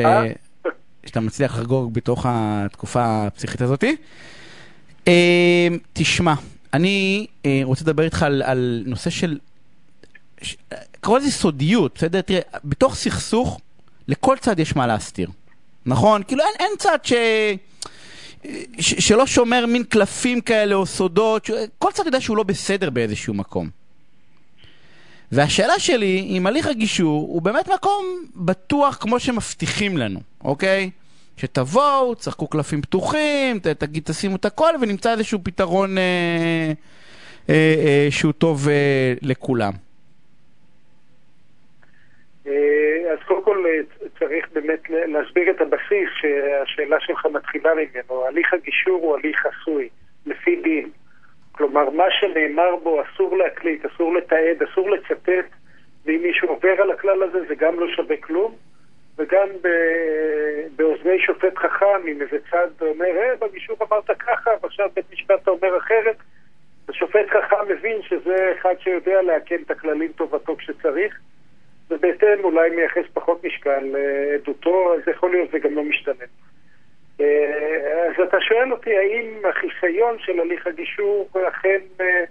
שאתה 1.06 1.20
מצליח 1.20 1.58
לחגוג 1.58 1.94
בתוך 1.94 2.26
התקופה 2.28 3.26
הפסיכית 3.26 3.60
הזאתי. 3.60 3.96
אה, 5.08 5.68
תשמע, 5.92 6.34
אני 6.74 7.26
אה, 7.46 7.60
רוצה 7.64 7.84
לדבר 7.84 8.02
איתך 8.04 8.22
על, 8.22 8.42
על 8.46 8.82
נושא 8.86 9.10
של... 9.10 9.38
ש- 10.42 10.56
קרוא 11.00 11.18
לזה 11.18 11.30
סודיות, 11.30 11.92
בסדר? 11.94 12.20
תראה, 12.20 12.40
בתוך 12.64 12.94
סכסוך, 12.94 13.60
לכל 14.08 14.36
צד 14.40 14.58
יש 14.58 14.76
מה 14.76 14.86
להסתיר. 14.86 15.30
נכון? 15.86 16.22
כאילו 16.22 16.42
אין, 16.44 16.54
אין 16.58 16.72
צד 16.78 16.98
ש... 17.02 17.12
ש... 18.78 19.08
שלא 19.08 19.26
שומר 19.26 19.66
מין 19.66 19.84
קלפים 19.84 20.40
כאלה 20.40 20.74
או 20.74 20.86
סודות, 20.86 21.44
ש... 21.44 21.50
כל 21.78 21.90
צד 21.92 22.06
יודע 22.06 22.20
שהוא 22.20 22.36
לא 22.36 22.42
בסדר 22.42 22.90
באיזשהו 22.90 23.34
מקום. 23.34 23.68
והשאלה 25.32 25.78
שלי, 25.78 26.26
אם 26.30 26.46
הליך 26.46 26.66
הגישור 26.66 27.26
הוא 27.28 27.42
באמת 27.42 27.68
מקום 27.68 28.04
בטוח 28.36 28.96
כמו 29.00 29.20
שמבטיחים 29.20 29.96
לנו, 29.96 30.20
אוקיי? 30.44 30.90
שתבואו, 31.36 32.14
תשחקו 32.14 32.46
קלפים 32.46 32.82
פתוחים, 32.82 33.58
ת, 33.58 33.66
תגיד, 33.66 34.02
תשימו 34.06 34.36
את 34.36 34.44
הכל 34.44 34.70
ונמצא 34.80 35.12
איזשהו 35.12 35.38
פתרון 35.42 35.98
אה, 35.98 36.72
אה, 37.48 37.54
אה, 37.54 38.06
שהוא 38.10 38.32
טוב 38.32 38.68
אה, 38.68 39.14
לכולם. 39.22 39.72
אה, 42.46 42.52
אז 43.12 43.18
קודם 43.28 43.43
כל 43.54 43.66
אה, 43.66 44.08
צריך 44.18 44.48
באמת 44.52 44.80
להסביר 44.90 45.50
את 45.50 45.60
הבסיס 45.60 46.08
שהשאלה 46.20 47.00
שלך 47.00 47.26
מתחילה 47.26 47.70
ממנו. 47.74 48.26
הליך 48.26 48.54
הגישור 48.54 49.02
הוא 49.02 49.16
הליך 49.16 49.46
חסוי, 49.46 49.88
לפי 50.26 50.56
דין. 50.56 50.90
כלומר, 51.52 51.90
מה 51.90 52.04
שנאמר 52.10 52.76
בו 52.82 53.02
אסור 53.02 53.36
להקליט, 53.36 53.84
אסור 53.84 54.14
לתעד, 54.14 54.62
אסור 54.62 54.90
לצטט, 54.90 55.48
ואם 56.04 56.20
מישהו 56.22 56.48
עובר 56.48 56.82
על 56.82 56.90
הכלל 56.90 57.22
הזה 57.22 57.38
זה 57.48 57.54
גם 57.54 57.80
לא 57.80 57.86
שווה 57.96 58.16
כלום. 58.16 58.54
וגם 59.18 59.48
באוזני 60.76 61.18
שופט 61.18 61.58
חכם, 61.58 62.08
אם 62.08 62.22
איזה 62.22 62.36
צד 62.50 62.68
אומר, 62.80 63.16
אה, 63.16 63.36
בגישור 63.40 63.76
אמרת 63.82 64.10
ככה, 64.18 64.50
ועכשיו 64.62 64.88
בית 64.94 65.12
משפט 65.12 65.48
אומר 65.48 65.78
אחרת, 65.78 66.16
השופט 66.88 67.26
חכם 67.30 67.68
מבין 67.68 68.02
שזה 68.02 68.52
אחד 68.58 68.74
שיודע 68.78 69.22
לעקן 69.22 69.62
את 69.66 69.70
הכללים 69.70 70.12
טובתו 70.12 70.56
כשצריך, 70.56 71.18
ובהתאם 71.94 72.44
אולי 72.44 72.70
מייחס 72.70 73.10
פחות 73.12 73.44
משקל 73.44 73.80
לעדותו, 73.80 74.94
אז 74.94 75.08
יכול 75.08 75.30
להיות 75.30 75.50
זה 75.52 75.58
גם 75.58 75.74
לא 75.74 75.82
משתנה. 75.84 76.24
אה, 77.20 78.06
אז 78.06 78.26
אתה 78.28 78.36
שואל 78.40 78.72
אותי 78.72 78.90
האם 78.96 79.42
החיסיון 79.50 80.16
של 80.18 80.40
הליך 80.40 80.66
הגישור 80.66 81.28
אכן 81.48 81.80
אה, 82.00 82.24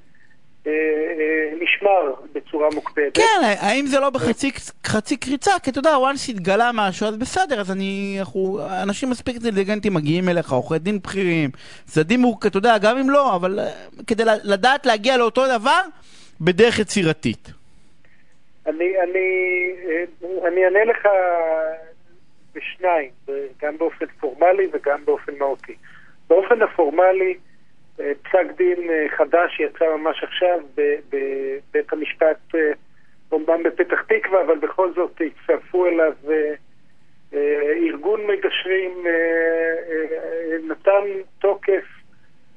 אה, 0.68 0.72
אה, 0.72 1.64
נשמר 1.64 2.14
בצורה 2.34 2.70
מוקפדת? 2.74 3.16
כן, 3.16 3.56
האם 3.60 3.86
זה 3.86 4.00
לא 4.00 4.10
בחצי 4.10 4.52
חצי 4.86 5.18
קריצה? 5.18 5.52
כי 5.64 5.70
אתה 5.70 5.80
יודע, 5.80 5.96
once 5.96 6.32
התגלה 6.32 6.72
משהו, 6.74 7.08
אז 7.08 7.18
בסדר, 7.18 7.60
אז 7.60 7.72
אני, 7.72 8.16
אנחנו, 8.20 8.60
אנשים 8.84 9.10
מספיק 9.10 9.36
אינטליגנטים 9.46 9.94
מגיעים 9.94 10.30
אליך, 10.30 10.52
עורכי 10.52 10.80
דין 10.80 11.00
בכירים, 11.00 11.50
צדדים 11.86 12.20
מורכבים, 12.20 12.50
אתה 12.50 12.58
יודע, 12.58 12.78
גם 12.78 12.98
אם 12.98 13.10
לא, 13.10 13.36
אבל 13.36 13.60
אה, 13.60 13.66
כדי 14.08 14.24
לדעת 14.44 14.86
להגיע 14.86 15.18
לאותו 15.18 15.44
דבר 15.58 15.82
בדרך 16.42 16.80
יצירתית. 16.80 17.63
אני, 18.68 19.02
אני, 19.02 19.28
אה, 19.88 20.04
אני 20.48 20.66
אענה 20.66 20.84
לך 20.84 21.08
בשניים, 22.56 23.10
גם 23.62 23.78
באופן 23.78 24.06
פורמלי 24.06 24.68
וגם 24.72 25.06
באופן 25.06 25.36
מהותי. 25.40 25.76
באופן 26.30 26.62
הפורמלי, 26.62 27.38
אה, 28.00 28.12
פסק 28.24 28.46
דין 28.58 28.90
אה, 28.90 29.06
חדש 29.18 29.60
יצא 29.60 29.86
ממש 29.98 30.24
עכשיו 30.24 30.60
בבית 31.10 31.94
המשפט, 31.94 32.38
אומנם 33.32 33.64
בפתח 33.64 34.02
תקווה, 34.02 34.42
אבל 34.42 34.58
בכל 34.58 34.94
זאת 34.94 35.22
הצטרפו 35.22 35.86
אליו 35.86 36.14
ארגון 37.88 38.28
מגשרים, 38.28 39.06
נתן 40.68 41.04
תוקף 41.40 41.84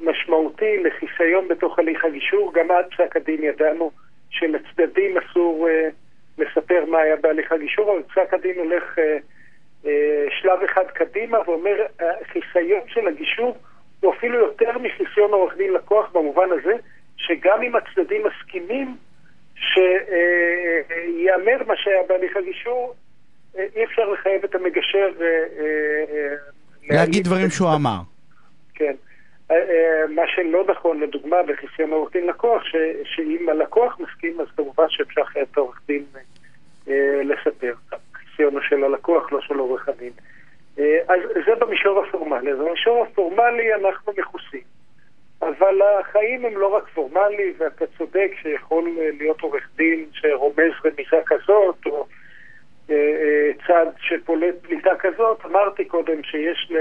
משמעותי 0.00 0.76
לחיסיון 0.82 1.48
בתוך 1.48 1.78
הליך 1.78 2.04
הגישור. 2.04 2.52
גם 2.54 2.70
עד 2.70 2.84
פסק 2.90 3.16
הדין 3.16 3.42
ידענו 3.42 3.90
שלצדדים 4.30 5.18
אסור 5.18 5.68
אה, 5.68 5.88
לספר 6.38 6.84
מה 6.84 6.98
היה 6.98 7.16
בהליך 7.16 7.52
הגישור, 7.52 7.92
אבל 7.92 8.02
פסק 8.02 8.34
הדין 8.34 8.58
הולך 8.58 8.98
אה, 8.98 9.18
אה, 9.86 10.26
שלב 10.40 10.62
אחד 10.62 10.86
קדימה 10.86 11.38
ואומר, 11.46 11.86
החיסיון 11.98 12.80
של 12.86 13.08
הגישור 13.08 13.56
הוא 14.00 14.14
אפילו 14.14 14.38
יותר 14.38 14.78
מחיסיון 14.78 15.32
עורך 15.32 15.56
דין 15.56 15.72
לקוח 15.72 16.10
במובן 16.12 16.48
הזה, 16.50 16.74
שגם 17.16 17.62
אם 17.62 17.76
הצדדים 17.76 18.22
מסכימים 18.26 18.96
שייאמר 19.54 21.56
מה 21.66 21.76
שהיה 21.76 22.02
בהליך 22.08 22.36
הגישור, 22.36 22.94
אה, 23.58 23.66
אי 23.76 23.84
אפשר 23.84 24.08
לחייב 24.08 24.44
את 24.44 24.54
המגשר 24.54 25.08
אה, 25.20 25.26
אה, 25.60 26.96
להגיד 26.96 27.24
דברים 27.24 27.50
שהוא 27.50 27.74
אמר. 27.74 27.98
כן. 28.74 28.94
אה, 29.50 29.56
אה, 29.56 30.06
מה 30.08 30.22
שלא 30.26 30.64
נכון, 30.68 31.00
לדוגמה, 31.00 31.42
בחיסיון 31.42 31.90
עורך 31.90 32.12
דין 32.12 32.26
לקוח, 32.26 32.64
ש, 32.64 32.76
שאם 33.04 33.48
הלקוח 33.48 34.00
מסכים, 34.00 34.40
אז 34.40 34.46
כמובן 34.56 34.84
שאפשר 34.88 35.20
לחייב 35.20 35.46
את 35.52 35.56
העורך 35.56 35.80
דין 35.86 36.04
אה, 36.88 37.20
לספר. 37.24 37.74
חיסיונו 38.14 38.62
של 38.62 38.84
הלקוח, 38.84 39.32
לא 39.32 39.40
של 39.40 39.54
עורך 39.54 39.88
הדין. 39.88 40.12
אז 41.08 41.20
זה 41.46 41.54
במישור 41.60 42.04
הפורמלי. 42.04 42.52
אז 42.52 42.58
במישור 42.58 43.02
הפורמלי 43.02 43.74
אנחנו 43.74 44.12
מכוסים. 44.18 44.60
אבל 45.42 45.82
החיים 45.82 46.44
הם 46.44 46.56
לא 46.56 46.66
רק 46.66 46.88
פורמלי, 46.88 47.52
ואתה 47.58 47.84
צודק 47.98 48.30
שיכול 48.42 48.90
להיות 49.18 49.40
עורך 49.40 49.68
דין 49.76 50.06
שרומז 50.12 50.72
רמיזה 50.84 51.20
כזאת, 51.26 51.86
או 51.86 52.06
צד 53.66 53.86
שפולט 53.98 54.54
פליטה 54.62 54.96
כזאת. 54.98 55.44
אמרתי 55.44 55.84
קודם 55.84 56.22
שיש 56.22 56.72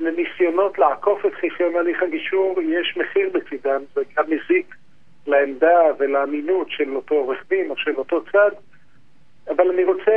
לניסיונות 0.00 0.78
לעקוף 0.78 1.26
את 1.26 1.34
חיסיון 1.34 1.76
הליך 1.76 2.02
הגישור, 2.02 2.60
יש 2.62 2.96
מחיר 2.96 3.30
בצדם, 3.34 3.80
זה 3.94 4.00
גם 4.16 4.24
מזיק 4.24 4.74
לעמדה 5.26 5.80
ולאמינות 5.98 6.66
של 6.70 6.96
אותו 6.96 7.14
עורך 7.14 7.38
דין 7.48 7.70
או 7.70 7.76
של 7.76 7.94
אותו 7.96 8.24
צד. 8.32 8.50
אבל 9.48 9.70
אני 9.70 9.84
רוצה... 9.84 10.10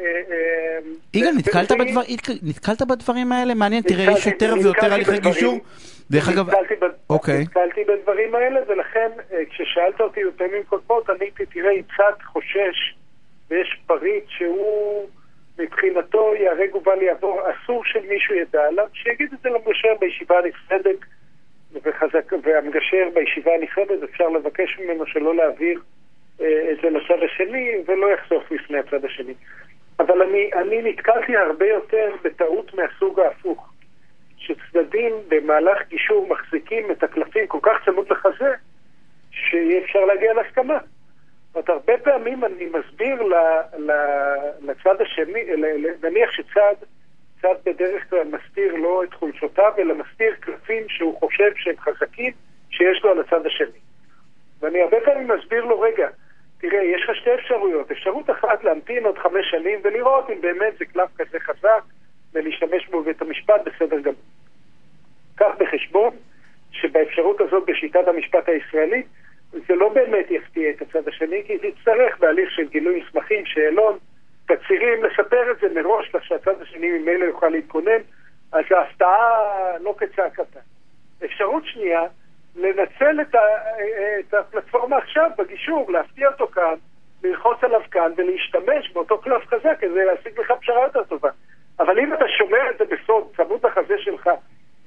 אה, 0.00 0.22
אה, 0.30 0.78
יגאל, 1.14 1.32
נתקלת, 1.38 1.72
בדבר, 1.72 2.00
נתקלת 2.42 2.82
בדברים 2.82 3.32
האלה? 3.32 3.54
מעניין, 3.54 3.82
תראה, 3.82 4.12
יש 4.12 4.26
יותר 4.26 4.54
ויותר 4.62 4.94
הליכי 4.94 5.18
גישור. 5.18 5.58
דרך 6.10 6.28
אגב... 6.28 6.46
אוקיי. 7.10 7.42
נתקלתי 7.42 7.84
בדברים 7.84 8.34
האלה, 8.34 8.60
ולכן 8.68 9.10
אה, 9.32 9.42
כששאלת 9.50 10.00
אותי 10.00 10.20
בפעמים 10.24 10.62
קודמות, 10.68 11.10
עניתי, 11.10 11.46
תראה, 11.46 11.72
צד 11.96 12.22
חושש 12.24 12.94
ויש 13.50 13.80
פריט 13.86 14.24
שהוא 14.28 15.08
מבחינתו 15.58 16.34
ייהרג 16.34 16.74
ובל 16.74 17.02
יעבור, 17.02 17.40
אסור 17.50 17.84
שמישהו 17.84 18.34
ידע 18.34 18.66
עליו, 18.66 18.86
שיגיד 18.92 19.32
את 19.32 19.38
זה 19.40 19.48
למגשר 19.48 19.94
בישיבה 20.00 20.38
הנפרדת, 20.38 20.98
והמגשר 22.42 23.08
בישיבה 23.14 23.54
הנפרדת, 23.54 24.02
אפשר 24.02 24.28
לבקש 24.28 24.78
ממנו 24.78 25.06
שלא 25.06 25.36
להעביר 25.36 25.80
אה, 26.40 26.70
את 26.72 26.76
זה 26.82 26.90
לצד 26.90 27.22
השני 27.24 27.72
ולא 27.86 28.12
יחשוף 28.12 28.50
לפני 28.50 28.78
הצד 28.78 29.04
השני. 29.04 29.34
אבל 29.98 30.22
אני, 30.22 30.50
אני 30.52 30.82
נתקלתי 30.82 31.36
הרבה 31.36 31.66
יותר 31.66 32.14
בטעות 32.24 32.74
מהסוג 32.74 33.20
ההפוך, 33.20 33.72
שצדדים 34.36 35.12
במהלך 35.28 35.88
גישור 35.88 36.28
מחזיקים 36.28 36.90
את 36.90 37.02
הקלפים 37.02 37.46
כל 37.46 37.58
כך 37.62 37.84
צמוד 37.84 38.10
לחזה, 38.10 38.54
שאי 39.30 39.84
אפשר 39.84 40.04
להגיע 40.04 40.32
להסכמה. 40.32 40.78
זאת 41.56 41.68
הרבה 41.68 41.98
פעמים 41.98 42.44
אני 42.44 42.66
מסביר 42.66 43.22
ל, 43.22 43.34
ל, 43.78 43.92
לצד 44.60 45.00
השני, 45.00 45.44
נניח 46.02 46.30
שצד, 46.32 46.74
צד 47.42 47.54
בדרך 47.64 48.10
כלל 48.10 48.24
מסתיר 48.24 48.74
לא 48.74 49.04
את 49.04 49.14
חולשותיו, 49.14 49.72
אלא 49.78 49.94
מסתיר 49.94 50.34
קלפים 50.40 50.88
שהוא 50.88 51.18
חושב 51.18 51.50
שהם 51.56 51.74
חזקים, 51.78 52.32
שיש 52.70 53.04
לו 53.04 53.10
על 53.10 53.20
הצד 53.20 53.46
השני. 53.46 53.78
ואני 54.60 54.82
הרבה 54.82 54.96
פעמים 55.04 55.28
מסביר 55.28 55.64
לו, 55.64 55.80
רגע, 55.80 56.08
תראה, 56.60 56.84
יש 56.84 57.02
לך 57.02 57.16
שתי 57.16 57.34
אפשרויות. 57.34 57.90
אפשרות 57.90 58.30
אחת 58.30 58.64
להמתין 58.64 59.06
עוד 59.06 59.18
חמש 59.18 59.50
שנים 59.50 59.80
ולראות 59.84 60.30
אם 60.30 60.40
באמת 60.40 60.78
זה 60.78 60.84
קלף 60.84 61.08
כזה 61.18 61.40
חזק 61.40 61.82
ולהשתמש 62.32 62.86
בו 62.86 63.02
בבית 63.02 63.22
המשפט, 63.22 63.60
בסדר 63.64 64.00
גמור. 64.00 64.22
קח 65.36 65.50
בחשבון 65.58 66.16
שבאפשרות 66.70 67.40
הזאת 67.40 67.66
בשיטת 67.66 68.08
המשפט 68.08 68.48
הישראלית 68.48 69.06
זה 69.52 69.74
לא 69.74 69.88
באמת 69.88 70.30
יפתיע 70.30 70.70
את 70.70 70.82
הצד 70.82 71.08
השני, 71.08 71.42
כי 71.46 71.58
זה 71.58 71.66
יצטרך 71.66 72.18
בהליך 72.18 72.50
של 72.50 72.68
גילוי 72.68 73.02
מסמכים, 73.02 73.46
שאלון, 73.46 73.98
תצהירים, 74.46 75.04
לספר 75.04 75.50
את 75.50 75.56
זה 75.60 75.82
מראש, 75.82 76.08
כך 76.08 76.24
שהצד 76.24 76.62
השני 76.62 76.98
ממילא 76.98 77.24
יוכל 77.24 77.48
להתכונן, 77.48 78.00
אז 78.52 78.64
ההפתעה 78.70 79.78
לא 79.80 79.94
כצעקתה. 79.98 80.60
אפשרות 81.24 81.62
שנייה, 81.66 82.02
לנצל 82.56 83.20
את, 83.20 83.34
ה, 83.34 83.40
את 84.20 84.34
הפלטפורמה 84.34 84.96
עכשיו 84.96 85.30
בגישור, 85.38 85.92
להפתיע 85.92 86.28
אותו 86.28 86.46
כאן, 86.46 86.74
ללחוץ 87.24 87.64
עליו 87.64 87.80
כאן 87.90 88.12
ולהשתמש 88.16 88.92
באותו 88.92 89.18
קלף 89.18 89.46
חזק 89.46 89.76
כדי 89.80 90.04
להשיג 90.04 90.40
לך 90.40 90.52
פשרה 90.60 90.82
יותר 90.82 91.04
טובה. 91.04 91.30
אבל 91.78 91.98
אם 91.98 92.14
אתה 92.14 92.24
שומר 92.38 92.70
את 92.70 92.78
זה 92.78 92.84
בסוד, 92.84 93.32
צמוד 93.36 93.66
לחזה 93.66 93.94
שלך, 93.98 94.30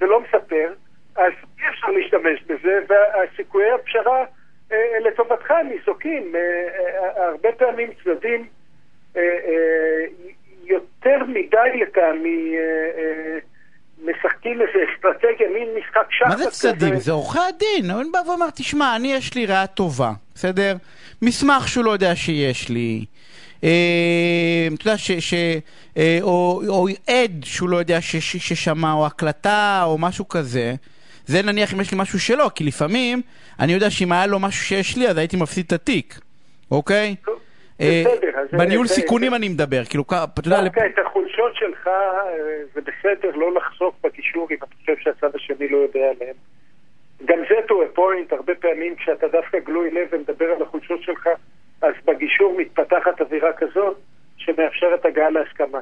ולא 0.00 0.20
מספר, 0.20 0.72
אז 1.16 1.32
אי 1.58 1.68
אפשר 1.68 1.86
להשתמש 1.86 2.42
בזה, 2.42 2.80
וסיכויי 2.88 3.72
הפשרה 3.72 4.24
לטובתך 5.06 5.50
הם 5.50 5.68
ניזוקים. 5.68 6.32
אה, 6.34 6.40
אה, 6.40 7.26
הרבה 7.26 7.48
פעמים 7.58 7.90
צדדים 8.04 8.46
אה, 9.16 9.22
אה, 9.22 10.04
יותר 10.64 11.24
מדי 11.28 11.82
לטעמי 11.82 12.54
אה, 12.56 12.62
אה, 12.98 13.38
משחקים 14.04 14.60
איזה 14.60 14.78
אסטרטגיה, 14.94 15.48
מין 15.54 15.68
משחק 15.78 16.06
כזה. 16.20 16.28
מה 16.28 16.36
זה 16.36 16.50
צדדים? 16.50 16.96
זה 16.96 17.12
עורכי 17.12 17.38
הדין. 17.48 17.90
הוא 17.90 18.02
בא 18.12 18.18
ואומר, 18.26 18.50
תשמע, 18.54 18.96
אני 18.96 19.12
יש 19.12 19.34
לי 19.34 19.46
ראייה 19.46 19.66
טובה, 19.66 20.12
בסדר? 20.34 20.76
מסמך 21.22 21.68
שהוא 21.68 21.84
לא 21.84 21.90
יודע 21.90 22.16
שיש 22.16 22.68
לי. 22.68 23.04
אה, 23.64 24.68
אתה 24.74 24.88
יודע, 24.88 24.98
ש, 24.98 25.12
ש, 25.12 25.34
אה, 25.96 26.18
או, 26.22 26.62
או 26.68 26.86
עד 27.06 27.44
שהוא 27.44 27.68
לא 27.68 27.76
יודע 27.76 28.00
ש, 28.00 28.16
ש, 28.16 28.36
ששמע, 28.36 28.92
או 28.92 29.06
הקלטה, 29.06 29.82
או 29.84 29.98
משהו 29.98 30.28
כזה. 30.28 30.74
זה 31.26 31.42
נניח 31.42 31.74
אם 31.74 31.80
יש 31.80 31.92
לי 31.92 31.98
משהו 32.00 32.20
שלו, 32.20 32.44
כי 32.54 32.64
לפעמים 32.64 33.22
אני 33.60 33.72
יודע 33.72 33.90
שאם 33.90 34.12
היה 34.12 34.26
לו 34.26 34.38
משהו 34.38 34.64
שיש 34.64 34.96
לי, 34.96 35.08
אז 35.08 35.16
הייתי 35.16 35.36
מפסיד 35.36 35.64
את 35.66 35.72
התיק, 35.72 36.20
אוקיי? 36.70 37.14
אה, 37.80 38.02
בניהול 38.52 38.86
סיכונים 38.86 39.34
אני 39.34 39.48
מדבר, 39.48 39.84
כאילו, 39.84 40.04
אתה 40.10 40.24
יודע... 40.46 40.66
אוקיי, 40.66 40.90
את 40.94 40.98
החולשות 41.06 41.54
שלך 41.54 41.86
אה, 41.86 41.92
זה 42.74 42.80
בסדר 42.80 43.36
לא 43.36 43.54
לחשוף 43.54 43.94
בגישור 44.04 44.48
אם 44.50 44.56
אתה 44.56 44.66
חושב 44.80 44.94
שהצד 45.00 45.36
השני 45.36 45.68
לא 45.68 45.76
יודע 45.76 46.00
עליהם. 46.00 46.36
גם 47.24 47.38
זה 47.48 47.54
to 47.68 47.72
a 47.72 47.98
point, 47.98 48.36
הרבה 48.36 48.54
פעמים 48.54 48.96
כשאתה 48.96 49.28
דווקא 49.28 49.58
גלוי 49.58 49.90
לב 49.90 50.08
ומדבר 50.12 50.44
על 50.44 50.62
החולשות 50.62 51.02
שלך, 51.02 51.28
אז 51.82 51.94
בגישור 52.04 52.54
מתפתחת 52.58 53.20
אווירה 53.20 53.52
כזאת 53.52 53.96
שמאפשרת 54.36 55.04
הגעה 55.04 55.30
להסכמה. 55.30 55.80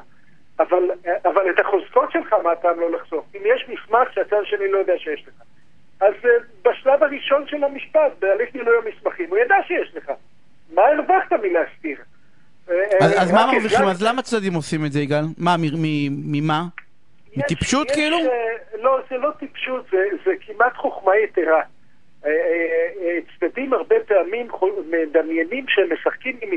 אבל, 0.59 0.91
אבל 1.25 1.49
את 1.49 1.59
החוזקות 1.59 2.11
שלך, 2.11 2.33
מה 2.43 2.51
הטעם 2.51 2.79
לא 2.79 2.91
לחשוף? 2.91 3.25
אם 3.35 3.41
יש 3.45 3.65
מסמך 3.69 4.13
שהצד 4.13 4.37
השני 4.41 4.71
לא 4.71 4.77
יודע 4.77 4.93
שיש 4.97 5.27
לך, 5.27 5.33
אז 6.01 6.13
uh, 6.23 6.27
בשלב 6.69 7.03
הראשון 7.03 7.47
של 7.47 7.63
המשפט, 7.63 8.11
בהליך 8.19 8.51
גילוי 8.51 8.75
המסמכים, 8.77 9.29
הוא 9.29 9.37
ידע 9.37 9.55
שיש 9.67 9.95
לך. 9.95 10.11
מה 10.73 10.81
הרווחת 10.81 11.33
מלהסתיר? 11.33 11.97
אז, 12.67 12.73
אה, 13.01 13.21
אז 13.21 13.31
מה 13.31 13.51
מרוויחים? 13.53 13.87
אז 13.87 14.03
למה 14.03 14.21
צדדים 14.21 14.53
עושים 14.53 14.85
את 14.85 14.91
זה, 14.91 14.99
יגאל? 14.99 15.23
מה, 15.37 15.55
ממה? 16.09 16.63
מטיפשות 17.37 17.91
כאילו? 17.91 18.17
לא, 18.79 18.99
זה 19.09 19.17
לא 19.17 19.29
טיפשות, 19.39 19.85
זה, 19.91 19.97
זה 20.25 20.31
כמעט 20.41 20.77
חוכמה 20.77 21.11
יתרה. 21.17 21.61
צדדים 23.39 23.73
הרבה 23.73 23.95
פעמים 24.07 24.47
מדמיינים 24.89 25.65
שהם 25.67 25.93
משחקים 25.93 26.37
עם 26.41 26.49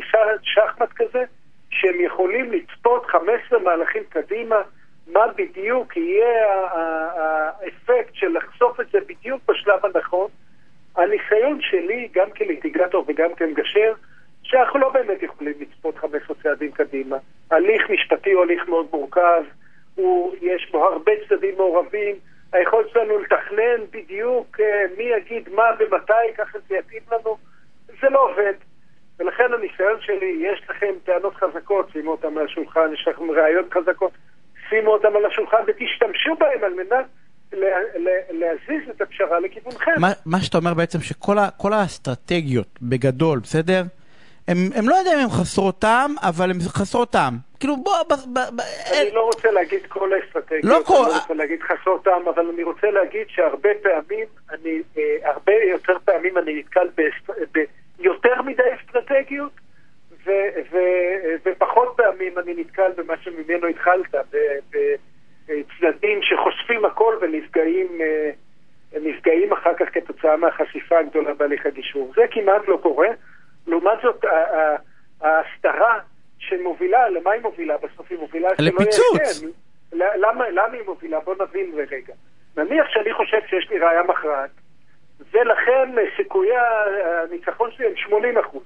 שחמט 0.42 0.88
כזה, 0.96 1.24
שהם 1.82 2.00
יכולים 2.00 2.52
לצפות 2.52 3.06
15 3.06 3.58
מהלכים 3.58 4.02
קדימה, 4.08 4.56
מה 5.12 5.26
בדיוק 5.36 5.96
יהיה 5.96 6.44
האפקט 7.14 8.14
של 8.14 8.28
לחשוף 8.28 8.80
את 8.80 8.86
זה 8.92 8.98
בדיוק 9.08 9.42
בשלב 9.48 9.86
הנכון. 9.86 10.28
הניסיון 10.96 11.58
שלי, 11.60 12.08
גם 12.14 12.30
כליטיגטור 12.30 13.04
וגם 13.08 13.34
כמגשר, 13.34 13.92
שאנחנו 14.42 14.78
לא 14.78 14.88
באמת 14.88 15.22
יכולים 15.22 15.54
לצפות 15.60 15.98
15 15.98 16.36
צעדים 16.42 16.72
קדימה. 16.72 17.16
הליך 17.50 17.90
משפטי 17.90 18.32
הוא 18.32 18.42
הליך 18.42 18.68
מאוד 18.68 18.86
מורכב, 18.92 19.42
הוא, 19.94 20.34
יש 20.40 20.70
בו 20.70 20.84
הרבה 20.84 21.12
צדדים 21.28 21.54
מעורבים, 21.56 22.16
היכולת 22.52 22.88
שלנו 22.88 23.18
לתכנן 23.18 23.80
בדיוק 23.90 24.60
אה, 24.60 24.84
מי 24.96 25.04
יגיד 25.04 25.48
מה 25.48 25.64
ומתי, 25.78 26.34
ככה 26.36 26.58
זה 26.68 26.76
יתאים 26.76 27.02
לנו, 27.12 27.36
זה 27.86 28.08
לא 28.10 28.30
עובד. 28.30 28.54
ולכן 29.22 29.44
הניסיון 29.52 30.00
שלי, 30.00 30.38
יש 30.40 30.62
לכם 30.70 30.92
טענות 31.04 31.34
חזקות, 31.36 31.88
שימו 31.92 32.10
אותן 32.10 32.38
על 32.38 32.46
השולחן, 32.46 32.92
יש 32.94 33.08
לכם 33.08 33.30
ראיות 33.30 33.74
חזקות, 33.74 34.12
שימו 34.68 34.90
אותן 34.90 35.16
על 35.16 35.26
השולחן 35.26 35.62
ותשתמשו 35.66 36.34
בהן 36.38 36.64
על 36.64 36.74
מנת 36.74 37.06
להזיז 38.30 38.88
את 38.90 39.00
הפשרה 39.00 39.40
לכיוונכם. 39.40 39.90
מה, 40.00 40.12
מה 40.26 40.40
שאתה 40.40 40.58
אומר 40.58 40.74
בעצם 40.74 40.98
שכל 41.00 41.72
האסטרטגיות 41.72 42.78
בגדול, 42.82 43.38
בסדר? 43.38 43.82
הם, 44.48 44.56
הם 44.74 44.88
לא 44.88 44.94
יודעים 44.94 45.18
אם 45.18 45.24
הם 45.24 45.30
חסרות 45.30 45.78
טעם, 45.78 46.14
אבל 46.22 46.50
הם 46.50 46.56
חסרות 46.60 47.10
טעם. 47.10 47.34
כאילו 47.60 47.76
בוא... 47.76 48.02
ב, 48.02 48.12
ב, 48.12 48.38
ב, 48.56 48.60
אני 49.00 49.10
לא 49.14 49.24
רוצה 49.24 49.50
להגיד 49.50 49.80
כל 49.88 50.12
האסטרטגיות, 50.12 50.64
לא 50.64 50.80
כל... 50.84 50.94
אני 50.94 51.12
לא 51.12 51.18
רוצה 51.20 51.34
להגיד 51.34 51.60
חסרות 51.62 52.04
טעם, 52.04 52.28
אבל 52.28 52.46
אני 52.54 52.62
רוצה 52.62 52.90
להגיד 52.90 53.26
שהרבה 53.28 53.68
פעמים, 53.82 54.26
אני, 54.50 54.82
אה, 54.98 55.30
הרבה 55.30 55.52
יותר 55.70 55.96
פעמים 56.04 56.38
אני 56.38 56.58
נתקל 56.58 56.88
ביותר 58.02 58.42
מדי 58.42 58.62
אסטרטגיות, 58.80 59.52
ו, 60.24 60.30
ו, 60.72 60.78
ופחות 61.44 61.94
פעמים 61.96 62.38
אני 62.38 62.54
נתקל 62.54 62.92
במה 62.96 63.14
שממנו 63.16 63.66
התחלת, 63.66 64.14
בצדדים 65.48 66.18
שחושפים 66.22 66.84
הכל 66.84 67.18
ונפגעים 67.20 67.88
אה, 68.00 68.30
נפגעים 69.00 69.52
אחר 69.52 69.74
כך 69.74 69.86
כתוצאה 69.92 70.36
מהחשיפה 70.36 70.98
הגדולה 70.98 71.34
בהליך 71.34 71.66
הגישור. 71.66 72.12
זה 72.16 72.22
כמעט 72.30 72.68
לא 72.68 72.78
קורה. 72.82 73.08
לעומת 73.66 73.98
זאת, 74.02 74.24
ההסתרה 75.20 75.98
שמובילה, 76.38 77.08
למה 77.08 77.30
היא 77.30 77.42
מובילה 77.42 77.76
בסוף? 77.76 78.10
היא 78.10 78.18
מובילה 78.18 78.48
לפיצוץ. 78.58 79.42
למה, 79.92 80.50
למה 80.50 80.72
היא 80.72 80.82
מובילה? 80.86 81.20
בוא 81.20 81.34
נבין 81.34 81.72
רגע. 81.90 82.14
נניח 82.56 82.86
שאני 82.88 83.14
חושב 83.14 83.38
שיש 83.46 83.70
לי 83.70 83.78
ראייה 83.78 84.02
מכרעת, 84.02 84.50
ולכן 85.32 85.90
סיכויי 86.16 86.56
הניצחון 86.58 87.70
שלי 87.70 87.86
הם 87.86 87.96
80 87.96 88.38
אחוז. 88.38 88.62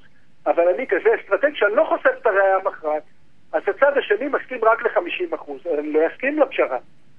אבל 0.46 0.68
אני 0.68 0.86
כזה 0.86 1.08
אסטרטג 1.20 1.54
שאני 1.54 1.76
לא 1.76 1.84
חושף 1.84 2.18
את 2.20 2.26
הראייה 2.26 2.56
המכרעת, 2.56 3.02
אז 3.52 3.62
הצד 3.66 3.98
השני 3.98 4.28
מסכים 4.28 4.64
רק 4.64 4.82
ל-50%. 4.82 5.78
אני 5.78 5.92
לא 5.92 6.00
יסכים 6.06 6.38
לפשרה. 6.38 6.78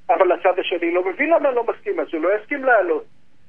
אבל 0.10 0.32
הצד 0.32 0.60
השני 0.60 0.92
לא 0.92 1.06
מבין 1.06 1.30
למה 1.30 1.52
לא 1.52 1.64
מסכים, 1.64 2.00
אז 2.00 2.08
הוא 2.14 2.22
לא 2.22 2.30
יסכים 2.36 2.64
לעלות. 2.64 3.06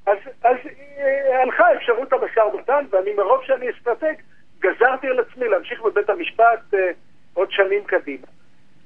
אז, 0.07 0.18
אז 0.45 0.57
אה, 0.99 1.43
הלכה 1.43 1.74
אפשרות 1.74 2.12
המשא 2.12 2.41
ומתן, 2.41 2.84
ואני 2.91 3.14
מרוב 3.14 3.45
שאני 3.45 3.70
אסטרטג, 3.70 4.14
גזרתי 4.61 5.07
על 5.07 5.18
עצמי 5.18 5.49
להמשיך 5.49 5.82
בבית 5.82 6.11
המשפט 6.11 6.74
אה, 6.74 6.91
עוד 7.34 7.51
שנים 7.51 7.84
קדימה. 7.84 8.26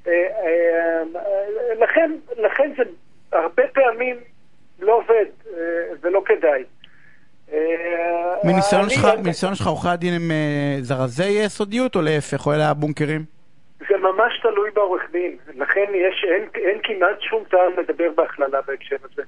אה, 0.06 0.12
אה, 0.12 1.02
לכן, 1.80 2.12
לכן 2.36 2.72
זה 2.76 2.82
הרבה 3.32 3.62
פעמים 3.74 4.16
לא 4.80 4.96
עובד 4.96 5.24
אה, 5.46 5.94
ולא 6.00 6.22
כדאי. 6.26 6.64
אה, 7.52 7.58
מניסיון 8.44 8.82
אני- 8.82 8.90
שלך, 8.90 9.06
מניסיון 9.24 9.54
שלך 9.54 9.66
עורכי 9.66 9.88
הדין 9.88 10.14
הם 10.14 10.30
אה, 10.30 10.76
זרזי 10.80 11.48
סודיות 11.48 11.96
או 11.96 12.02
להפך, 12.02 12.46
או 12.46 12.52
אלה 12.52 12.70
הבונקרים? 12.70 13.24
זה 13.88 13.96
ממש 13.98 14.40
תלוי 14.42 14.70
בעורך 14.70 15.02
דין, 15.12 15.36
לכן 15.54 15.84
יש, 15.94 16.24
אין, 16.28 16.48
אין 16.54 16.78
כמעט 16.82 17.20
שום 17.20 17.44
טעם 17.50 17.72
לדבר 17.78 18.10
בהכללה 18.16 18.60
בהקשר 18.66 18.96
הזה. 19.12 19.22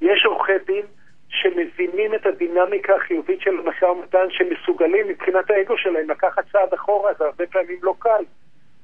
יש 0.00 0.24
עורכי 0.26 0.52
דין 0.66 0.82
שמבינים 1.28 2.14
את 2.14 2.26
הדינמיקה 2.26 2.94
החיובית 2.96 3.40
של 3.40 3.50
המשא 3.58 3.84
ומתן, 3.84 4.26
שמסוגלים 4.30 5.08
מבחינת 5.08 5.50
האגו 5.50 5.78
שלהם 5.78 6.10
לקחת 6.10 6.42
צעד 6.52 6.74
אחורה, 6.74 7.10
זה 7.18 7.24
הרבה 7.24 7.46
פעמים 7.46 7.78
לא 7.82 7.94
קל 7.98 8.24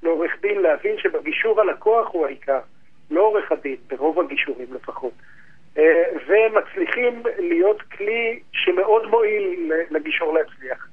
לעורך 0.03 0.32
דין 0.43 0.61
להבין 0.62 0.99
שבגישור 0.99 1.61
הלקוח 1.61 2.09
הוא 2.12 2.26
העיקר, 2.26 2.59
לא 3.11 3.20
עורך 3.20 3.53
הדין, 3.53 3.76
ברוב 3.89 4.20
הגישורים 4.20 4.66
לפחות. 4.74 5.12
אה, 5.78 5.82
ומצליחים 6.26 7.22
להיות 7.38 7.82
כלי 7.82 8.38
שמאוד 8.52 9.06
מועיל 9.10 9.72
לגישור 9.90 10.34
להצליח. 10.34 10.86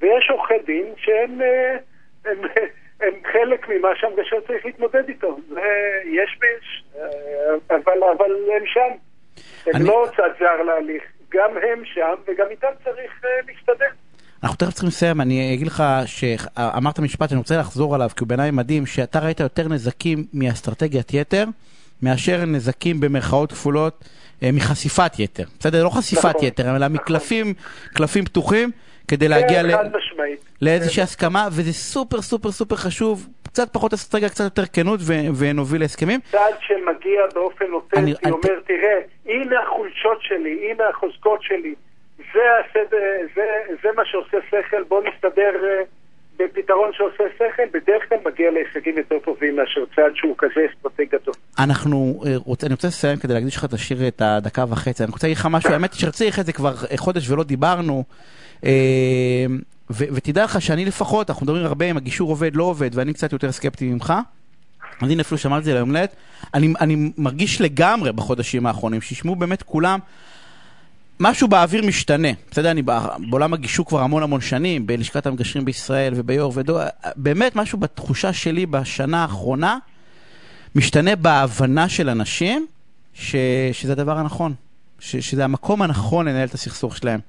ויש 0.00 0.30
עורכי 0.30 0.54
דין 0.66 0.86
שהם 0.96 1.42
אה, 1.42 1.76
הם, 2.24 2.38
הם 3.02 3.14
חלק 3.32 3.68
ממה 3.68 3.88
שהמגשר 3.96 4.36
צריך 4.46 4.66
להתמודד 4.66 5.08
איתו. 5.08 5.38
יש 6.04 6.38
ויש, 6.40 6.84
אה, 6.96 7.76
אבל, 7.76 7.98
אבל 8.16 8.30
הם 8.56 8.66
שם. 8.66 8.80
הם 9.66 9.76
אני- 9.76 9.84
לא 9.84 10.06
צד 10.16 10.30
זר 10.38 10.62
להליך, 10.62 11.02
גם 11.30 11.50
הם 11.62 11.84
שם 11.84 12.14
וגם 12.26 12.46
איתם 12.50 12.68
צריך 12.84 13.12
להסתדר. 13.48 13.86
אנחנו 14.42 14.56
תכף 14.56 14.70
צריכים 14.70 14.88
לסיים, 14.88 15.20
אני 15.20 15.54
אגיד 15.54 15.66
לך 15.66 15.82
שאמרת 16.06 16.98
משפט 16.98 17.28
שאני 17.28 17.38
רוצה 17.38 17.56
לחזור 17.58 17.94
עליו, 17.94 18.08
כי 18.08 18.20
הוא 18.20 18.28
בעיניי 18.28 18.50
מדהים, 18.50 18.86
שאתה 18.86 19.18
ראית 19.18 19.40
יותר 19.40 19.68
נזקים 19.68 20.24
מאסטרטגיית 20.34 21.14
יתר, 21.14 21.44
מאשר 22.02 22.44
נזקים 22.46 23.00
במרכאות 23.00 23.52
כפולות 23.52 24.04
אה, 24.42 24.50
מחשיפת 24.52 25.18
יתר. 25.18 25.44
בסדר? 25.58 25.84
לא 25.84 25.90
חשיפת 25.90 26.24
נכון. 26.24 26.44
יתר, 26.44 26.76
אלא 26.76 26.88
מקלפים 26.88 27.54
קלפים 27.94 28.24
פתוחים, 28.24 28.70
כדי 29.08 29.28
להגיע 29.28 29.62
כן, 29.62 29.66
ל-. 29.66 29.74
לאיזושהי 30.62 31.02
הסכמה, 31.02 31.48
וזה 31.52 31.72
סופר 31.72 32.22
סופר 32.22 32.50
סופר 32.52 32.76
חשוב, 32.76 33.26
קצת 33.42 33.72
פחות 33.72 33.92
אסטרטגיה, 33.92 34.28
קצת 34.28 34.44
יותר 34.44 34.66
כנות, 34.72 35.00
ו- 35.02 35.12
ונוביל 35.38 35.80
להסכמים. 35.80 36.20
צד 36.32 36.38
שמגיע 36.60 37.20
באופן 37.34 37.64
אני- 37.64 37.74
אותנטי, 37.74 38.00
אני- 38.24 38.30
אומר, 38.32 38.60
תראה, 38.66 38.98
הנה 39.26 39.56
החולשות 39.62 40.18
שלי, 40.20 40.70
הנה 40.70 40.84
החוזקות 40.94 41.42
שלי, 41.42 41.74
זה, 42.18 42.40
הסדר, 42.70 42.96
זה, 43.34 43.42
זה 43.82 43.88
מה 43.96 44.02
שעושה 44.06 44.36
שכל, 44.50 44.82
בוא 44.88 45.02
נסתדר 45.02 45.52
אה, 45.64 45.82
בפתרון 46.38 46.90
שעושה 46.92 47.24
שכל, 47.34 47.62
בדרך 47.72 48.08
כלל 48.08 48.18
מגיע 48.26 48.50
להישגים 48.50 48.98
יותר 48.98 49.18
טובים 49.24 49.56
מאשר 49.56 49.84
צד 49.96 50.10
שהוא 50.14 50.34
כזה 50.38 50.60
אסטרטג 50.72 51.04
גדול. 51.08 51.34
אנחנו, 51.58 52.22
אה, 52.26 52.36
רוצ, 52.36 52.64
אני 52.64 52.74
רוצה 52.74 52.88
לסיים 52.88 53.18
כדי 53.18 53.34
להקדיש 53.34 53.56
לך 53.56 53.64
את 53.64 53.72
השיר 53.72 54.08
את 54.08 54.22
הדקה 54.24 54.64
וחצי. 54.68 55.02
אני 55.04 55.12
רוצה 55.12 55.26
להגיד 55.26 55.38
לך 55.38 55.46
משהו, 55.50 55.72
האמת 55.72 55.92
היא 55.92 56.00
שרציתי 56.00 56.30
לך 56.30 56.38
את 56.38 56.46
זה 56.46 56.52
כבר 56.52 56.74
אה, 56.90 56.96
חודש 56.96 57.30
ולא 57.30 57.44
דיברנו. 57.44 58.04
אה, 58.64 59.46
ותדע 59.90 60.44
לך 60.44 60.62
שאני 60.62 60.84
לפחות, 60.84 61.30
אנחנו 61.30 61.46
מדברים 61.46 61.66
הרבה 61.66 61.90
אם 61.90 61.96
הגישור 61.96 62.30
עובד, 62.30 62.56
לא 62.56 62.64
עובד, 62.64 62.90
ואני 62.94 63.12
קצת 63.12 63.32
יותר 63.32 63.52
סקפטי 63.52 63.84
ממך. 63.84 64.12
הנה 65.00 65.22
אפילו 65.22 65.38
שמעתי 65.38 65.58
את 65.58 65.64
זה 65.64 65.74
ליום 65.74 65.88
הולדת. 65.88 66.16
אני, 66.54 66.72
אני 66.80 67.12
מרגיש 67.18 67.60
לגמרי 67.60 68.12
בחודשים 68.12 68.66
האחרונים, 68.66 69.00
שישמעו 69.00 69.36
באמת 69.36 69.62
כולם. 69.62 69.98
משהו 71.20 71.48
באוויר 71.48 71.86
משתנה, 71.86 72.28
בסדר? 72.50 72.70
אני 72.70 72.82
בע- 72.82 73.00
בעולם 73.30 73.52
הגישור 73.54 73.86
כבר 73.86 74.00
המון 74.00 74.22
המון 74.22 74.40
שנים, 74.40 74.86
בלשכת 74.86 75.26
המגשרים 75.26 75.64
בישראל 75.64 76.12
וביו"ר 76.16 76.52
ודור, 76.54 76.80
באמת 77.16 77.56
משהו 77.56 77.78
בתחושה 77.78 78.32
שלי 78.32 78.66
בשנה 78.66 79.22
האחרונה, 79.22 79.78
משתנה 80.74 81.16
בהבנה 81.16 81.88
של 81.88 82.08
אנשים 82.08 82.66
ש, 83.14 83.36
שזה 83.72 83.92
הדבר 83.92 84.12
הנכון, 84.18 84.52
ש, 85.00 85.16
שזה 85.16 85.44
המקום 85.44 85.82
הנכון 85.82 86.28
לנהל 86.28 86.48
את 86.48 86.54
הסכסוך 86.54 86.96
שלהם. 86.96 87.20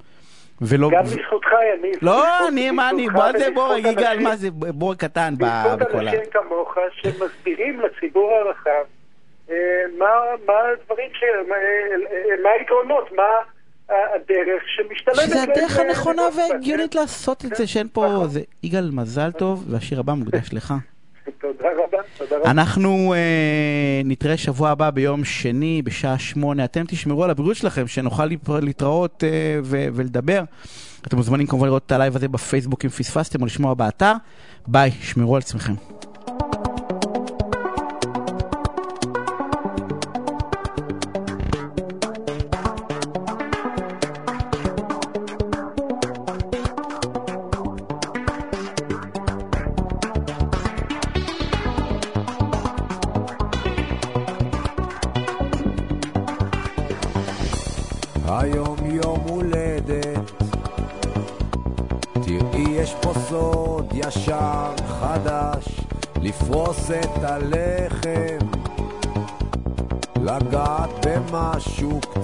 ולא... 0.61 0.89
גם 0.91 1.03
בזכותך, 1.03 1.47
יניב. 1.79 1.95
לא, 2.01 2.11
בזכות- 2.21 2.47
אני, 2.53 2.71
מה 2.71 2.89
אני, 2.89 3.09
בוא 3.09 3.31
זה 3.37 3.47
בור, 3.55 3.73
יגאל, 3.77 4.19
מה 4.23 4.35
זה 4.35 4.51
בור 4.51 4.95
קטן 4.95 5.33
בזכות 5.37 5.79
בכל 5.79 5.97
ה... 5.97 6.01
אנשים 6.01 6.19
כמוך 6.31 6.75
שמסבירים 7.01 7.79
לציבור 7.81 8.31
הרחב 8.31 8.85
אה, 9.49 9.55
מה 9.99 10.05
מה 10.47 10.53
הדברים. 10.73 11.09
מה- 11.49 11.55
אה, 11.55 12.35
מה 12.43 12.49
היתרונות, 12.59 13.11
מה 13.15 13.23
הדרך 13.89 14.63
שמשתלמת. 14.75 15.29
שזה 15.29 15.43
הדרך 15.43 15.79
הנכונה 15.79 16.21
וההגיונית 16.37 16.95
לעשות 16.95 17.45
את 17.45 17.55
זה, 17.55 17.67
שאין 17.67 17.87
פה... 17.93 18.05
נכון. 18.05 18.29
זה 18.29 18.41
יגאל, 18.63 18.89
מזל 18.91 19.31
טוב, 19.31 19.65
והשיר 19.69 19.99
הבא 19.99 20.13
מוקדש 20.13 20.53
לך. 20.53 20.73
תודה 21.41 21.67
רבה, 21.83 21.97
תודה 22.17 22.37
רבה. 22.37 22.51
אנחנו 22.51 23.13
אה, 23.13 24.01
נתראה 24.05 24.37
שבוע 24.37 24.69
הבא 24.69 24.89
ביום 24.89 25.23
שני 25.23 25.81
בשעה 25.85 26.19
שמונה. 26.19 26.65
אתם 26.65 26.83
תשמרו 26.87 27.23
על 27.23 27.29
הבריאות 27.29 27.57
שלכם, 27.57 27.87
שנוכל 27.87 28.25
להתראות 28.61 29.23
אה, 29.23 29.59
ו- 29.63 29.87
ולדבר. 29.93 30.43
אתם 31.07 31.17
מוזמנים 31.17 31.47
כמובן 31.47 31.67
לראות 31.67 31.83
את 31.85 31.91
ה 31.91 31.96
live 31.96 32.15
הזה 32.15 32.27
בפייסבוק 32.27 32.85
אם 32.85 32.89
פספסתם 32.89 33.41
או 33.41 33.45
לשמוע 33.45 33.73
באתר. 33.73 34.13
ביי, 34.67 34.91
שמרו 34.91 35.35
על 35.35 35.41
עצמכם. 35.41 35.73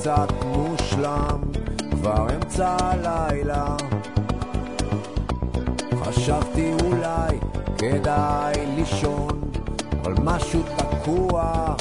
קצת 0.04 0.28
מושלם 0.46 1.42
כבר 1.92 2.28
אמצע 2.36 2.78
הלילה. 2.80 3.76
חשבתי 5.96 6.72
אולי 6.84 7.38
כדאי 7.78 8.54
לישון 8.76 9.42
אבל 10.02 10.14
משהו 10.24 10.62
תקוע. 10.78 11.74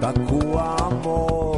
תקוע 0.00 0.76
עמוק 0.80 1.51